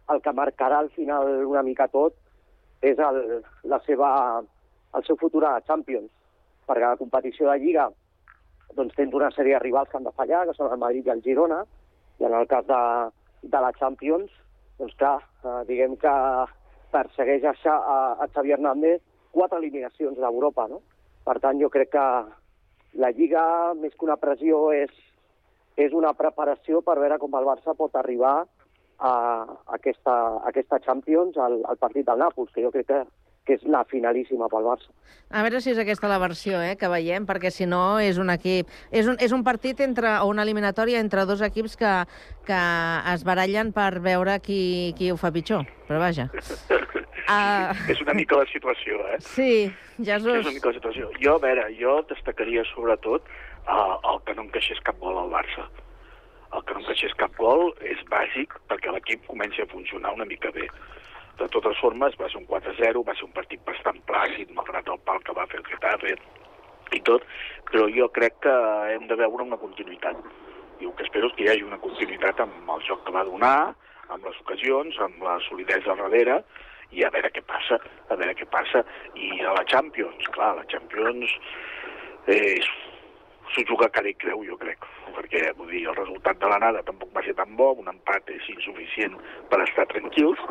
el 0.10 0.24
que 0.26 0.34
marcarà 0.34 0.80
al 0.82 0.90
final 0.96 1.28
una 1.46 1.62
mica 1.62 1.86
tot 1.94 2.16
és 2.82 3.00
el, 3.00 3.20
la 3.68 3.80
seva, 3.86 4.10
el 4.96 5.06
seu 5.08 5.18
futur 5.20 5.44
a 5.48 5.60
Champions. 5.68 6.12
Perquè 6.70 6.86
a 6.86 6.94
la 6.94 7.02
competició 7.02 7.50
de 7.50 7.58
Lliga 7.60 7.90
doncs 8.78 8.96
tens 8.96 9.16
una 9.18 9.32
sèrie 9.34 9.58
de 9.58 9.64
rivals 9.64 9.90
que 9.90 9.98
han 9.98 10.06
de 10.06 10.14
fallar, 10.16 10.46
que 10.48 10.56
són 10.58 10.72
el 10.72 10.82
Madrid 10.82 11.08
i 11.08 11.14
el 11.14 11.24
Girona, 11.26 11.64
i 12.20 12.28
en 12.28 12.36
el 12.38 12.48
cas 12.48 12.68
de, 12.68 12.82
de 13.42 13.62
la 13.64 13.72
Champions, 13.80 14.32
doncs 14.80 14.96
clar, 15.00 15.18
eh, 15.44 15.62
diguem 15.68 15.96
que 16.00 16.14
persegueix 16.94 17.46
a, 17.50 17.56
a, 17.66 17.98
a 18.24 18.28
Xavi 18.34 18.54
Hernández 18.54 19.02
quatre 19.34 19.60
eliminacions 19.62 20.18
d'Europa, 20.18 20.68
no? 20.70 20.82
Per 21.26 21.38
tant, 21.42 21.60
jo 21.62 21.70
crec 21.74 21.92
que 21.94 22.06
la 23.02 23.12
Lliga, 23.14 23.74
més 23.78 23.94
que 23.94 24.08
una 24.08 24.18
pressió, 24.22 24.70
és, 24.74 24.94
és 25.78 25.94
una 25.94 26.14
preparació 26.18 26.82
per 26.86 26.98
veure 27.00 27.20
com 27.22 27.36
el 27.38 27.46
Barça 27.50 27.76
pot 27.78 27.96
arribar 27.96 28.44
a 29.00 29.14
aquesta, 29.76 30.16
a 30.40 30.50
aquesta 30.52 30.80
Champions, 30.86 31.38
al, 31.38 31.62
al 31.66 31.80
partit 31.80 32.06
del 32.08 32.20
Nàpols, 32.20 32.52
que 32.54 32.64
jo 32.64 32.72
crec 32.74 32.88
que, 32.90 33.00
que 33.48 33.58
és 33.58 33.64
la 33.66 33.84
finalíssima 33.90 34.50
pel 34.52 34.68
Barça. 34.68 34.92
A 35.30 35.44
veure 35.46 35.62
si 35.64 35.72
és 35.74 35.80
aquesta 35.82 36.10
la 36.12 36.20
versió 36.22 36.60
eh, 36.62 36.76
que 36.80 36.90
veiem, 36.92 37.26
perquè 37.30 37.52
si 37.54 37.68
no 37.70 38.00
és 38.04 38.20
un 38.22 38.30
equip... 38.34 38.70
És 38.92 39.10
un, 39.10 39.18
és 39.24 39.34
un 39.36 39.46
partit 39.48 39.80
entre, 39.86 40.18
o 40.20 40.30
una 40.30 40.46
eliminatòria 40.46 41.02
entre 41.02 41.26
dos 41.30 41.42
equips 41.46 41.78
que, 41.80 41.94
que 42.50 42.62
es 43.14 43.26
barallen 43.28 43.74
per 43.74 43.92
veure 44.04 44.40
qui, 44.44 44.94
qui 45.00 45.12
ho 45.12 45.18
fa 45.18 45.34
pitjor. 45.34 45.68
Però 45.88 46.02
vaja. 46.02 46.30
Uh, 47.30 47.76
És 47.94 48.00
una 48.02 48.16
mica 48.18 48.40
la 48.40 48.46
situació, 48.50 49.04
eh? 49.14 49.20
sí, 49.22 49.52
Jesús. 50.00 50.40
És 50.40 50.48
una 50.48 50.54
mica 50.56 50.72
la 50.72 50.78
situació. 50.80 51.12
Jo, 51.22 51.36
a 51.38 51.44
veure, 51.44 51.68
jo 51.78 52.00
destacaria 52.10 52.64
sobretot 52.72 53.28
uh, 53.68 54.00
el 54.00 54.18
que 54.26 54.34
no 54.34 54.48
encaixés 54.48 54.82
cap 54.88 54.98
gol 55.04 55.20
al 55.22 55.30
Barça. 55.30 55.68
El 56.56 56.64
que 56.66 56.74
no 56.74 56.82
encaixés 56.82 57.14
cap 57.20 57.36
gol 57.38 57.70
és 57.86 58.00
bàsic 58.10 58.56
perquè 58.72 58.94
l'equip 58.94 59.26
comenci 59.30 59.62
a 59.62 59.70
funcionar 59.70 60.16
una 60.18 60.28
mica 60.30 60.52
bé. 60.56 60.66
De 61.40 61.48
totes 61.54 61.78
formes, 61.80 62.18
va 62.20 62.28
ser 62.32 62.42
un 62.42 62.48
4-0, 62.50 63.04
va 63.08 63.16
ser 63.16 63.28
un 63.28 63.36
partit 63.36 63.62
bastant 63.68 64.00
plàcid, 64.10 64.50
malgrat 64.58 64.90
el 64.92 65.00
pal 65.08 65.22
que 65.24 65.36
va 65.38 65.48
fer 65.52 65.62
el 65.62 65.68
Getafe 65.70 66.16
i 66.98 67.02
tot, 67.06 67.26
però 67.70 67.86
jo 67.94 68.10
crec 68.16 68.40
que 68.46 68.56
hem 68.96 69.06
de 69.08 69.18
veure 69.20 69.46
una 69.46 69.60
continuïtat. 69.62 70.18
I 70.80 70.88
el 70.90 70.96
que 70.98 71.06
espero 71.06 71.30
és 71.30 71.38
que 71.38 71.46
hi 71.46 71.52
hagi 71.54 71.68
una 71.68 71.80
continuïtat 71.84 72.42
amb 72.44 72.74
el 72.76 72.84
joc 72.88 73.06
que 73.06 73.14
va 73.16 73.28
donar, 73.28 73.72
amb 74.10 74.26
les 74.26 74.42
ocasions, 74.42 74.98
amb 75.06 75.24
la 75.24 75.38
solidesa 75.48 75.94
al 75.94 76.04
darrere, 76.04 76.42
i 76.92 77.06
a 77.06 77.12
veure 77.14 77.30
què 77.32 77.44
passa, 77.46 77.78
a 78.10 78.18
veure 78.18 78.36
què 78.36 78.48
passa. 78.50 78.84
I 79.16 79.44
a 79.46 79.54
la 79.54 79.66
Champions, 79.70 80.30
clar, 80.34 80.56
la 80.58 80.66
Champions 80.72 81.36
eh, 82.28 82.58
s'ho 83.54 83.64
juga 83.68 83.90
cada 83.94 84.12
creu, 84.22 84.44
jo 84.46 84.58
crec, 84.62 84.86
perquè 85.16 85.42
vull 85.58 85.72
dir, 85.72 85.86
el 85.90 85.98
resultat 85.98 86.40
de 86.42 86.50
l'anada 86.52 86.84
tampoc 86.88 87.12
va 87.16 87.24
ser 87.26 87.36
tan 87.38 87.56
bo, 87.60 87.72
un 87.82 87.90
empat 87.92 88.30
és 88.34 88.50
insuficient 88.54 89.16
per 89.52 89.62
estar 89.66 89.88
tranquils, 89.94 90.42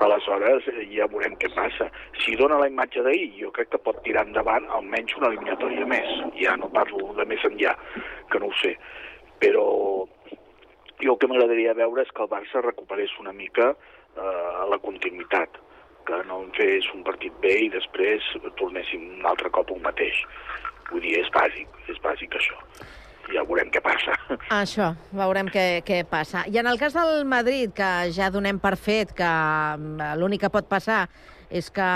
aleshores 0.00 0.68
eh, 0.72 0.86
ja 0.92 1.08
veurem 1.12 1.36
què 1.40 1.50
passa. 1.54 1.88
Si 2.22 2.36
dona 2.40 2.60
la 2.60 2.68
imatge 2.70 3.04
d'ahir, 3.06 3.30
jo 3.40 3.52
crec 3.56 3.72
que 3.74 3.82
pot 3.84 4.02
tirar 4.06 4.26
endavant 4.28 4.68
almenys 4.76 5.16
una 5.18 5.32
eliminatòria 5.32 5.88
més, 5.88 6.12
ja 6.40 6.56
no 6.60 6.70
parlo 6.74 7.12
de 7.18 7.26
més 7.28 7.44
enllà, 7.48 7.76
que 8.30 8.42
no 8.42 8.50
ho 8.50 8.58
sé, 8.60 8.76
però 9.40 9.66
jo 11.00 11.14
el 11.14 11.18
que 11.18 11.30
m'agradaria 11.30 11.76
veure 11.78 12.04
és 12.04 12.12
que 12.12 12.24
el 12.24 12.32
Barça 12.32 12.62
recuperés 12.64 13.12
una 13.22 13.32
mica 13.32 13.72
eh, 13.72 14.62
la 14.70 14.78
continuïtat, 14.84 15.60
que 16.08 16.20
no 16.28 16.42
en 16.44 16.52
fes 16.56 16.88
un 16.94 17.04
partit 17.06 17.34
bé 17.44 17.54
i 17.66 17.72
després 17.72 18.24
tornéssim 18.58 19.06
un 19.20 19.26
altre 19.30 19.52
cop 19.54 19.70
un 19.72 19.82
mateix. 19.84 20.24
Vull 20.90 21.04
dir, 21.04 21.18
és 21.22 21.30
bàsic, 21.34 21.68
és 21.90 21.98
bàsic 22.02 22.34
això. 22.38 22.58
Ja 23.30 23.44
veurem 23.46 23.68
què 23.70 23.82
passa. 23.84 24.16
Això, 24.62 24.90
veurem 25.14 25.50
què, 25.52 25.82
què 25.86 26.00
passa. 26.08 26.42
I 26.50 26.58
en 26.58 26.66
el 26.66 26.80
cas 26.80 26.96
del 26.96 27.22
Madrid, 27.30 27.70
que 27.76 27.90
ja 28.14 28.30
donem 28.34 28.58
per 28.58 28.74
fet 28.80 29.12
que 29.14 29.28
mm, 29.28 30.16
l'únic 30.18 30.42
que 30.46 30.50
pot 30.50 30.66
passar 30.70 31.04
és 31.50 31.66
que 31.74 31.86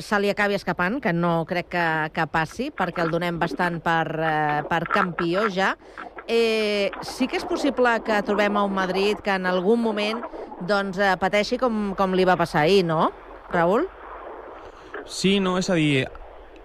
se 0.00 0.18
li 0.20 0.30
acabi 0.32 0.56
escapant, 0.56 0.96
que 1.04 1.12
no 1.12 1.44
crec 1.48 1.68
que, 1.74 1.86
que 2.16 2.24
passi, 2.32 2.70
perquè 2.72 3.04
el 3.04 3.12
donem 3.12 3.36
bastant 3.40 3.80
per, 3.84 4.04
eh, 4.16 4.60
per 4.68 4.80
campió 4.88 5.44
ja. 5.52 5.74
Eh, 6.24 6.88
sí 7.04 7.28
que 7.28 7.36
és 7.40 7.44
possible 7.44 7.98
que 8.06 8.20
trobem 8.24 8.56
a 8.56 8.64
un 8.64 8.72
Madrid 8.76 9.20
que 9.24 9.34
en 9.36 9.48
algun 9.50 9.82
moment 9.84 10.22
doncs, 10.68 11.00
eh, 11.00 11.16
pateixi 11.20 11.58
com, 11.60 11.90
com 11.98 12.16
li 12.16 12.24
va 12.28 12.38
passar 12.40 12.64
ahir, 12.64 12.84
no, 12.88 13.10
Raül? 13.52 13.88
Sí, 15.04 15.38
no, 15.40 15.58
és 15.58 15.68
a 15.68 15.76
dir, 15.76 16.06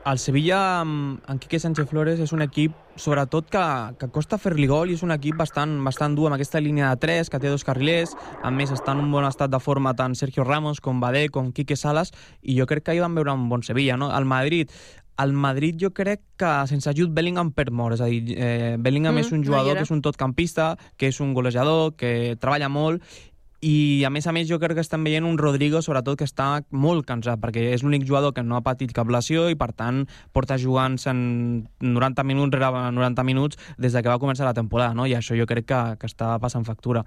el 0.05 0.19
Sevilla 0.19 0.81
amb, 0.81 1.21
amb 1.25 1.41
Quique 1.41 1.57
Sánchez 1.59 1.87
Flores 1.89 2.19
és 2.21 2.31
un 2.35 2.43
equip, 2.45 2.75
sobretot, 3.01 3.47
que, 3.49 3.63
que 3.99 4.09
costa 4.13 4.37
fer-li 4.37 4.67
gol 4.69 4.91
i 4.91 4.97
és 4.99 5.03
un 5.05 5.13
equip 5.15 5.39
bastant, 5.39 5.79
bastant 5.85 6.13
dur 6.17 6.27
amb 6.29 6.37
aquesta 6.37 6.61
línia 6.61 6.91
de 6.91 6.99
3, 7.01 7.31
que 7.33 7.39
té 7.41 7.49
dos 7.49 7.65
carrilers, 7.65 8.13
a 8.43 8.51
més 8.53 8.73
està 8.75 8.93
en 8.93 9.01
un 9.01 9.09
bon 9.11 9.25
estat 9.25 9.49
de 9.49 9.59
forma 9.59 9.95
tant 9.97 10.13
Sergio 10.15 10.45
Ramos 10.45 10.81
com 10.83 11.01
Badé, 11.01 11.27
com 11.33 11.49
Quique 11.51 11.77
Salas, 11.79 12.13
i 12.43 12.57
jo 12.59 12.69
crec 12.69 12.85
que 12.85 12.93
ahir 12.93 13.01
vam 13.01 13.17
veure 13.17 13.33
un 13.33 13.49
bon 13.49 13.65
Sevilla, 13.65 13.97
no? 13.97 14.11
El 14.15 14.29
Madrid, 14.29 14.69
el 15.17 15.33
Madrid 15.33 15.77
jo 15.81 15.89
crec 15.95 16.21
que 16.37 16.53
sense 16.69 16.91
ajut 16.91 17.13
Bellingham 17.15 17.49
perd 17.55 17.73
molt, 17.73 17.97
és 17.97 18.01
a 18.05 18.09
dir, 18.11 18.35
eh, 18.37 18.75
Bellingham 18.77 19.15
Mm, 19.15 19.25
és 19.25 19.31
un 19.31 19.39
no 19.39 19.43
hi 19.43 19.47
jugador 19.47 19.71
era. 19.71 19.79
que 19.79 19.89
és 19.89 19.91
un 19.91 20.01
totcampista, 20.05 20.75
que 20.97 21.07
és 21.07 21.19
un 21.19 21.33
golejador, 21.33 21.95
que 21.95 22.37
treballa 22.39 22.69
molt, 22.69 23.01
i 23.65 24.03
a 24.05 24.11
més 24.13 24.27
a 24.29 24.33
més 24.35 24.45
jo 24.45 24.59
crec 24.61 24.77
que 24.77 24.83
estem 24.83 25.03
veient 25.07 25.25
un 25.25 25.39
Rodrigo 25.41 25.79
sobretot 25.81 26.19
que 26.19 26.27
està 26.27 26.61
molt 26.69 27.05
cansat 27.09 27.39
perquè 27.41 27.63
és 27.73 27.81
l'únic 27.81 28.03
jugador 28.05 28.35
que 28.35 28.43
no 28.45 28.59
ha 28.59 28.63
patit 28.65 28.93
cap 28.93 29.09
lesió 29.09 29.47
i 29.49 29.57
per 29.57 29.71
tant 29.73 30.03
porta 30.37 30.59
jugant 30.61 30.99
en 31.09 31.19
90 31.81 32.25
minuts 32.29 32.53
rere 32.53 32.83
90 32.93 33.25
minuts 33.25 33.57
des 33.81 33.95
de 33.95 34.03
que 34.03 34.11
va 34.11 34.19
començar 34.21 34.45
la 34.45 34.53
temporada 34.53 34.93
no? 34.93 35.07
i 35.09 35.15
això 35.17 35.37
jo 35.37 35.47
crec 35.49 35.65
que, 35.71 35.81
que 35.97 36.09
està 36.11 36.35
passant 36.43 36.67
factura 36.67 37.01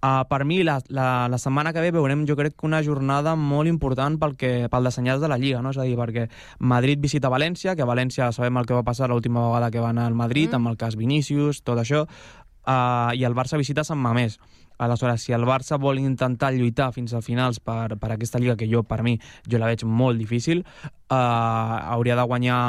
uh, 0.00 0.24
per 0.30 0.40
mi 0.48 0.62
la, 0.64 0.78
la, 0.88 1.28
la 1.28 1.40
setmana 1.42 1.74
que 1.76 1.84
ve 1.84 1.92
veurem 1.92 2.24
jo 2.28 2.38
crec 2.38 2.56
que 2.56 2.68
una 2.70 2.80
jornada 2.86 3.36
molt 3.36 3.68
important 3.68 4.16
pel, 4.22 4.38
que, 4.40 4.54
pel 4.72 4.88
de 4.88 4.94
senyals 4.96 5.20
de 5.20 5.28
la 5.28 5.38
Lliga 5.42 5.60
no? 5.60 5.74
és 5.74 5.80
a 5.82 5.84
dir, 5.84 5.98
perquè 6.00 6.30
Madrid 6.60 7.02
visita 7.02 7.28
València 7.28 7.76
que 7.76 7.84
a 7.84 7.90
València 7.90 8.30
sabem 8.32 8.56
el 8.56 8.64
que 8.64 8.78
va 8.78 8.86
passar 8.86 9.10
l'última 9.12 9.44
vegada 9.50 9.70
que 9.74 9.84
va 9.84 9.92
anar 9.92 10.08
al 10.08 10.16
Madrid 10.16 10.48
mm. 10.48 10.62
amb 10.62 10.72
el 10.72 10.80
cas 10.80 10.96
Vinícius, 10.96 11.60
tot 11.60 11.84
això 11.84 12.06
uh, 12.06 13.12
i 13.12 13.28
el 13.28 13.36
Barça 13.36 13.60
visita 13.60 13.84
Sant 13.84 14.00
Mamés 14.00 14.40
Aleshores, 14.80 15.20
si 15.22 15.34
el 15.36 15.44
Barça 15.44 15.76
vol 15.78 15.98
intentar 16.00 16.52
lluitar 16.56 16.86
fins 16.96 17.12
al 17.12 17.22
finals 17.22 17.60
per, 17.60 17.98
per 18.00 18.12
aquesta 18.14 18.38
lliga, 18.40 18.56
que 18.56 18.66
jo, 18.70 18.80
per 18.82 19.02
mi, 19.04 19.18
jo 19.44 19.58
la 19.60 19.66
veig 19.68 19.84
molt 19.84 20.16
difícil, 20.18 20.62
eh, 20.64 21.14
hauria 21.14 22.16
de 22.16 22.24
guanyar 22.24 22.60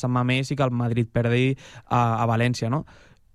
Sant 0.00 0.10
Mamés 0.14 0.50
i 0.50 0.56
que 0.56 0.64
el 0.64 0.72
Madrid 0.72 1.10
perdi 1.12 1.50
a, 1.86 2.22
a 2.22 2.26
València, 2.30 2.70
no? 2.72 2.86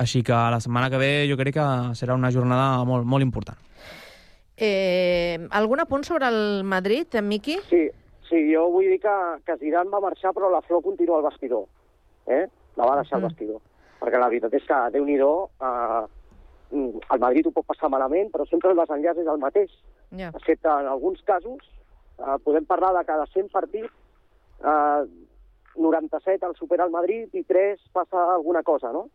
Així 0.01 0.23
que 0.25 0.33
la 0.33 0.57
setmana 0.59 0.89
que 0.89 0.97
ve 0.97 1.11
jo 1.29 1.37
crec 1.37 1.53
que 1.59 1.67
serà 1.95 2.15
una 2.17 2.31
jornada 2.33 2.81
molt, 2.89 3.05
molt 3.05 3.21
important. 3.23 3.57
Eh, 4.57 5.37
algun 5.51 5.79
apunt 5.81 6.03
sobre 6.05 6.27
el 6.27 6.63
Madrid, 6.63 7.07
en 7.15 7.27
Miqui? 7.27 7.57
Sí, 7.69 7.85
sí, 8.29 8.41
jo 8.53 8.67
vull 8.73 8.85
dir 8.91 8.99
que, 9.01 9.13
que 9.45 9.57
Zidane 9.61 9.89
va 9.93 10.01
marxar 10.03 10.33
però 10.33 10.49
la 10.51 10.61
flor 10.65 10.83
continua 10.85 11.17
al 11.21 11.25
vestidor. 11.29 11.65
Eh? 12.27 12.45
La 12.77 12.85
va 12.89 12.97
deixar 13.01 13.17
al 13.17 13.23
Mm. 13.23 13.29
vestidor. 13.31 13.61
Perquè 14.03 14.19
la 14.19 14.27
veritat 14.29 14.53
és 14.53 14.63
que, 14.67 14.77
déu-n'hi-do, 14.97 15.31
eh, 15.61 16.03
el 16.73 17.19
Madrid 17.19 17.47
ho 17.47 17.53
pot 17.55 17.67
passar 17.69 17.89
malament, 17.93 18.31
però 18.33 18.45
sempre 18.49 18.71
el 18.73 18.79
desenllaç 18.79 19.21
és 19.21 19.29
el 19.29 19.41
mateix. 19.41 19.73
Ja. 20.17 20.31
Excepte 20.33 20.69
en 20.69 20.89
alguns 20.89 21.21
casos, 21.27 21.59
eh, 22.17 22.37
podem 22.43 22.65
parlar 22.65 22.93
de 22.97 23.05
cada 23.05 23.25
100 23.33 23.49
partits, 23.51 23.93
eh, 24.63 25.03
97 25.75 26.45
el 26.45 26.55
supera 26.55 26.85
el 26.85 26.91
Madrid 26.91 27.33
i 27.33 27.43
3 27.43 27.79
passa 27.91 28.33
alguna 28.33 28.63
cosa, 28.63 28.91
no? 28.91 29.09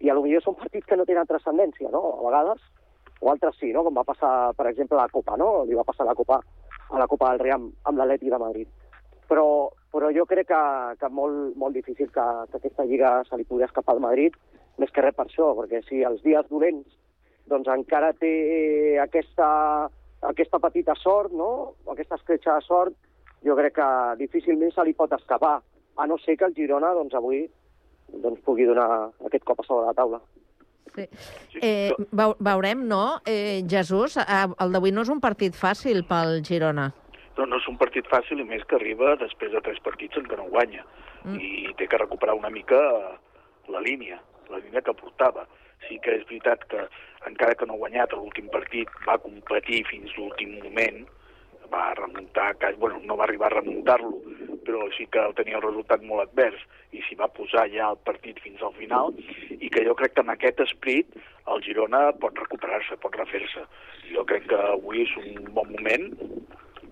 I 0.00 0.10
a 0.10 0.14
lo 0.14 0.22
millor 0.22 0.42
són 0.42 0.56
partits 0.56 0.86
que 0.86 0.96
no 0.96 1.06
tenen 1.08 1.26
transcendència, 1.26 1.90
no? 1.90 2.02
A 2.18 2.24
vegades, 2.26 2.60
o 3.20 3.30
altres 3.30 3.56
sí, 3.60 3.72
no? 3.72 3.84
Com 3.84 3.94
va 3.94 4.04
passar, 4.04 4.52
per 4.56 4.66
exemple, 4.68 4.98
a 4.98 5.06
la 5.06 5.12
Copa, 5.12 5.36
no? 5.36 5.64
Li 5.64 5.74
va 5.74 5.84
passar 5.84 6.04
a 6.04 6.10
la 6.10 6.14
Copa, 6.18 6.40
a 6.90 6.98
la 6.98 7.06
Copa 7.06 7.30
del 7.30 7.40
Rei 7.40 7.52
amb, 7.52 7.72
amb 7.84 7.98
l'Atleti 7.98 8.30
de 8.30 8.38
Madrid. 8.38 8.68
Però, 9.28 9.70
però 9.92 10.10
jo 10.12 10.26
crec 10.28 10.50
que, 10.50 10.62
que 11.00 11.08
molt, 11.08 11.54
molt 11.56 11.74
difícil 11.74 12.10
que, 12.12 12.26
que 12.50 12.60
aquesta 12.60 12.84
lliga 12.84 13.22
se 13.24 13.38
li 13.40 13.48
pugui 13.48 13.64
escapar 13.64 13.94
al 13.94 14.04
Madrid, 14.04 14.36
més 14.78 14.90
que 14.90 15.02
res 15.02 15.14
per 15.14 15.26
això, 15.26 15.52
perquè 15.58 15.82
si 15.88 16.02
els 16.02 16.22
dies 16.22 16.46
dolents 16.50 16.88
doncs 17.46 17.68
encara 17.68 18.12
té 18.16 18.98
aquesta, 19.02 19.88
aquesta 20.22 20.58
petita 20.58 20.94
sort, 20.96 21.32
no? 21.32 21.74
aquesta 21.92 22.16
escletxa 22.16 22.54
de 22.56 22.64
sort, 22.64 22.94
jo 23.44 23.56
crec 23.58 23.74
que 23.76 23.88
difícilment 24.22 24.72
se 24.72 24.84
li 24.84 24.94
pot 24.96 25.12
escapar, 25.12 25.58
a 25.96 26.06
no 26.06 26.16
ser 26.18 26.38
que 26.38 26.46
el 26.48 26.54
Girona 26.56 26.94
doncs, 26.96 27.14
avui 27.14 27.44
doncs, 28.08 28.40
pugui 28.46 28.64
donar 28.64 29.10
aquest 29.26 29.44
cop 29.44 29.60
a 29.60 29.66
sobre 29.66 29.86
la 29.86 29.94
taula. 29.94 30.20
Sí. 30.94 31.04
Eh, 31.60 31.92
veu- 32.12 32.36
veurem, 32.38 32.86
no? 32.88 33.20
Eh, 33.26 33.62
Jesús, 33.68 34.16
eh, 34.16 34.46
el 34.58 34.72
d'avui 34.72 34.92
no 34.92 35.02
és 35.02 35.08
un 35.10 35.20
partit 35.20 35.54
fàcil 35.54 36.04
pel 36.06 36.40
Girona. 36.46 36.92
No, 37.36 37.46
no 37.46 37.56
és 37.58 37.66
un 37.68 37.76
partit 37.76 38.06
fàcil 38.06 38.40
i 38.40 38.44
més 38.46 38.62
que 38.64 38.76
arriba 38.76 39.16
després 39.16 39.50
de 39.52 39.60
tres 39.60 39.80
partits 39.82 40.16
en 40.16 40.24
què 40.30 40.36
no 40.38 40.48
guanya. 40.48 40.84
Mm. 41.24 41.40
I 41.40 41.74
té 41.76 41.88
que 41.88 41.98
recuperar 41.98 42.34
una 42.38 42.50
mica 42.50 42.78
eh, 42.78 43.16
la 43.68 43.80
línia, 43.80 44.20
la 44.54 44.62
línia 44.62 44.84
que 44.86 44.96
portava. 45.00 45.46
Sí 45.88 45.98
que 46.04 46.14
és 46.20 46.24
veritat 46.30 46.64
que, 46.70 46.86
encara 47.28 47.58
que 47.58 47.66
no 47.68 47.76
ha 47.76 47.82
guanyat 47.82 48.14
l'últim 48.14 48.48
partit, 48.54 48.88
va 49.08 49.20
competir 49.20 49.82
fins 49.90 50.14
l'últim 50.16 50.56
moment, 50.62 51.04
va 51.72 51.92
remuntar, 51.98 52.54
bueno, 52.78 53.00
no 53.04 53.16
va 53.16 53.24
arribar 53.24 53.50
a 53.50 53.56
remuntar-lo, 53.56 54.12
però 54.64 54.86
sí 54.96 55.06
que 55.12 55.22
tenia 55.36 55.58
el 55.58 55.64
resultat 55.64 56.02
molt 56.06 56.24
advers 56.24 56.60
i 56.94 57.02
s'hi 57.04 57.16
va 57.20 57.28
posar 57.36 57.66
ja 57.72 57.90
el 57.92 58.00
partit 58.08 58.38
fins 58.44 58.62
al 58.62 58.74
final 58.78 59.12
i 59.58 59.70
que 59.72 59.84
jo 59.86 59.96
crec 59.98 60.14
que 60.14 60.24
amb 60.24 60.34
aquest 60.34 60.62
esprit 60.64 61.18
el 61.52 61.64
Girona 61.66 62.06
pot 62.20 62.38
recuperar-se, 62.40 62.96
pot 63.02 63.16
refer-se. 63.20 63.66
Jo 64.12 64.24
crec 64.28 64.46
que 64.52 64.60
avui 64.70 65.02
és 65.04 65.16
un 65.20 65.50
bon 65.56 65.72
moment 65.74 66.06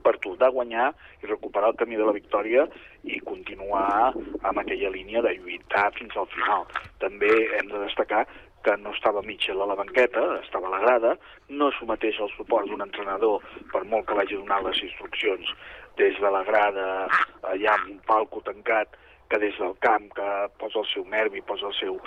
per 0.04 0.18
tornar 0.24 0.50
a 0.50 0.56
guanyar 0.56 0.86
i 1.22 1.30
recuperar 1.30 1.72
el 1.72 1.78
camí 1.80 1.98
de 1.98 2.06
la 2.08 2.14
victòria 2.16 2.66
i 3.04 3.20
continuar 3.26 4.12
amb 4.12 4.62
aquella 4.62 4.92
línia 4.94 5.22
de 5.24 5.34
lluitar 5.38 5.90
fins 5.98 6.16
al 6.16 6.28
final. 6.34 6.66
També 7.02 7.30
hem 7.58 7.70
de 7.70 7.84
destacar 7.84 8.26
que 8.62 8.76
no 8.78 8.92
estava 8.94 9.22
Mitchell 9.26 9.60
a 9.62 9.66
la 9.66 9.78
banqueta, 9.78 10.22
estava 10.40 10.68
a 10.68 10.74
la 10.76 10.82
grada, 10.84 11.16
no 11.48 11.70
someteix 11.78 12.20
el 12.22 12.30
suport 12.36 12.68
d'un 12.70 12.84
entrenador 12.84 13.42
per 13.72 13.82
molt 13.90 14.06
que 14.06 14.18
vagi 14.18 14.38
donant 14.38 14.68
les 14.68 14.82
instruccions 14.86 15.50
des 15.98 16.18
de 16.22 16.30
la 16.30 16.44
grada, 16.46 17.08
allà 17.50 17.74
amb 17.74 17.96
un 17.96 17.98
palco 18.06 18.42
tancat, 18.46 18.94
que 19.28 19.40
des 19.42 19.56
del 19.58 19.74
camp, 19.80 20.06
que 20.14 20.28
posa 20.60 20.84
el 20.84 20.88
seu 20.92 21.08
nervi, 21.08 21.42
posa 21.42 21.70
el 21.72 21.76
seu... 21.80 21.98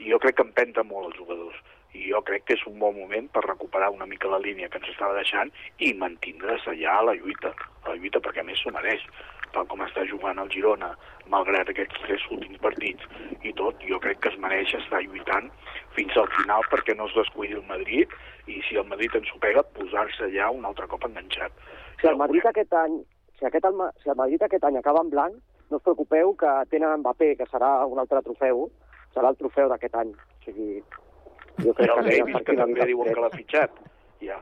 Jo 0.00 0.16
crec 0.22 0.38
que 0.38 0.44
empenta 0.46 0.80
molt 0.86 1.10
els 1.10 1.18
jugadors 1.18 1.58
i 1.94 2.06
jo 2.10 2.20
crec 2.26 2.46
que 2.46 2.56
és 2.58 2.64
un 2.70 2.78
bon 2.78 2.94
moment 2.96 3.28
per 3.34 3.42
recuperar 3.46 3.90
una 3.94 4.06
mica 4.06 4.30
la 4.30 4.40
línia 4.42 4.68
que 4.70 4.78
ens 4.80 4.90
estava 4.92 5.16
deixant 5.18 5.50
i 5.78 5.92
mantindre's 5.94 6.66
allà 6.70 6.96
a 6.98 7.04
la 7.10 7.16
lluita, 7.18 7.52
a 7.82 7.90
la 7.90 7.98
lluita 7.98 8.22
perquè 8.22 8.44
a 8.44 8.46
més 8.46 8.62
s'ho 8.62 8.72
mereix, 8.74 9.02
tal 9.54 9.66
com 9.70 9.82
està 9.82 10.04
jugant 10.06 10.38
el 10.38 10.50
Girona, 10.54 10.92
malgrat 11.32 11.70
aquests 11.72 12.02
tres 12.04 12.26
últims 12.30 12.60
partits 12.62 13.06
i 13.42 13.52
tot, 13.58 13.78
jo 13.86 13.98
crec 14.02 14.20
que 14.22 14.30
es 14.32 14.38
mereix 14.42 14.74
estar 14.78 15.02
lluitant 15.02 15.50
fins 15.96 16.16
al 16.16 16.30
final 16.36 16.66
perquè 16.70 16.94
no 16.96 17.08
es 17.10 17.16
descuidi 17.18 17.58
el 17.58 17.66
Madrid 17.70 18.14
i 18.46 18.60
si 18.68 18.78
el 18.78 18.86
Madrid 18.90 19.14
ens 19.18 19.30
ho 19.34 19.38
pega, 19.42 19.66
posar-se 19.76 20.26
allà 20.26 20.50
un 20.54 20.66
altre 20.66 20.86
cop 20.90 21.04
enganxat. 21.06 21.54
Si 22.00 22.08
el 22.10 22.18
Madrid 22.18 22.46
aquest 22.46 22.74
any, 22.74 23.00
si, 23.38 23.46
aquest, 23.46 23.66
el 23.66 23.82
si 24.02 24.10
el 24.10 24.18
Madrid 24.18 24.42
aquest 24.46 24.64
any 24.66 24.78
acaba 24.80 25.02
en 25.04 25.10
blanc, 25.12 25.36
no 25.70 25.78
us 25.78 25.86
preocupeu 25.86 26.34
que 26.38 26.50
tenen 26.70 27.02
Mbappé, 27.02 27.36
que 27.38 27.46
serà 27.50 27.70
un 27.86 28.00
altre 28.02 28.22
trofeu, 28.26 28.66
serà 29.14 29.30
el 29.30 29.38
trofeu 29.38 29.70
d'aquest 29.70 29.94
any. 30.02 30.10
O 30.14 30.44
sigui, 30.46 30.80
jo 31.64 31.72
I 31.72 31.78
crec 31.78 31.88
el 31.88 31.94
que 31.94 32.02
anirà 32.02 32.26
Davis, 32.26 32.46
que 32.46 32.56
també 32.58 32.86
diuen 32.90 33.12
que 33.14 33.24
l'ha 33.24 33.32
fitxat. 33.34 33.80
Ja. 34.24 34.38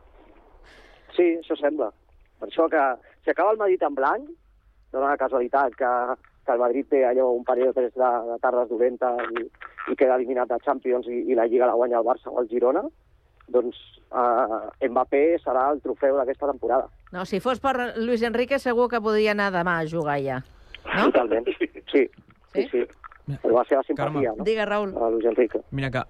Sí, 1.17 1.29
això 1.41 1.57
sembla. 1.59 1.91
Per 2.39 2.49
això 2.49 2.69
que 2.71 2.85
si 3.25 3.31
acaba 3.31 3.53
el 3.53 3.61
Madrid 3.61 3.83
en 3.83 3.95
blanc, 3.99 4.31
dona 4.93 5.13
la 5.13 5.21
casualitat 5.21 5.75
que, 5.79 5.91
que 6.47 6.55
el 6.55 6.63
Madrid 6.63 6.89
té 6.89 7.05
allò 7.05 7.31
un 7.35 7.45
parell 7.45 7.73
o 7.73 7.77
tres 7.77 7.93
de, 7.95 8.13
de 8.31 8.39
tardes 8.45 8.71
dolentes 8.71 9.35
i, 9.37 9.45
i 9.93 9.97
queda 9.99 10.17
eliminat 10.17 10.51
de 10.53 10.61
Champions 10.65 11.09
i, 11.11 11.25
i 11.29 11.37
la 11.39 11.47
Lliga 11.47 11.69
la 11.69 11.77
guanya 11.79 12.01
el 12.01 12.07
Barça 12.07 12.33
o 12.33 12.41
el 12.43 12.49
Girona, 12.49 12.85
doncs 13.49 13.81
eh, 14.13 14.89
Mbappé 14.89 15.25
serà 15.43 15.69
el 15.73 15.83
trofeu 15.85 16.17
d'aquesta 16.21 16.49
temporada. 16.51 16.89
No, 17.13 17.25
si 17.29 17.41
fos 17.41 17.61
per 17.65 17.75
Luis 17.97 18.23
Enrique 18.23 18.61
segur 18.63 18.89
que 18.93 19.03
podria 19.05 19.35
anar 19.37 19.51
demà 19.55 19.79
a 19.81 19.89
jugar 19.89 20.19
ja. 20.25 20.41
No? 20.89 21.11
Totalment. 21.11 21.49
Sí, 21.89 22.07
sí, 22.55 22.65
sí. 22.71 22.87
Per 23.29 23.53
la 23.53 23.65
seva 23.69 23.83
simpatia, 23.85 24.33
no? 24.37 24.45
Digue, 24.45 24.65
Raül. 24.65 24.95
A 24.97 25.11
Luis 25.13 25.27
Enrique. 25.29 25.61
Mira 25.71 25.91
que 25.93 26.03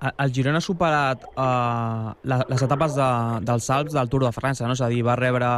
el 0.00 0.32
Girona 0.32 0.58
ha 0.60 0.64
superat 0.64 1.24
uh, 1.32 2.12
la, 2.28 2.38
les 2.50 2.62
etapes 2.62 2.96
de, 2.98 3.08
dels 3.48 3.68
salts 3.70 3.94
del 3.96 4.10
Tour 4.12 4.26
de 4.26 4.32
França, 4.34 4.66
no? 4.68 4.76
és 4.76 4.82
a 4.84 4.90
dir, 4.92 5.02
va 5.06 5.16
rebre 5.16 5.48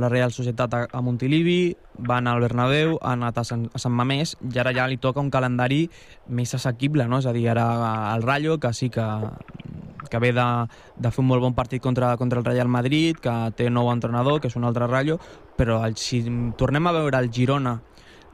la 0.00 0.08
Real 0.12 0.32
Societat 0.32 0.74
a, 0.74 0.82
a 0.88 1.02
Montilivi, 1.04 1.74
va 2.08 2.18
anar 2.18 2.36
al 2.36 2.46
Bernabéu, 2.46 2.96
ha 3.02 3.12
anat 3.12 3.42
a 3.42 3.44
Sant, 3.44 3.66
a 3.72 3.82
Sant 3.82 3.92
Mamés, 3.92 4.36
i 4.48 4.62
ara 4.62 4.72
ja 4.76 4.88
li 4.88 4.96
toca 4.96 5.20
un 5.20 5.30
calendari 5.30 5.84
més 6.28 6.54
assequible, 6.56 7.06
no? 7.08 7.20
és 7.20 7.28
a 7.28 7.36
dir, 7.36 7.48
ara 7.52 7.66
el 8.14 8.24
Rayo, 8.24 8.58
que 8.62 8.72
sí 8.72 8.88
que, 8.90 9.06
que 10.08 10.22
ve 10.24 10.32
de, 10.32 10.48
de 10.96 11.12
fer 11.12 11.24
un 11.24 11.28
molt 11.28 11.44
bon 11.44 11.56
partit 11.58 11.82
contra, 11.84 12.16
contra 12.16 12.40
el 12.40 12.48
Real 12.48 12.72
Madrid, 12.72 13.20
que 13.20 13.36
té 13.58 13.68
nou 13.70 13.92
entrenador, 13.92 14.40
que 14.40 14.48
és 14.48 14.56
un 14.56 14.64
altre 14.68 14.88
Rayo, 14.88 15.20
però 15.58 15.82
el, 15.86 15.98
si 16.00 16.24
tornem 16.56 16.88
a 16.88 16.96
veure 16.96 17.20
el 17.20 17.32
Girona 17.32 17.78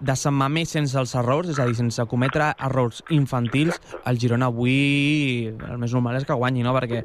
de 0.01 0.15
Sant 0.17 0.35
Mamés 0.35 0.71
sense 0.77 0.99
els 0.99 1.15
errors, 1.19 1.49
és 1.51 1.59
a 1.59 1.67
dir, 1.67 1.75
sense 1.79 2.05
cometre 2.11 2.53
errors 2.59 3.03
infantils, 3.11 3.81
el 4.07 4.19
Girona 4.23 4.47
avui 4.53 5.49
el 5.49 5.79
més 5.83 5.93
normal 5.93 6.21
és 6.21 6.25
que 6.29 6.37
guanyi, 6.39 6.63
no? 6.67 6.75
Perquè 6.77 7.03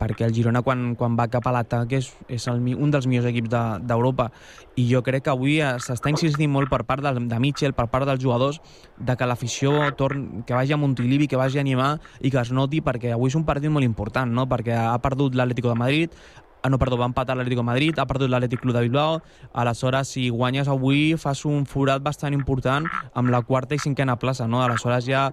perquè 0.00 0.24
el 0.24 0.32
Girona 0.32 0.62
quan, 0.64 0.94
quan 0.96 1.12
va 1.12 1.26
cap 1.28 1.44
a 1.44 1.52
l'atac 1.52 1.90
és, 1.92 2.06
és 2.32 2.46
el, 2.48 2.62
un 2.72 2.88
dels 2.88 3.04
millors 3.04 3.26
equips 3.28 3.50
de- 3.52 3.80
d'Europa 3.84 4.30
i 4.80 4.86
jo 4.88 5.02
crec 5.04 5.26
que 5.26 5.32
avui 5.34 5.58
s'està 5.60 6.08
insistint 6.08 6.48
molt 6.48 6.70
per 6.72 6.86
part 6.88 7.04
del, 7.04 7.18
de 7.28 7.38
Mitchell, 7.44 7.74
per 7.76 7.90
part 7.92 8.08
dels 8.08 8.22
jugadors 8.22 8.62
de 8.96 9.12
que 9.20 9.28
l'afició 9.28 9.90
torn, 10.00 10.40
que 10.48 10.56
vagi 10.56 10.72
a 10.72 10.78
Montilivi, 10.80 11.28
que 11.28 11.36
vagi 11.36 11.60
a 11.60 11.60
animar 11.60 11.98
i 12.24 12.30
que 12.32 12.40
es 12.40 12.48
noti 12.50 12.80
perquè 12.80 13.12
avui 13.12 13.28
és 13.28 13.36
un 13.36 13.44
partit 13.44 13.68
molt 13.68 13.84
important, 13.84 14.32
no? 14.32 14.48
perquè 14.48 14.72
ha 14.72 14.96
perdut 15.04 15.36
l'Atlético 15.36 15.68
de 15.68 15.76
Madrid, 15.84 16.16
Ah, 16.62 16.68
no, 16.68 16.78
perdó, 16.78 16.98
va 17.00 17.08
empatar 17.08 17.36
l'Atlético 17.36 17.62
Madrid, 17.64 17.98
ha 17.98 18.04
perdut 18.06 18.28
l'Atlètic 18.28 18.60
Club 18.60 18.76
de 18.76 18.82
Bilbao, 18.84 19.22
aleshores, 19.56 20.10
si 20.12 20.28
guanyes 20.28 20.68
avui, 20.68 21.16
fas 21.16 21.46
un 21.48 21.64
forat 21.64 22.02
bastant 22.04 22.36
important 22.36 22.88
amb 23.14 23.32
la 23.32 23.40
quarta 23.40 23.74
i 23.74 23.80
cinquena 23.80 24.18
plaça, 24.20 24.46
no? 24.46 24.60
Aleshores 24.62 25.08
ja 25.08 25.30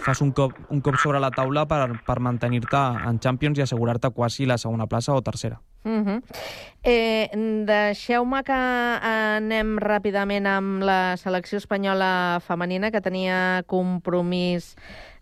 fas 0.00 0.20
un 0.24 0.32
cop, 0.32 0.54
un 0.70 0.80
cop 0.80 0.96
sobre 0.96 1.20
la 1.20 1.30
taula 1.34 1.66
per, 1.68 1.82
per 2.06 2.18
mantenir-te 2.24 2.80
en 3.10 3.20
Champions 3.20 3.58
i 3.58 3.64
assegurar-te 3.66 4.10
quasi 4.16 4.46
la 4.48 4.56
segona 4.58 4.86
plaça 4.88 5.12
o 5.14 5.22
tercera. 5.22 5.60
Uh 5.84 6.04
-huh. 6.04 6.22
eh, 6.82 7.28
Deixeu-me 7.66 8.42
que 8.44 8.52
anem 8.52 9.78
ràpidament 9.78 10.46
amb 10.46 10.82
la 10.82 11.16
selecció 11.16 11.58
espanyola 11.58 12.40
femenina, 12.40 12.90
que 12.90 13.00
tenia 13.00 13.62
compromís 13.66 14.76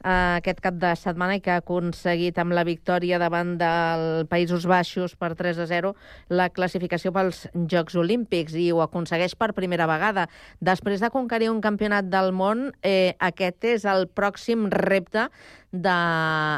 eh, 0.05 0.38
aquest 0.38 0.61
cap 0.64 0.78
de 0.80 0.92
setmana 0.99 1.38
i 1.38 1.42
que 1.44 1.53
ha 1.55 1.61
aconseguit 1.62 2.38
amb 2.38 2.55
la 2.57 2.64
victòria 2.66 3.18
davant 3.20 3.57
del 3.61 4.26
Països 4.30 4.66
Baixos 4.68 5.14
per 5.18 5.34
3 5.38 5.61
a 5.64 5.66
0 5.70 5.94
la 6.30 6.49
classificació 6.55 7.12
pels 7.14 7.46
Jocs 7.55 7.99
Olímpics 7.99 8.57
i 8.59 8.68
ho 8.72 8.82
aconsegueix 8.84 9.34
per 9.38 9.53
primera 9.57 9.88
vegada. 9.90 10.28
Després 10.61 11.03
de 11.03 11.12
conquerir 11.14 11.51
un 11.51 11.61
campionat 11.64 12.09
del 12.11 12.32
món, 12.32 12.72
eh, 12.82 13.14
aquest 13.18 13.64
és 13.64 13.86
el 13.88 14.09
pròxim 14.09 14.68
repte 14.72 15.28
de, 15.72 16.01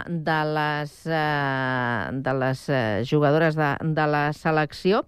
de 0.08 0.38
les, 0.54 0.96
eh, 1.06 2.08
de 2.12 2.38
les 2.44 2.64
eh, 2.68 3.02
jugadores 3.04 3.56
de, 3.56 3.74
de 3.82 4.06
la 4.06 4.32
selecció, 4.32 5.04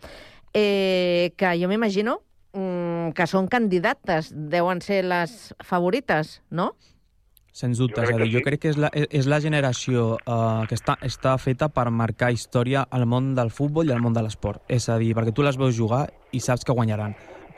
eh, 0.55 1.33
que 1.37 1.55
jo 1.61 1.69
m'imagino 1.71 2.21
mm, 2.53 3.13
que 3.17 3.27
són 3.29 3.49
candidates, 3.53 4.33
deuen 4.33 4.83
ser 4.85 5.03
les 5.07 5.53
favorites, 5.65 6.41
no? 6.51 6.73
Sens 7.53 7.77
dubte, 7.77 8.01
a 8.01 8.07
dir, 8.17 8.31
jo 8.33 8.41
crec 8.41 8.63
que 8.63 8.71
és 8.73 8.79
la, 8.81 8.89
és 8.93 9.27
la 9.29 9.37
generació 9.45 10.15
uh, 10.17 10.63
que 10.69 10.77
està, 10.79 10.97
està 11.05 11.35
feta 11.37 11.69
per 11.69 11.91
marcar 11.93 12.31
història 12.33 12.87
al 12.89 13.05
món 13.05 13.35
del 13.37 13.53
futbol 13.53 13.91
i 13.91 13.93
al 13.93 14.01
món 14.01 14.17
de 14.17 14.23
l'esport. 14.25 14.63
És 14.73 14.89
a 14.89 14.97
dir, 14.97 15.11
perquè 15.13 15.35
tu 15.37 15.45
les 15.45 15.61
veus 15.61 15.77
jugar 15.77 16.07
i 16.33 16.41
saps 16.41 16.65
que 16.65 16.73
guanyaran. 16.73 17.13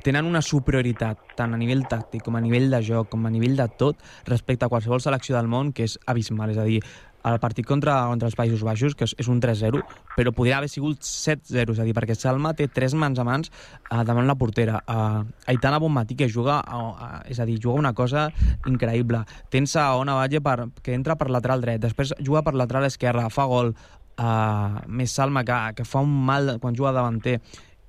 Tenen 0.04 0.26
una 0.26 0.42
superioritat, 0.42 1.22
tant 1.38 1.54
a 1.54 1.60
nivell 1.60 1.86
tàctic 1.88 2.26
com 2.26 2.34
a 2.34 2.42
nivell 2.42 2.66
de 2.74 2.82
joc, 2.84 3.06
com 3.14 3.22
a 3.24 3.32
nivell 3.32 3.54
de 3.56 3.68
tot, 3.78 4.02
respecte 4.26 4.66
a 4.66 4.72
qualsevol 4.72 5.00
selecció 5.00 5.38
del 5.38 5.46
món, 5.48 5.70
que 5.72 5.86
és 5.86 5.94
abismal. 6.10 6.50
És 6.52 6.58
a 6.58 6.66
dir, 6.66 6.82
el 7.24 7.38
partit 7.40 7.66
contra, 7.66 7.96
contra 8.10 8.28
els 8.28 8.36
Països 8.36 8.62
Baixos, 8.66 8.94
que 8.98 9.06
és, 9.08 9.14
és 9.20 9.28
un 9.32 9.40
3-0, 9.42 9.80
però 10.14 10.32
podria 10.36 10.58
haver 10.58 10.70
sigut 10.72 11.02
7-0, 11.08 11.74
és 11.74 11.80
a 11.80 11.88
dir, 11.88 11.94
perquè 11.96 12.16
Salma 12.18 12.54
té 12.56 12.68
tres 12.68 12.94
mans 12.98 13.18
a 13.18 13.26
mans 13.26 13.50
uh, 13.50 14.02
davant 14.04 14.28
la 14.28 14.36
portera. 14.38 14.80
Uh, 14.84 15.24
Aitana 15.50 15.80
Bonmatí, 15.82 16.18
que 16.20 16.28
juga, 16.28 16.60
uh, 16.68 16.92
uh, 16.92 17.20
és 17.30 17.40
a 17.40 17.48
dir, 17.48 17.58
juga 17.62 17.80
una 17.80 17.94
cosa 17.96 18.28
increïble. 18.70 19.24
Tens 19.50 19.76
a 19.80 19.90
Ona 20.00 20.18
Valle, 20.20 20.42
per, 20.44 20.56
que 20.84 20.96
entra 20.96 21.16
per 21.20 21.30
lateral 21.32 21.64
dret, 21.64 21.82
després 21.82 22.14
juga 22.20 22.44
per 22.44 22.56
lateral 22.58 22.88
esquerra, 22.90 23.30
fa 23.32 23.48
gol, 23.50 23.74
uh, 24.20 24.82
més 24.88 25.14
Salma, 25.14 25.44
que, 25.48 25.60
que 25.80 25.88
fa 25.88 26.04
un 26.04 26.12
mal 26.26 26.58
quan 26.60 26.76
juga 26.76 26.92
davanter, 26.92 27.40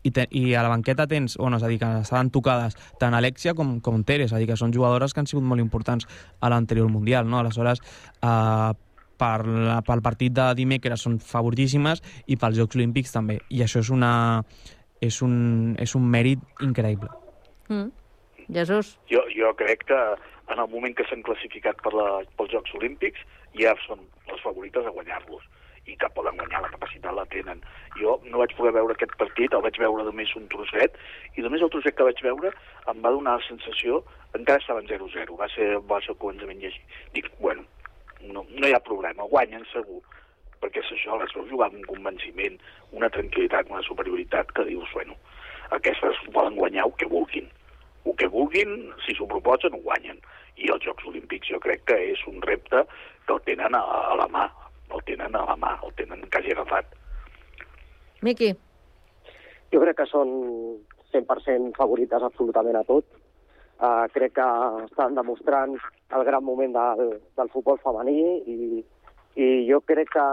i, 0.06 0.12
te, 0.14 0.28
i 0.38 0.54
a 0.54 0.62
la 0.62 0.70
banqueta 0.70 1.08
tens, 1.10 1.36
bueno, 1.42 1.58
és 1.58 1.66
a 1.66 1.70
dir, 1.72 1.80
que 1.82 1.90
estaven 2.04 2.30
tocades 2.30 2.78
tant 3.02 3.16
Alexia 3.18 3.56
com, 3.58 3.80
com 3.82 4.04
Tere, 4.06 4.28
és 4.30 4.34
a 4.34 4.42
dir, 4.42 4.48
que 4.52 4.58
són 4.60 4.74
jugadores 4.74 5.14
que 5.14 5.24
han 5.24 5.30
sigut 5.30 5.46
molt 5.50 5.64
importants 5.64 6.06
a 6.40 6.52
l'anterior 6.54 6.92
Mundial, 6.94 7.26
no? 7.26 7.42
Aleshores, 7.42 7.82
eh, 8.22 8.74
per 9.20 9.46
la, 9.48 9.80
pel 9.86 10.04
partit 10.06 10.34
de 10.36 10.50
dimecres 10.58 11.06
són 11.08 11.20
favoritíssimes 11.24 12.04
i 12.28 12.38
pels 12.40 12.58
Jocs 12.60 12.80
Olímpics 12.80 13.16
també. 13.16 13.40
I 13.50 13.64
això 13.66 13.82
és, 13.84 13.92
una, 13.94 14.14
és, 15.02 15.22
un, 15.26 15.76
és 15.82 15.96
un 15.98 16.08
mèrit 16.16 16.64
increïble. 16.66 17.12
Mm. 17.70 17.92
Jesús? 18.54 18.96
Jo, 19.10 19.24
jo 19.34 19.52
crec 19.58 19.88
que 19.90 20.02
en 20.54 20.60
el 20.62 20.70
moment 20.70 20.94
que 20.96 21.06
s'han 21.10 21.26
classificat 21.26 21.82
per 21.82 21.94
la, 21.98 22.10
pels 22.38 22.54
Jocs 22.54 22.76
Olímpics 22.78 23.22
ja 23.58 23.74
són 23.88 24.04
les 24.30 24.42
favorites 24.44 24.86
a 24.86 24.94
guanyar-los 24.94 25.46
i 25.86 25.96
que 26.02 26.10
poden 26.18 26.38
guanyar, 26.40 26.64
la 26.64 26.72
capacitat 26.74 27.14
la 27.14 27.26
tenen. 27.30 27.62
Jo 28.00 28.16
no 28.26 28.42
vaig 28.42 28.56
poder 28.58 28.74
veure 28.74 28.96
aquest 28.96 29.14
partit, 29.22 29.54
el 29.54 29.62
vaig 29.66 29.78
veure 29.82 30.06
només 30.08 30.34
un 30.38 30.48
trosset, 30.50 30.98
i 31.38 31.46
només 31.46 31.62
el 31.62 31.72
trosset 31.74 31.98
que 31.98 32.08
vaig 32.08 32.22
veure 32.26 32.52
em 32.90 33.04
va 33.06 33.14
donar 33.14 33.38
la 33.38 33.48
sensació, 33.48 34.02
encara 34.34 34.62
estaven 34.64 34.90
0-0, 34.90 35.38
va 35.40 35.50
ser, 35.54 35.70
va 35.92 36.02
ser 36.02 36.16
el 36.16 36.22
començament 36.24 36.62
llegir. 36.64 36.82
Dic, 37.14 37.30
bueno, 37.40 37.68
no, 38.22 38.46
no 38.50 38.68
hi 38.68 38.74
ha 38.74 38.84
problema, 38.84 39.28
guanyen 39.32 39.66
segur, 39.72 40.02
perquè 40.62 40.82
és 40.82 40.92
això, 40.96 41.18
les 41.22 41.34
veus 41.36 41.50
jugar 41.50 41.70
amb 41.70 41.80
un 41.82 41.88
convenciment, 41.90 42.58
una 42.96 43.10
tranquil·litat, 43.14 43.70
una 43.72 43.84
superioritat, 43.86 44.52
que 44.56 44.66
dius, 44.70 44.90
bueno, 44.94 45.18
aquestes 45.78 46.22
poden 46.34 46.58
guanyar 46.60 46.86
el 46.88 46.94
que 47.00 47.10
vulguin. 47.12 47.50
El 48.06 48.16
que 48.20 48.30
vulguin, 48.30 48.76
si 49.06 49.16
s'ho 49.18 49.28
proposen, 49.30 49.74
ho 49.74 49.82
guanyen. 49.86 50.20
I 50.62 50.70
els 50.72 50.86
Jocs 50.86 51.08
Olímpics 51.10 51.50
jo 51.52 51.60
crec 51.60 51.84
que 51.90 51.98
és 52.14 52.22
un 52.30 52.38
repte 52.46 52.86
que 53.26 53.34
el 53.34 53.42
tenen 53.48 53.76
a, 53.76 53.82
a 53.82 54.16
la 54.20 54.28
mà, 54.32 54.46
el 54.94 55.02
tenen 55.10 55.36
a 55.36 55.44
la 55.50 55.58
mà, 55.60 55.74
el 55.84 55.92
tenen 55.98 56.22
quasi 56.32 56.54
agafat. 56.54 56.94
Miqui? 58.24 58.54
Jo 59.74 59.82
crec 59.82 59.98
que 60.00 60.08
són 60.08 60.32
100% 61.12 61.76
favorites 61.78 62.24
absolutament 62.24 62.78
a 62.80 62.86
tot. 62.88 63.08
Uh, 63.76 64.08
crec 64.14 64.38
que 64.38 64.48
estan 64.86 65.18
demostrant 65.18 65.74
el 66.16 66.24
gran 66.24 66.44
moment 66.48 66.72
del, 66.72 67.18
del 67.36 67.50
futbol 67.52 67.80
femení 67.84 68.22
i, 68.48 68.84
i 69.36 69.48
jo 69.68 69.82
crec 69.84 70.14
que 70.14 70.28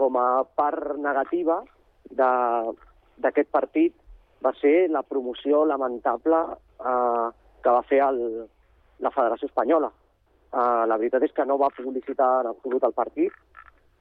com 0.00 0.16
a 0.16 0.46
part 0.56 0.96
negativa 0.96 1.58
d'aquest 2.08 3.50
partit 3.52 3.92
va 4.40 4.54
ser 4.62 4.88
la 4.88 5.04
promoció 5.04 5.66
lamentable 5.68 6.40
uh, 6.80 7.28
que 7.60 7.76
va 7.76 7.84
fer 7.84 8.00
el, 8.06 8.22
la 9.04 9.12
Federació 9.12 9.50
Espanyola. 9.52 9.92
Uh, 10.54 10.88
la 10.88 10.96
veritat 10.96 11.28
és 11.28 11.36
que 11.36 11.44
no 11.44 11.60
va 11.60 11.72
publicitar 11.76 12.30
en 12.40 12.54
absolut 12.54 12.88
el 12.88 12.96
partit, 12.96 13.36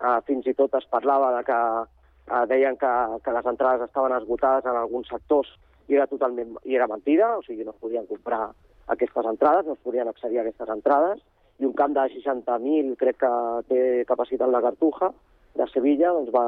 Uh, 0.04 0.20
fins 0.28 0.48
i 0.50 0.54
tot 0.58 0.74
es 0.76 0.86
parlava 0.92 1.30
de 1.38 1.44
que 1.48 1.58
uh, 1.58 2.46
deien 2.52 2.76
que, 2.76 2.94
que 3.24 3.34
les 3.36 3.46
entrades 3.48 3.86
estaven 3.86 4.12
esgotades 4.18 4.66
en 4.68 4.76
alguns 4.76 5.08
sectors 5.08 5.48
i 5.88 5.98
era 5.98 6.08
totalment 6.08 6.56
i 6.64 6.78
era 6.78 6.88
mentida, 6.88 7.34
o 7.38 7.44
sigui, 7.44 7.66
no 7.66 7.74
es 7.76 7.82
podien 7.82 8.08
comprar 8.08 8.50
aquestes 8.94 9.26
entrades, 9.26 9.66
no 9.66 9.78
es 9.78 9.84
podien 9.84 10.08
accedir 10.08 10.40
a 10.40 10.46
aquestes 10.46 10.70
entrades, 10.70 11.22
i 11.60 11.68
un 11.68 11.76
camp 11.78 11.94
de 11.96 12.08
60.000, 12.16 12.96
crec 13.00 13.20
que 13.22 13.34
té 13.70 13.82
capacitat 14.10 14.50
la 14.50 14.64
Cartuja, 14.64 15.12
de 15.54 15.68
Sevilla, 15.70 16.14
doncs 16.16 16.32
va, 16.34 16.46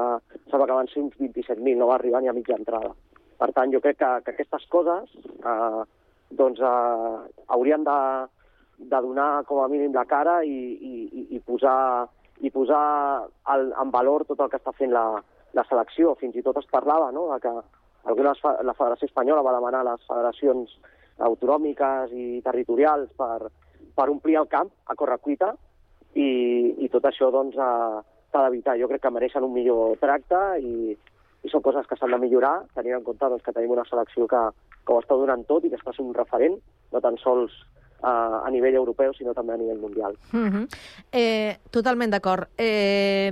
sembla 0.50 0.66
que 0.66 0.78
van 0.80 0.88
ser 0.90 1.04
uns 1.04 1.14
27.000, 1.20 1.76
no 1.78 1.90
va 1.90 2.00
arribar 2.00 2.22
ni 2.22 2.30
a 2.30 2.34
mitja 2.34 2.56
entrada. 2.58 2.90
Per 3.38 3.50
tant, 3.54 3.70
jo 3.72 3.80
crec 3.84 4.00
que, 4.00 4.10
que 4.24 4.34
aquestes 4.34 4.66
coses 4.72 5.12
eh, 5.22 5.82
doncs, 6.40 6.58
eh, 6.58 7.44
haurien 7.54 7.84
de, 7.86 7.98
de 8.78 9.00
donar 9.04 9.44
com 9.46 9.62
a 9.62 9.68
mínim 9.70 9.94
la 9.94 10.06
cara 10.10 10.40
i, 10.44 10.58
i, 10.74 11.26
i 11.36 11.40
posar 11.44 12.08
i 12.44 12.50
posar 12.52 13.26
el, 13.54 13.70
en 13.80 13.90
valor 13.92 14.26
tot 14.28 14.40
el 14.44 14.50
que 14.52 14.58
està 14.60 14.72
fent 14.76 14.92
la, 14.92 15.04
la 15.56 15.64
selecció. 15.68 16.14
Fins 16.20 16.36
i 16.36 16.42
tot 16.44 16.58
es 16.60 16.68
parlava 16.72 17.08
no, 17.14 17.30
de 17.32 17.38
que 17.40 17.52
algunes, 18.06 18.40
la 18.42 18.74
Federació 18.74 19.08
Espanyola 19.10 19.44
va 19.46 19.54
demanar 19.56 19.82
a 19.82 19.90
les 19.90 20.06
federacions 20.08 20.72
autonòmiques 21.26 22.12
i 22.12 22.40
territorials 22.44 23.10
per, 23.18 23.48
per 23.96 24.08
omplir 24.12 24.38
el 24.40 24.48
camp 24.52 24.70
a 24.86 24.96
correcuita 24.98 25.52
i, 26.14 26.28
i 26.84 26.88
tot 26.92 27.08
això 27.08 27.30
doncs, 27.32 27.56
s'ha 27.56 28.44
d'evitar. 28.46 28.76
Jo 28.80 28.88
crec 28.90 29.02
que 29.04 29.14
mereixen 29.14 29.44
un 29.44 29.54
millor 29.54 29.96
tracte 30.02 30.40
i, 30.60 30.96
i 31.44 31.52
són 31.52 31.64
coses 31.64 31.86
que 31.88 31.98
s'han 31.98 32.14
de 32.14 32.20
millorar, 32.22 32.58
tenint 32.76 32.98
en 32.98 33.06
compte 33.06 33.30
doncs, 33.32 33.44
que 33.44 33.54
tenim 33.56 33.74
una 33.76 33.86
selecció 33.88 34.28
que, 34.30 34.42
que 34.84 34.92
ho 34.92 35.00
està 35.02 35.18
donant 35.18 35.44
tot 35.48 35.64
i 35.64 35.72
que 35.72 35.80
està 35.80 35.94
un 36.02 36.14
referent, 36.16 36.58
no 36.92 37.02
tan 37.04 37.18
sols 37.22 37.54
uh, 38.02 38.42
a 38.42 38.50
nivell 38.52 38.78
europeu, 38.82 39.14
sinó 39.16 39.34
també 39.36 39.54
a 39.54 39.60
nivell 39.60 39.80
mundial. 39.82 40.16
Mm 40.32 40.48
-hmm. 40.48 40.66
eh, 41.12 41.56
totalment 41.70 42.10
d'acord. 42.10 42.48
Eh, 42.56 43.30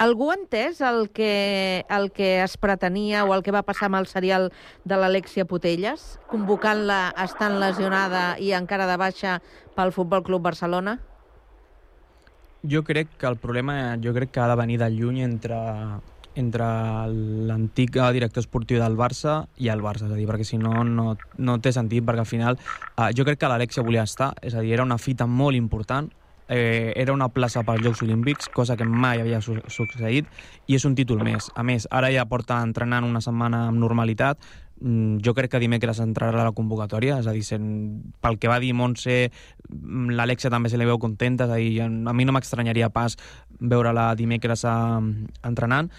algú 0.00 0.30
ha 0.32 0.36
entès 0.38 0.80
el 0.80 1.10
que, 1.12 1.84
el 1.88 2.10
que 2.16 2.40
es 2.42 2.56
pretenia 2.56 3.26
o 3.26 3.34
el 3.36 3.44
que 3.44 3.52
va 3.52 3.62
passar 3.68 3.90
amb 3.90 4.00
el 4.00 4.08
serial 4.08 4.48
de 4.88 4.96
l'Alexia 4.96 5.44
Putelles, 5.44 6.16
convocant-la 6.32 7.12
estant 7.20 7.58
lesionada 7.60 8.24
i 8.40 8.54
encara 8.56 8.88
de 8.88 8.96
baixa 9.00 9.38
pel 9.76 9.92
Futbol 9.92 10.24
Club 10.24 10.48
Barcelona? 10.48 10.96
Jo 12.64 12.82
crec 12.84 13.12
que 13.20 13.28
el 13.28 13.36
problema 13.40 13.98
jo 14.00 14.16
crec 14.16 14.32
que 14.32 14.40
ha 14.40 14.48
de 14.48 14.56
venir 14.56 14.80
de 14.80 14.90
lluny 14.92 15.20
entre 15.24 15.60
entre 16.40 16.64
l'antic 17.48 17.96
director 18.14 18.40
esportiu 18.40 18.78
del 18.80 18.96
Barça 18.96 19.48
i 19.58 19.68
el 19.68 19.82
Barça, 19.82 20.06
és 20.06 20.14
a 20.14 20.16
dir, 20.16 20.28
perquè 20.28 20.46
si 20.46 20.60
no, 20.62 20.84
no, 20.86 21.16
no 21.38 21.56
té 21.58 21.72
sentit, 21.74 22.04
perquè 22.06 22.22
al 22.22 22.30
final 22.30 22.56
eh, 22.56 23.10
jo 23.16 23.26
crec 23.26 23.40
que 23.40 23.50
l'Alexia 23.50 23.82
volia 23.82 24.06
estar, 24.06 24.30
és 24.40 24.54
a 24.54 24.62
dir, 24.62 24.72
era 24.76 24.86
una 24.86 24.98
fita 24.98 25.26
molt 25.26 25.58
important, 25.58 26.08
eh, 26.50 26.92
era 26.96 27.14
una 27.14 27.30
plaça 27.30 27.62
pels 27.64 27.84
Jocs 27.84 28.02
Olímpics, 28.02 28.48
cosa 28.52 28.76
que 28.76 28.84
mai 28.84 29.22
havia 29.22 29.40
su 29.40 29.54
succeït, 29.70 30.26
i 30.66 30.74
és 30.76 30.84
un 30.84 30.96
títol 30.98 31.22
més. 31.24 31.48
A 31.54 31.62
més, 31.62 31.86
ara 31.90 32.10
ja 32.10 32.26
porta 32.28 32.58
entrenant 32.66 33.06
una 33.06 33.22
setmana 33.22 33.68
amb 33.68 33.78
normalitat, 33.78 34.42
mm, 34.80 35.22
jo 35.24 35.34
crec 35.34 35.52
que 35.52 35.62
dimecres 35.62 36.00
entrarà 36.02 36.42
a 36.42 36.48
la 36.50 36.56
convocatòria, 36.56 37.20
és 37.20 37.26
a 37.26 37.32
dir, 37.32 37.44
pel 38.20 38.38
que 38.38 38.48
va 38.48 38.58
dir 38.58 38.74
Montse, 38.74 39.30
mm, 39.70 40.10
l'Alexia 40.10 40.50
també 40.50 40.68
se 40.68 40.76
li 40.76 40.84
veu 40.84 40.98
contenta, 40.98 41.44
és 41.44 41.50
a 41.50 41.56
dir, 41.56 41.80
a 41.82 42.12
mi 42.12 42.24
no 42.24 42.32
m'estranyaria 42.32 42.90
pas 42.90 43.16
veure-la 43.60 44.14
dimecres 44.16 44.64
a, 44.64 45.00
entrenant, 45.44 45.90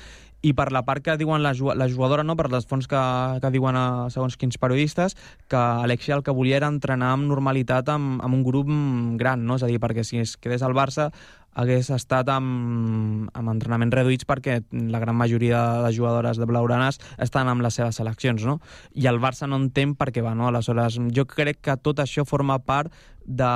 i 0.42 0.54
per 0.58 0.72
la 0.74 0.84
part 0.88 1.04
que 1.06 1.18
diuen 1.22 1.44
la, 1.44 1.54
la 1.54 1.88
jugadora, 1.90 2.26
no, 2.26 2.36
per 2.38 2.50
les 2.52 2.66
fonts 2.70 2.90
que, 2.90 3.02
que 3.42 3.52
diuen 3.54 3.78
a, 3.78 3.86
segons 4.14 4.38
quins 4.42 4.58
periodistes, 4.62 5.16
que 5.52 5.60
Alexia 5.60 6.18
el 6.18 6.26
que 6.26 6.34
volia 6.36 6.58
era 6.58 6.72
entrenar 6.72 7.14
amb 7.16 7.30
normalitat 7.30 7.90
amb, 7.94 8.20
amb 8.26 8.40
un 8.40 8.44
grup 8.48 8.72
gran, 9.22 9.46
no? 9.46 9.60
és 9.60 9.66
a 9.66 9.70
dir, 9.70 9.80
perquè 9.82 10.06
si 10.08 10.22
es 10.22 10.38
quedés 10.42 10.66
al 10.66 10.78
Barça 10.78 11.12
hagués 11.54 11.90
estat 11.92 12.30
amb, 12.32 13.30
amb 13.36 13.54
entrenaments 13.54 13.96
reduïts 13.96 14.28
perquè 14.28 14.62
la 14.72 15.02
gran 15.04 15.18
majoria 15.20 15.62
de 15.86 15.94
jugadores 15.96 16.40
de 16.40 16.48
blaugranes 16.48 17.02
estan 17.20 17.52
amb 17.52 17.64
les 17.66 17.76
seves 17.76 18.00
seleccions, 18.00 18.46
no? 18.48 18.60
I 18.94 19.08
el 19.12 19.20
Barça 19.24 19.50
no 19.50 19.60
entén 19.60 19.96
per 20.00 20.12
què 20.16 20.24
va, 20.24 20.36
no? 20.36 20.48
Aleshores, 20.48 21.00
jo 21.16 21.28
crec 21.28 21.62
que 21.62 21.78
tot 21.78 22.00
això 22.00 22.26
forma 22.28 22.60
part 22.64 22.94
de, 23.26 23.52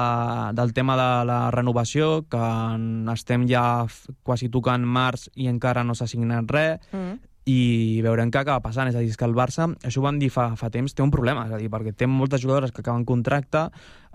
del 0.53 0.73
tema 0.73 0.95
de 0.99 1.09
la 1.25 1.39
renovació, 1.51 2.25
que 2.29 2.43
estem 3.13 3.47
ja 3.49 3.85
quasi 4.23 4.49
tocant 4.49 4.85
març 4.85 5.29
i 5.35 5.49
encara 5.51 5.83
no 5.83 5.95
s'ha 5.95 6.07
signat 6.07 6.51
res, 6.51 6.83
mm. 6.91 7.34
I 7.45 8.01
veurem 8.01 8.31
què 8.33 8.41
acaba 8.41 8.63
passant. 8.65 8.89
És 8.89 8.97
a 8.97 9.03
dir, 9.03 9.11
és 9.13 9.17
que 9.17 9.27
el 9.27 9.35
Barça, 9.37 9.69
això 9.85 10.01
ho 10.01 10.05
vam 10.05 10.17
dir 10.19 10.31
fa, 10.33 10.49
fa 10.59 10.71
temps, 10.73 10.95
té 10.97 11.05
un 11.05 11.13
problema, 11.13 11.45
és 11.47 11.53
a 11.53 11.61
dir, 11.61 11.69
perquè 11.71 11.93
té 11.93 12.09
moltes 12.09 12.41
jugadores 12.41 12.73
que 12.73 12.81
acaben 12.81 13.05
contracte, 13.05 13.67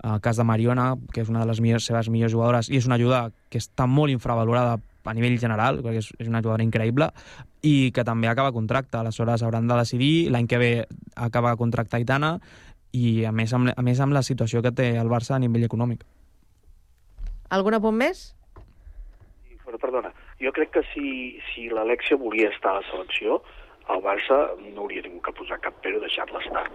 el 0.03 0.21
cas 0.21 0.37
de 0.37 0.45
Mariona, 0.47 0.93
que 1.13 1.23
és 1.23 1.29
una 1.31 1.43
de 1.43 1.49
les 1.49 1.61
millors, 1.63 1.87
seves 1.87 2.09
millors 2.11 2.33
jugadores, 2.33 2.69
i 2.69 2.79
és 2.81 2.87
una 2.89 2.97
ajuda 2.99 3.29
que 3.49 3.61
està 3.61 3.87
molt 3.87 4.11
infravalorada 4.11 4.79
a 5.03 5.13
nivell 5.17 5.37
general, 5.41 5.79
perquè 5.81 6.01
és, 6.03 6.11
és 6.19 6.27
una 6.27 6.41
jugadora 6.43 6.65
increïble, 6.65 7.07
i 7.65 7.91
que 7.95 8.03
també 8.05 8.27
acaba 8.29 8.51
contracte. 8.51 8.99
Aleshores 8.99 9.45
hauran 9.45 9.69
de 9.69 9.79
decidir, 9.79 10.29
l'any 10.33 10.49
que 10.49 10.59
ve 10.61 10.73
acaba 11.15 11.55
contracte 11.57 11.97
Aitana, 11.97 12.35
i 12.91 13.23
a 13.23 13.31
més, 13.31 13.53
amb, 13.55 13.71
a 13.71 13.85
més 13.85 14.01
amb 14.03 14.13
la 14.13 14.23
situació 14.27 14.61
que 14.61 14.73
té 14.75 14.91
el 14.99 15.09
Barça 15.09 15.37
a 15.37 15.39
nivell 15.39 15.63
econòmic. 15.69 16.03
Algun 17.51 17.77
apunt 17.77 17.97
més? 17.97 18.33
Però, 19.63 19.77
perdona, 19.79 20.11
jo 20.41 20.51
crec 20.57 20.73
que 20.77 20.85
si, 20.93 21.07
si 21.51 21.69
l'Alexia 21.69 22.17
volia 22.17 22.49
estar 22.49 22.75
a 22.75 22.81
la 22.81 22.87
selecció, 22.89 23.41
el 23.91 24.01
Barça 24.05 24.37
no 24.61 24.85
hauria 24.85 25.03
tingut 25.05 25.25
que 25.25 25.37
posar 25.41 25.61
cap 25.63 25.77
però 25.83 25.99
deixar-la 26.01 26.41
estar 26.45 26.67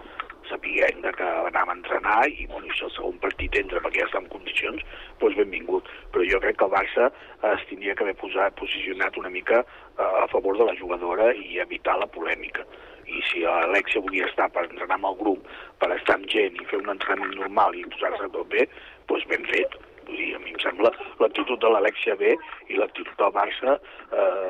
de 1.07 1.11
que 1.15 1.27
anàvem 1.47 1.69
a 1.69 1.75
entrenar 1.77 2.27
i, 2.27 2.45
bueno, 2.47 2.67
si 2.75 2.83
el 2.85 2.91
segon 2.95 3.17
partit 3.23 3.55
entra 3.59 3.81
perquè 3.83 4.01
ja 4.01 4.07
està 4.07 4.19
en 4.21 4.29
condicions, 4.31 4.83
doncs 5.21 5.37
benvingut. 5.39 5.87
Però 6.13 6.25
jo 6.27 6.39
crec 6.43 6.57
que 6.59 6.67
el 6.67 6.73
Barça 6.73 7.07
eh, 7.09 7.53
es 7.53 7.65
tindria 7.69 7.95
que 7.95 8.05
haver 8.05 8.17
posat, 8.19 8.55
posicionat 8.59 9.17
una 9.17 9.31
mica 9.33 9.63
eh, 9.63 10.03
a 10.03 10.27
favor 10.33 10.57
de 10.57 10.67
la 10.69 10.75
jugadora 10.79 11.31
i 11.33 11.59
evitar 11.63 11.97
la 11.99 12.09
polèmica. 12.11 12.65
I 13.07 13.21
si 13.29 13.43
l'Alexia 13.45 14.03
volia 14.03 14.27
estar 14.27 14.49
per 14.51 14.65
entrenar 14.67 14.97
amb 14.99 15.11
el 15.11 15.19
grup, 15.21 15.47
per 15.79 15.91
estar 15.95 16.17
amb 16.17 16.27
gent 16.31 16.57
i 16.59 16.67
fer 16.71 16.81
un 16.83 16.91
entrenament 16.95 17.37
normal 17.39 17.75
i 17.75 17.87
posar-se 17.93 18.31
tot 18.33 18.49
bé, 18.51 18.67
doncs 19.07 19.27
ben 19.31 19.47
fet. 19.51 19.79
Vull 20.07 20.17
dir, 20.17 20.31
a 20.35 20.41
mi 20.43 20.53
em 20.53 20.59
sembla 20.63 20.91
l'actitud 21.21 21.59
de 21.61 21.71
l'Alexia 21.73 22.15
bé 22.19 22.33
i 22.71 22.79
l'actitud 22.79 23.13
del 23.19 23.33
Barça, 23.35 23.77
eh, 24.11 24.49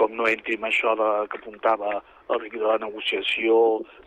com 0.00 0.14
no 0.18 0.28
entri 0.30 0.58
en 0.58 0.68
això 0.68 0.94
de, 1.00 1.10
que 1.32 1.40
apuntava 1.40 1.98
el 2.28 2.40
Riqui 2.44 2.60
de 2.60 2.68
la 2.68 2.78
negociació, 2.84 3.58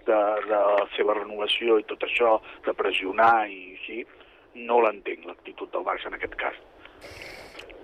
de, 0.08 0.20
de 0.48 0.64
la 0.78 0.88
seva 0.96 1.18
renovació 1.18 1.80
i 1.82 1.88
tot 1.90 2.04
això, 2.08 2.38
de 2.68 2.76
pressionar 2.78 3.48
i 3.50 3.62
així, 3.76 4.02
no 4.68 4.82
l'entenc, 4.86 5.26
l'actitud 5.26 5.72
del 5.74 5.88
Barça 5.88 6.12
en 6.12 6.18
aquest 6.20 6.36
cas. 6.40 6.58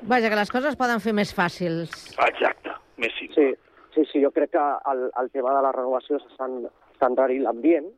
Vaja, 0.07 0.29
que 0.29 0.37
les 0.37 0.51
coses 0.53 0.77
poden 0.77 1.01
fer 1.01 1.13
més 1.17 1.33
fàcils. 1.33 1.93
Exacte, 2.27 2.75
més 3.01 3.15
simple. 3.17 3.47
Sí, 3.47 3.79
sí, 3.95 4.09
sí 4.11 4.21
jo 4.21 4.29
crec 4.35 4.53
que 4.53 4.65
el, 4.91 5.07
el 5.23 5.31
tema 5.33 5.55
de 5.57 5.63
la 5.65 5.73
renovació 5.73 6.21
s'estan 6.21 6.67
està 6.97 7.09
enrarint 7.11 7.45
l'ambient 7.45 7.89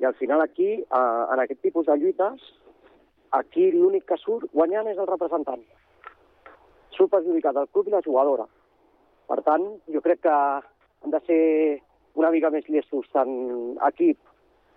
i 0.00 0.06
al 0.08 0.16
final 0.18 0.42
aquí, 0.42 0.72
eh, 0.80 1.22
en 1.32 1.42
aquest 1.42 1.60
tipus 1.62 1.86
de 1.86 1.96
lluites, 2.00 2.42
aquí 3.36 3.70
l'únic 3.72 4.06
que 4.08 4.18
surt 4.18 4.48
guanyant 4.52 4.88
és 4.90 4.98
el 4.98 5.08
representant. 5.10 5.62
Surt 6.96 7.12
perjudicat 7.12 7.56
el 7.56 7.68
club 7.72 7.88
i 7.88 7.94
la 7.94 8.02
jugadora. 8.06 8.46
Per 9.30 9.38
tant, 9.46 9.66
jo 9.94 10.02
crec 10.02 10.24
que 10.26 10.34
han 10.34 11.14
de 11.14 11.20
ser 11.26 11.42
una 12.18 12.30
mica 12.34 12.50
més 12.50 12.66
llestos 12.68 13.06
tant 13.14 13.32
equip, 13.86 14.18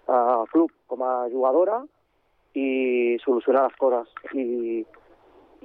eh, 0.07 0.43
club 0.51 0.71
com 0.87 1.01
a 1.01 1.27
jugadora 1.33 1.81
i 2.53 3.17
solucionar 3.23 3.65
les 3.67 3.79
coses. 3.81 4.13
I, 4.33 4.85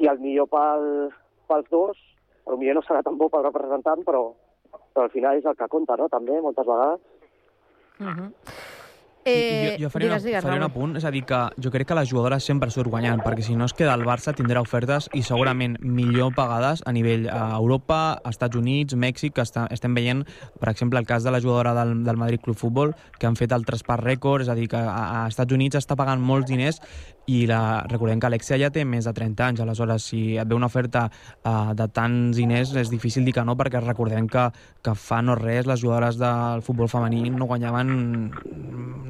i 0.01 0.09
el 0.09 0.23
millor 0.25 0.49
pel, 0.49 1.13
pels 1.51 1.69
dos, 1.71 2.01
potser 2.49 2.75
no 2.75 2.83
serà 2.87 3.03
tan 3.05 3.19
bo 3.21 3.29
pel 3.29 3.45
representant, 3.45 4.05
però, 4.07 4.31
però 4.73 5.05
al 5.05 5.13
final 5.13 5.37
és 5.37 5.45
el 5.45 5.57
que 5.59 5.69
compta, 5.69 5.99
no?, 6.01 6.09
també, 6.09 6.41
moltes 6.41 6.67
vegades. 6.67 7.01
Uh 8.01 8.07
-huh. 8.15 8.29
Eh, 9.29 9.77
jo, 9.77 9.85
jo 9.85 9.91
faria, 9.93 10.09
digues, 10.09 10.23
una, 10.23 10.29
digues, 10.29 10.45
faria 10.47 10.61
un 10.61 10.67
apunt, 10.67 10.97
és 10.99 11.05
a 11.05 11.13
dir, 11.15 11.25
que 11.29 11.41
jo 11.63 11.73
crec 11.75 11.89
que 11.91 11.97
la 11.99 12.05
jugadora 12.09 12.39
sempre 12.41 12.71
surt 12.75 12.91
guanyant, 12.93 13.23
perquè 13.25 13.45
si 13.47 13.57
no 13.59 13.69
es 13.69 13.75
queda 13.77 13.95
el 13.99 14.07
Barça 14.09 14.35
tindrà 14.37 14.63
ofertes 14.65 15.11
i 15.15 15.23
segurament 15.27 15.77
millor 15.83 16.33
pagades 16.37 16.83
a 16.87 16.95
nivell 16.97 17.29
a 17.33 17.45
Europa, 17.59 18.01
Estats 18.29 18.59
Units, 18.59 18.97
Mèxic, 18.97 19.37
que 19.37 19.45
està, 19.45 19.67
estem 19.75 19.95
veient, 19.97 20.25
per 20.61 20.73
exemple, 20.73 21.01
el 21.01 21.09
cas 21.09 21.27
de 21.27 21.35
la 21.35 21.43
jugadora 21.45 21.75
del, 21.79 22.03
del 22.07 22.21
Madrid 22.21 22.43
Club 22.45 22.57
Futbol, 22.57 22.95
que 23.19 23.29
han 23.29 23.39
fet 23.39 23.53
el 23.53 23.69
traspàs 23.69 24.01
rècord, 24.03 24.47
és 24.47 24.53
a 24.53 24.57
dir, 24.59 24.69
que 24.73 24.81
a, 24.81 25.23
a 25.23 25.27
Estats 25.29 25.55
Units 25.55 25.81
està 25.81 25.99
pagant 25.99 26.23
molts 26.23 26.49
diners 26.51 26.83
i 27.29 27.43
la, 27.47 27.85
recordem 27.89 28.21
que 28.21 28.29
Alexia 28.29 28.57
ja 28.61 28.71
té 28.73 28.85
més 28.89 29.05
de 29.05 29.13
30 29.13 29.45
anys, 29.45 29.61
aleshores 29.61 30.07
si 30.11 30.23
et 30.41 30.49
ve 30.49 30.57
una 30.57 30.71
oferta 30.71 31.05
uh, 31.09 31.75
de 31.77 31.89
tants 31.93 32.39
diners 32.41 32.73
és 32.81 32.89
difícil 32.89 33.27
dir 33.27 33.35
que 33.37 33.45
no, 33.45 33.57
perquè 33.59 33.83
recordem 33.85 34.29
que, 34.33 34.47
que 34.85 34.95
fa 34.97 35.21
no 35.23 35.37
res 35.37 35.69
les 35.69 35.83
jugadores 35.85 36.17
del 36.21 36.65
futbol 36.65 36.89
femení 36.89 37.29
no 37.35 37.51
guanyaven 37.51 37.93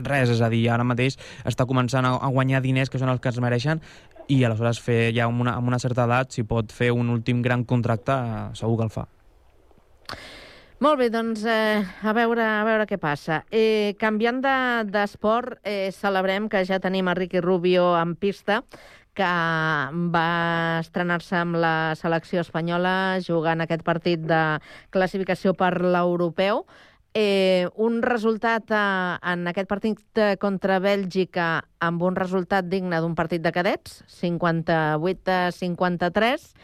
res, 0.07 0.35
és 0.35 0.43
a 0.43 0.51
dir, 0.51 0.65
ara 0.75 0.87
mateix 0.87 1.19
està 1.47 1.67
començant 1.69 2.07
a, 2.09 2.17
a 2.19 2.33
guanyar 2.35 2.63
diners 2.65 2.91
que 2.91 2.99
són 2.99 3.15
els 3.15 3.23
que 3.23 3.31
es 3.31 3.39
mereixen 3.43 3.83
i 4.29 4.43
aleshores 4.45 4.83
fer 4.83 5.13
ja 5.17 5.29
amb 5.29 5.41
una, 5.47 5.55
amb 5.57 5.71
una 5.71 5.79
certa 5.79 6.05
edat, 6.09 6.35
si 6.35 6.45
pot 6.45 6.75
fer 6.75 6.91
un 6.93 7.15
últim 7.15 7.41
gran 7.43 7.65
contracte, 7.65 8.13
eh, 8.13 8.43
segur 8.59 8.77
que 8.81 8.89
el 8.89 8.93
fa. 8.93 9.07
Molt 10.79 11.01
bé, 11.01 11.09
doncs 11.11 11.43
eh, 11.43 11.83
a, 12.07 12.13
veure, 12.15 12.45
a 12.47 12.63
veure 12.67 12.85
què 12.87 13.01
passa. 13.03 13.41
Eh, 13.51 13.97
canviant 13.99 14.39
de- 14.45 14.85
d'esport, 14.93 15.57
de, 15.65 15.89
eh, 15.89 15.91
celebrem 15.93 16.47
que 16.49 16.65
ja 16.65 16.79
tenim 16.79 17.09
a 17.09 17.15
Ricky 17.19 17.41
Rubio 17.43 17.97
en 17.99 18.15
pista, 18.15 18.63
que 19.13 19.25
va 20.15 20.79
estrenar-se 20.79 21.35
amb 21.35 21.57
la 21.59 21.95
selecció 21.99 22.41
espanyola 22.45 23.19
jugant 23.27 23.61
aquest 23.61 23.83
partit 23.83 24.21
de 24.21 24.61
classificació 24.95 25.55
per 25.59 25.81
l'europeu. 25.83 26.65
Eh, 27.13 27.67
un 27.75 28.01
resultat 28.03 28.71
eh, 28.71 29.19
en 29.33 29.49
aquest 29.49 29.67
partit 29.67 29.99
eh, 30.15 30.37
contra 30.39 30.79
Bèlgica 30.79 31.65
amb 31.81 32.03
un 32.07 32.15
resultat 32.15 32.69
digne 32.71 33.01
d'un 33.01 33.17
partit 33.17 33.43
de 33.43 33.51
cadets, 33.51 34.05
58 34.07 35.33
a 35.33 35.51
53, 35.51 36.55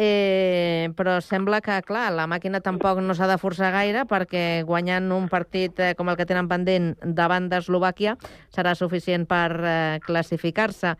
Eh, 0.00 0.92
però 0.94 1.16
sembla 1.18 1.58
que, 1.60 1.74
clar, 1.82 2.12
la 2.14 2.28
màquina 2.30 2.60
tampoc 2.62 3.00
no 3.02 3.16
s'ha 3.18 3.26
de 3.26 3.34
forçar 3.42 3.72
gaire 3.74 4.04
perquè 4.06 4.62
guanyant 4.68 5.10
un 5.10 5.26
partit 5.28 5.80
eh, 5.82 5.94
com 5.98 6.06
el 6.12 6.14
que 6.20 6.26
tenen 6.28 6.46
pendent 6.46 6.92
davant 7.02 7.48
d'Eslovàquia 7.50 8.14
serà 8.54 8.76
suficient 8.78 9.26
per 9.26 9.48
eh, 9.58 9.98
classificar-se. 10.06 10.94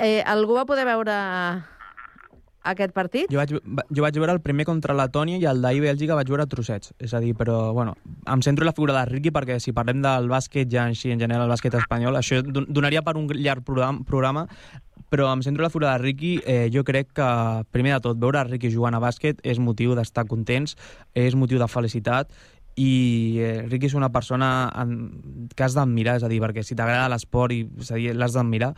Eh, 0.00 0.22
algú 0.24 0.56
va 0.56 0.64
poder 0.64 0.86
veure 0.88 1.12
aquest 2.64 2.94
partit? 2.96 3.28
Jo 3.28 3.42
vaig, 3.42 3.52
va- 3.60 3.84
jo 3.92 4.02
vaig 4.06 4.16
veure 4.16 4.32
el 4.32 4.40
primer 4.40 4.64
contra 4.64 4.96
Letònia 4.96 5.36
i 5.36 5.44
el 5.50 5.60
d'ahir 5.60 5.82
Bèlgica 5.84 6.16
vaig 6.16 6.32
veure 6.32 6.46
trossets. 6.48 6.94
És 6.98 7.12
a 7.12 7.20
dir, 7.20 7.34
però, 7.36 7.74
bueno, 7.76 7.92
em 8.24 8.40
centro 8.40 8.64
en 8.64 8.70
la 8.70 8.76
figura 8.76 8.96
de 8.96 9.04
Ricky 9.10 9.34
perquè 9.36 9.58
si 9.60 9.76
parlem 9.76 10.00
del 10.00 10.30
bàsquet 10.32 10.72
ja 10.72 10.86
així 10.88 11.12
en 11.12 11.20
general, 11.20 11.44
el 11.44 11.52
bàsquet 11.52 11.76
espanyol, 11.76 12.16
això 12.16 12.40
don- 12.40 12.64
donaria 12.72 13.02
per 13.04 13.18
un 13.20 13.28
llarg 13.36 13.68
programa 13.68 14.46
però 15.14 15.30
em 15.30 15.44
centro 15.46 15.62
en 15.62 15.68
la 15.68 15.70
figura 15.70 15.92
de 15.92 16.02
Ricky. 16.02 16.34
Eh, 16.42 16.66
jo 16.74 16.82
crec 16.82 17.12
que, 17.14 17.28
primer 17.70 17.94
de 17.94 18.00
tot, 18.08 18.18
veure 18.18 18.42
Ricky 18.48 18.72
jugant 18.74 18.98
a 18.98 19.02
bàsquet 19.02 19.38
és 19.46 19.62
motiu 19.62 19.94
d'estar 19.94 20.26
contents, 20.26 20.74
és 21.14 21.38
motiu 21.38 21.62
de 21.62 21.70
felicitat 21.70 22.34
i 22.74 23.38
eh, 23.38 23.62
Ricky 23.68 23.86
és 23.86 23.94
una 23.94 24.10
persona 24.10 24.72
en, 24.82 24.96
que 25.54 25.62
has 25.62 25.76
d'admirar, 25.78 26.18
és 26.18 26.26
a 26.26 26.30
dir, 26.32 26.40
perquè 26.42 26.66
si 26.66 26.74
t'agrada 26.74 27.12
l'esport 27.12 27.54
i 27.54 27.62
a 27.62 28.16
l'has 28.18 28.34
d'admirar 28.34 28.72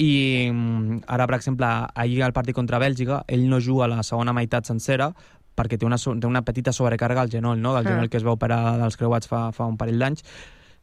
i 0.00 0.48
mm, 0.50 1.04
ara, 1.06 1.28
per 1.28 1.36
exemple, 1.38 1.68
ahir 1.94 2.24
al 2.24 2.34
partit 2.34 2.56
contra 2.56 2.80
Bèlgica, 2.82 3.22
ell 3.28 3.46
no 3.50 3.60
juga 3.60 3.86
a 3.86 3.92
la 3.92 4.02
segona 4.06 4.34
meitat 4.34 4.66
sencera 4.66 5.12
perquè 5.54 5.76
té 5.78 5.86
una, 5.86 5.98
té 6.00 6.26
una 6.26 6.42
petita 6.42 6.72
sobrecàrrega 6.72 7.26
al 7.26 7.30
genoll, 7.30 7.60
no? 7.60 7.74
del 7.76 7.86
Ah. 7.86 7.90
genoll 7.90 8.08
que 8.08 8.16
es 8.16 8.24
va 8.26 8.34
operar 8.34 8.78
dels 8.80 8.96
creuats 8.96 9.28
fa, 9.28 9.50
fa 9.52 9.66
un 9.68 9.76
parell 9.76 10.00
d'anys, 10.00 10.24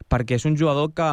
perquè 0.08 0.38
és 0.38 0.46
un 0.48 0.56
jugador 0.56 0.92
que 0.96 1.08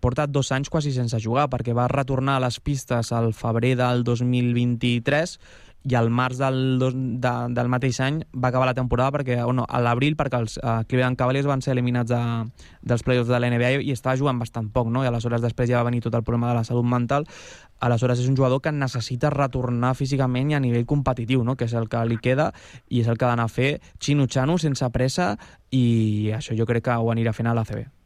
porta 0.00 0.26
dos 0.26 0.50
anys 0.52 0.70
quasi 0.70 0.92
sense 0.92 1.20
jugar, 1.20 1.48
perquè 1.52 1.74
va 1.76 1.88
retornar 1.88 2.38
a 2.38 2.46
les 2.46 2.60
pistes 2.60 3.12
al 3.12 3.34
febrer 3.34 3.76
del 3.78 4.04
2023 4.04 5.38
i 5.82 5.94
al 5.94 6.10
març 6.10 6.36
del, 6.36 6.78
dos, 6.78 6.92
de, 6.94 7.30
del 7.56 7.70
mateix 7.72 8.00
any 8.04 8.20
va 8.36 8.50
acabar 8.50 8.66
la 8.68 8.76
temporada 8.76 9.14
perquè, 9.14 9.38
o 9.44 9.52
no, 9.56 9.64
a 9.64 9.80
l'abril 9.80 10.16
perquè 10.16 10.40
els 10.42 10.58
uh, 10.60 10.82
Cleveland 10.88 11.16
Cavaliers 11.16 11.48
van 11.48 11.62
ser 11.64 11.72
eliminats 11.72 12.10
de, 12.12 12.20
dels 12.84 13.04
playoffs 13.06 13.30
de 13.30 13.40
la 13.40 13.48
NBA 13.48 13.78
i 13.86 13.94
estava 13.94 14.18
jugant 14.20 14.38
bastant 14.42 14.68
poc, 14.74 14.90
no? 14.92 15.04
i 15.04 15.08
aleshores 15.08 15.40
després 15.40 15.70
ja 15.70 15.80
va 15.80 15.88
venir 15.88 16.02
tot 16.04 16.18
el 16.18 16.24
problema 16.26 16.50
de 16.50 16.58
la 16.58 16.66
salut 16.68 16.84
mental 16.84 17.24
aleshores 17.80 18.20
és 18.20 18.28
un 18.28 18.36
jugador 18.36 18.60
que 18.60 18.72
necessita 18.76 19.30
retornar 19.32 19.94
físicament 19.96 20.52
i 20.52 20.58
a 20.58 20.60
nivell 20.60 20.84
competitiu, 20.84 21.44
no? 21.44 21.56
que 21.56 21.64
és 21.64 21.76
el 21.78 21.88
que 21.88 22.02
li 22.04 22.20
queda 22.20 22.50
i 22.90 23.00
és 23.00 23.08
el 23.08 23.16
que 23.16 23.24
ha 23.24 23.32
d'anar 23.32 23.48
a 23.48 23.54
fer 23.54 23.78
xino-xano, 23.98 24.58
sense 24.60 24.84
pressa 24.92 25.32
i 25.72 26.28
això 26.36 26.56
jo 26.58 26.68
crec 26.68 26.90
que 26.90 27.00
ho 27.00 27.08
anirà 27.14 27.32
fent 27.32 27.48
a 27.48 27.56
l'ACB. 27.56 27.99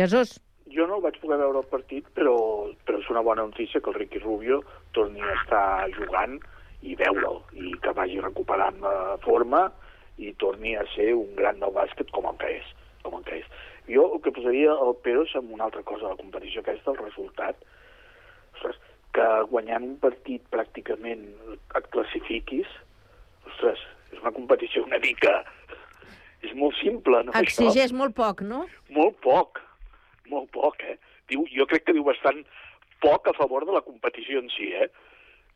Jesús. 0.00 0.38
Jo 0.70 0.86
no 0.86 1.00
el 1.00 1.04
vaig 1.04 1.18
poder 1.20 1.40
veure 1.40 1.60
el 1.64 1.70
partit, 1.70 2.06
però, 2.16 2.34
però 2.86 3.00
és 3.02 3.08
una 3.10 3.24
bona 3.26 3.46
notícia 3.48 3.80
que 3.82 3.90
el 3.90 3.98
Ricky 3.98 4.20
Rubio 4.22 4.60
torni 4.96 5.22
a 5.24 5.34
estar 5.34 5.90
jugant 5.96 6.38
i 6.86 6.94
veure'l, 6.96 7.40
i 7.58 7.72
que 7.82 7.94
vagi 7.96 8.20
recuperant 8.22 8.78
la 8.84 9.16
forma 9.24 9.66
i 10.20 10.32
torni 10.40 10.76
a 10.76 10.84
ser 10.94 11.10
un 11.16 11.34
gran 11.36 11.58
del 11.60 11.74
bàsquet 11.74 12.12
com 12.14 12.28
el 12.30 12.38
que 12.40 12.54
és. 12.60 12.70
Com 13.04 13.16
el 13.18 13.26
que 13.26 13.40
és. 13.40 13.48
Jo 13.90 14.06
el 14.14 14.22
que 14.22 14.32
posaria 14.36 14.76
el 14.86 14.94
pero 15.04 15.24
és 15.26 15.34
amb 15.38 15.50
una 15.56 15.66
altra 15.66 15.82
cosa 15.82 16.06
de 16.06 16.14
la 16.14 16.20
competició 16.20 16.62
aquesta, 16.62 16.94
el 16.94 17.00
resultat, 17.00 17.64
ostres, 18.54 18.78
que 19.16 19.26
guanyant 19.50 19.88
un 19.88 19.96
partit 20.02 20.44
pràcticament 20.54 21.24
et 21.78 21.88
classifiquis, 21.94 22.68
ostres, 23.48 23.82
és 24.12 24.20
una 24.22 24.34
competició 24.36 24.86
una 24.86 25.02
mica... 25.02 25.40
És 26.40 26.54
molt 26.56 26.72
simple, 26.78 27.18
no? 27.26 27.34
això? 27.36 27.66
Exigeix 27.66 27.90
molt 27.92 28.14
poc, 28.16 28.38
no? 28.40 28.62
Molt 28.96 29.18
poc, 29.20 29.58
molt 30.30 30.50
poc, 30.56 30.82
eh? 30.86 30.96
Diu, 31.30 31.44
jo 31.52 31.66
crec 31.70 31.86
que 31.86 31.94
diu 31.96 32.06
bastant 32.06 32.42
poc 33.04 33.28
a 33.30 33.36
favor 33.36 33.66
de 33.66 33.76
la 33.76 33.84
competició 33.86 34.42
en 34.42 34.50
si, 34.54 34.72
eh? 34.76 34.88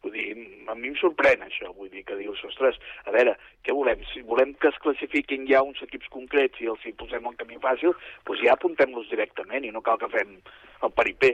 Vull 0.04 0.12
dir, 0.12 0.34
a 0.68 0.74
mi 0.76 0.90
em 0.90 0.96
sorprèn 1.00 1.40
això, 1.46 1.70
vull 1.72 1.88
dir 1.88 2.02
que 2.04 2.16
dius, 2.18 2.42
ostres, 2.44 2.76
a 3.08 3.12
veure, 3.14 3.32
què 3.64 3.72
volem? 3.72 4.02
Si 4.10 4.20
volem 4.28 4.52
que 4.60 4.68
es 4.68 4.80
classifiquin 4.84 5.46
ja 5.48 5.62
uns 5.64 5.80
equips 5.86 6.10
concrets 6.12 6.60
i 6.60 6.68
els 6.68 6.84
hi 6.84 6.92
posem 6.98 7.24
el 7.30 7.38
camí 7.40 7.56
fàcil, 7.62 7.94
doncs 8.28 8.42
ja 8.44 8.52
apuntem-los 8.52 9.08
directament 9.08 9.64
i 9.64 9.72
no 9.72 9.80
cal 9.86 9.96
que 10.02 10.10
fem 10.12 10.36
el 10.84 10.92
peripé, 10.98 11.32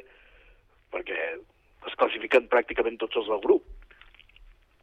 perquè 0.95 1.18
es 1.91 1.99
classifiquen 1.99 2.47
pràcticament 2.53 3.01
tots 3.03 3.18
els 3.18 3.32
del 3.32 3.43
grup. 3.43 3.66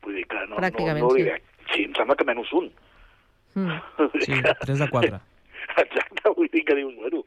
Vull 0.03 0.20
dir 0.20 0.28
que 0.28 0.43
no, 0.43 0.58
no, 0.58 0.60
Pràcticament, 0.60 1.03
no 1.05 1.14
li 1.16 1.24
sí. 1.24 1.30
veig. 1.32 1.47
Sí, 1.72 1.88
em 1.88 1.95
sembla 1.95 2.20
que 2.20 2.28
menys 2.28 2.53
un. 2.60 2.70
Mm. 3.58 3.74
Sí, 4.22 4.36
3 4.38 4.80
de 4.84 4.86
4. 4.91 5.18
Exacte, 5.82 6.32
vull 6.38 6.49
dir 6.53 6.62
que 6.68 6.76
dius, 6.78 6.91
bueno, 6.99 7.24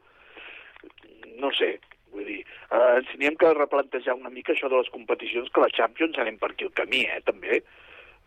no 1.42 1.50
sé, 1.56 1.74
vull 2.14 2.26
dir, 2.26 2.40
eh, 2.70 2.90
ens 2.98 3.14
n'hi 3.16 3.30
hem 3.30 3.38
que 3.40 3.52
replantejar 3.56 4.16
una 4.18 4.32
mica 4.34 4.52
això 4.54 4.70
de 4.70 4.80
les 4.80 4.90
competicions, 4.94 5.50
que 5.54 5.64
la 5.64 5.72
Champions 5.76 6.18
anem 6.18 6.38
per 6.40 6.52
aquí 6.52 6.68
el 6.68 6.76
camí, 6.76 7.04
eh, 7.06 7.20
també. 7.26 7.62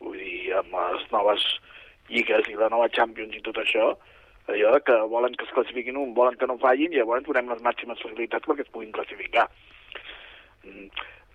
Vull 0.03 0.17
dir, 0.19 0.53
amb 0.59 0.75
les 0.75 1.05
noves 1.13 1.45
lligues 2.09 2.49
i 2.51 2.57
la 2.59 2.69
nova 2.73 2.89
Champions 2.91 3.35
i 3.35 3.43
tot 3.45 3.59
això, 3.61 3.93
allò 4.51 4.73
que 4.83 4.95
volen 5.11 5.35
que 5.39 5.45
es 5.47 5.53
classifiquin 5.55 5.97
un, 5.97 6.13
volen 6.17 6.35
que 6.39 6.47
no 6.47 6.59
fallin, 6.59 6.91
i 6.91 6.99
llavors 6.99 7.25
donem 7.27 7.51
les 7.53 7.63
màximes 7.63 8.01
facilitats 8.03 8.49
perquè 8.49 8.65
es 8.65 8.73
puguin 8.73 8.91
classificar. 8.95 9.47
Mm, 10.63 10.89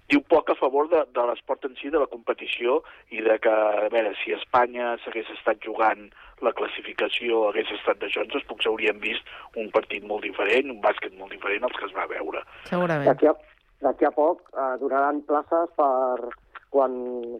diu 0.08 0.22
poc 0.32 0.50
a 0.50 0.56
favor 0.56 0.88
de, 0.92 1.02
de 1.14 1.26
l'esport 1.28 1.66
en 1.68 1.76
si, 1.80 1.90
de 1.92 2.00
la 2.00 2.08
competició, 2.10 2.80
i 3.12 3.20
de 3.24 3.36
que, 3.44 3.52
a 3.52 3.88
veure, 3.92 4.14
si 4.22 4.34
Espanya 4.36 4.94
s'hagués 5.04 5.30
estat 5.36 5.60
jugant 5.64 6.08
la 6.44 6.54
classificació, 6.56 7.44
hagués 7.48 7.70
estat 7.76 8.00
d'això, 8.02 8.24
doncs 8.26 8.46
potser 8.48 8.72
hauríem 8.72 9.00
vist 9.04 9.28
un 9.60 9.70
partit 9.74 10.04
molt 10.08 10.24
diferent, 10.24 10.72
un 10.72 10.82
bàsquet 10.84 11.16
molt 11.18 11.34
diferent 11.34 11.68
als 11.68 11.78
que 11.78 11.88
es 11.90 11.96
va 11.96 12.08
veure. 12.10 12.44
Segurament. 12.70 13.08
D'aquí 13.08 14.06
a, 14.08 14.12
a 14.12 14.14
poc 14.16 14.44
eh, 14.54 14.74
donaran 14.82 15.24
places 15.28 15.74
per 15.76 16.30
quan, 16.72 16.94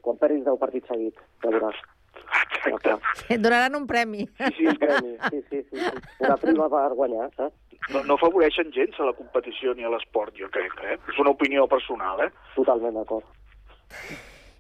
quan 0.04 0.20
perdis 0.20 0.44
10 0.44 0.60
partits 0.60 0.92
seguits, 0.92 1.24
ja 1.44 1.54
veuràs. 1.54 1.80
Exacte. 2.28 2.96
Et 3.28 3.40
donaran 3.40 3.76
un 3.78 3.86
premi. 3.86 4.26
Sí, 4.38 4.52
sí, 4.56 4.66
un 4.66 4.78
premi, 4.82 5.16
sí, 5.30 5.42
sí, 5.50 5.62
sí. 5.70 5.92
Una 6.20 6.36
prima 6.36 6.68
per 6.72 6.88
guanyar, 6.98 7.30
saps? 7.36 7.54
No, 7.92 8.02
no 8.04 8.16
afavoreixen 8.18 8.72
gens 8.74 8.98
a 9.00 9.06
la 9.08 9.14
competició 9.16 9.72
ni 9.74 9.86
a 9.86 9.92
l'esport, 9.92 10.34
jo 10.36 10.50
crec, 10.52 10.74
eh? 10.84 10.98
És 11.08 11.20
una 11.22 11.32
opinió 11.32 11.64
personal, 11.70 12.20
eh? 12.26 12.32
Totalment 12.56 12.98
d'acord. 13.00 13.24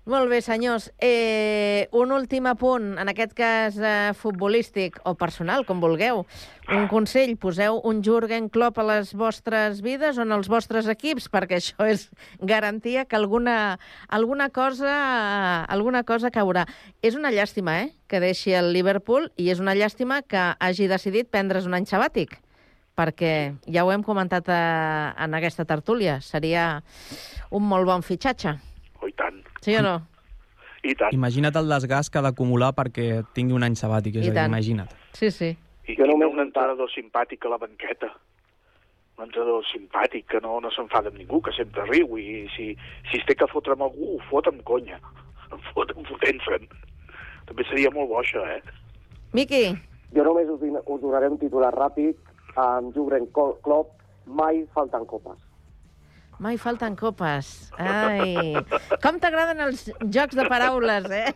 Molt 0.08 0.30
bé, 0.32 0.38
senyors. 0.40 0.86
Eh, 1.04 1.86
un 1.92 2.14
últim 2.16 2.46
apunt, 2.48 2.94
en 2.96 3.10
aquest 3.12 3.34
cas 3.36 3.74
eh, 3.76 4.14
futbolístic 4.16 4.94
o 5.04 5.12
personal, 5.20 5.66
com 5.68 5.82
vulgueu. 5.84 6.22
Un 6.72 6.86
consell, 6.88 7.34
poseu 7.36 7.76
un 7.84 8.00
Jürgen 8.00 8.46
Klopp 8.48 8.80
a 8.80 8.86
les 8.88 9.10
vostres 9.12 9.82
vides 9.84 10.16
o 10.16 10.24
en 10.24 10.32
els 10.32 10.48
vostres 10.48 10.88
equips, 10.88 11.26
perquè 11.28 11.58
això 11.60 11.84
és 11.84 12.06
garantia 12.40 13.04
que 13.04 13.18
alguna, 13.20 13.76
alguna, 14.08 14.48
cosa, 14.48 14.94
alguna 15.68 16.00
cosa 16.08 16.32
caurà. 16.32 16.64
És 17.04 17.18
una 17.18 17.28
llàstima, 17.28 17.76
eh?, 17.82 17.92
que 18.08 18.22
deixi 18.24 18.56
el 18.56 18.72
Liverpool 18.72 19.28
i 19.36 19.50
és 19.52 19.60
una 19.60 19.76
llàstima 19.76 20.22
que 20.24 20.46
hagi 20.56 20.88
decidit 20.88 21.28
prendre's 21.28 21.68
un 21.68 21.76
any 21.76 21.84
sabàtic 21.84 22.38
perquè 22.98 23.34
ja 23.68 23.84
ho 23.84 23.92
hem 23.92 24.02
comentat 24.02 24.48
a, 24.50 24.62
en 25.22 25.36
aquesta 25.36 25.68
tertúlia, 25.68 26.16
seria 26.24 26.80
un 27.54 27.68
molt 27.68 27.86
bon 27.86 28.02
fitxatge. 28.02 28.56
Sí 29.64 29.74
o 29.76 29.82
no? 29.82 29.96
I 30.86 30.94
tant. 30.94 31.12
Imagina't 31.12 31.56
el 31.58 31.68
desgast 31.68 32.12
que 32.12 32.18
ha 32.20 32.22
d'acumular 32.22 32.70
perquè 32.76 33.24
tingui 33.34 33.56
un 33.56 33.64
any 33.66 33.74
sabàtic, 33.74 34.16
és 34.20 34.26
I 34.26 34.28
a 34.28 34.30
dir, 34.30 34.34
tant. 34.38 34.52
imagina't. 34.52 34.92
Sí, 35.18 35.30
sí. 35.34 35.50
I 35.88 35.96
jo 35.98 36.06
només 36.06 36.30
un 36.30 36.40
entrenador 36.44 36.90
simpàtic 36.92 37.44
a 37.46 37.50
la 37.54 37.58
banqueta. 37.58 38.12
Un 39.18 39.24
entrenador 39.26 39.64
simpàtic, 39.72 40.28
que 40.30 40.38
no, 40.44 40.60
no 40.62 40.70
s'enfada 40.70 41.10
amb 41.10 41.18
ningú, 41.18 41.40
que 41.42 41.50
sempre 41.56 41.82
riu, 41.88 42.14
i 42.18 42.46
si, 42.54 42.68
si 43.10 43.18
es 43.18 43.24
té 43.26 43.34
que 43.34 43.48
fotre 43.50 43.74
amb 43.74 43.82
algú, 43.88 44.14
ho 44.14 44.20
fot 44.30 44.46
amb 44.46 44.62
conya. 44.68 45.00
Em 45.52 45.58
fot 45.72 45.90
amb 45.96 46.06
fotent-se'n. 46.06 46.68
També 47.48 47.64
seria 47.66 47.90
molt 47.90 48.10
bo, 48.12 48.20
això, 48.22 48.44
eh? 48.46 48.60
Miqui, 49.34 49.64
Jo 50.14 50.22
només 50.24 50.48
us, 50.48 50.60
us 50.62 51.00
donaré 51.02 51.28
un 51.28 51.38
titular 51.40 51.72
ràpid. 51.74 52.14
Amb 52.56 52.94
Jürgen 52.94 53.26
Klo- 53.34 53.58
Klopp 53.64 53.90
mai 54.26 54.62
falten 54.74 55.04
copes. 55.06 55.36
Mai 56.38 56.56
falten 56.58 56.96
copes. 56.96 57.70
Ai, 57.78 58.54
com 59.02 59.18
t'agraden 59.20 59.60
els 59.66 59.88
jocs 60.06 60.36
de 60.38 60.44
paraules, 60.48 61.08
eh? 61.10 61.32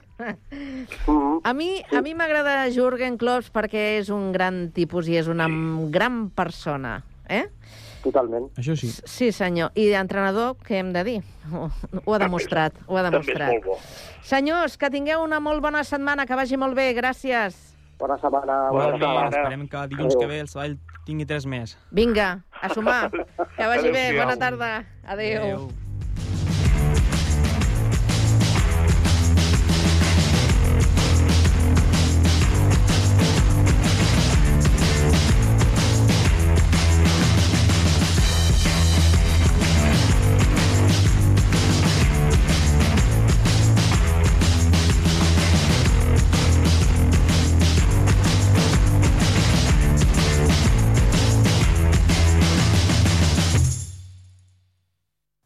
A 1.43 1.53
mi 1.55 1.83
a 1.91 2.03
mi 2.05 2.15
m'agrada 2.15 2.69
Jürgen 2.75 3.19
Klopp 3.19 3.51
perquè 3.55 3.99
és 3.99 4.11
un 4.15 4.31
gran 4.35 4.69
tipus 4.75 5.09
i 5.11 5.19
és 5.19 5.29
una 5.31 5.49
gran 5.91 6.29
persona, 6.31 7.01
eh? 7.29 7.49
Totalment. 8.03 8.49
Això 8.59 8.75
sí. 8.75 8.89
Sí, 8.91 9.31
senyor. 9.31 9.71
I 9.79 9.89
d'entrenador, 9.93 10.57
què 10.67 10.81
hem 10.81 10.91
de 10.95 11.05
dir? 11.07 11.19
Ho, 11.55 11.69
ho 12.05 12.15
ha 12.15 12.19
demostrat, 12.19 12.75
ho 12.89 12.99
ha 12.99 13.05
demostrat. 13.07 13.63
bo. 13.65 13.79
Senyors, 14.27 14.77
que 14.79 14.91
tingueu 14.91 15.23
una 15.23 15.39
molt 15.43 15.63
bona 15.63 15.85
setmana, 15.87 16.27
que 16.27 16.39
vagi 16.39 16.59
molt 16.59 16.75
bé, 16.79 16.91
gràcies. 16.99 17.72
Bona 18.03 18.17
setmana. 18.19 18.57
Bona 18.75 19.29
Esperem 19.31 19.69
que 19.71 19.85
dilluns 19.93 20.17
que 20.19 20.27
ve 20.27 20.41
el 20.43 20.49
Sabadell 20.51 20.75
tingui 21.07 21.27
tres 21.31 21.47
més. 21.47 21.77
Vinga, 21.95 22.33
a 22.59 22.73
sumar. 22.75 23.05
Que 23.13 23.69
vagi 23.71 23.95
bé, 23.95 24.09
Adéu-siau. 24.09 24.19
bona 24.25 24.37
tarda. 24.43 24.75
Adéu. 25.07 25.47
Adéu. 25.47 25.82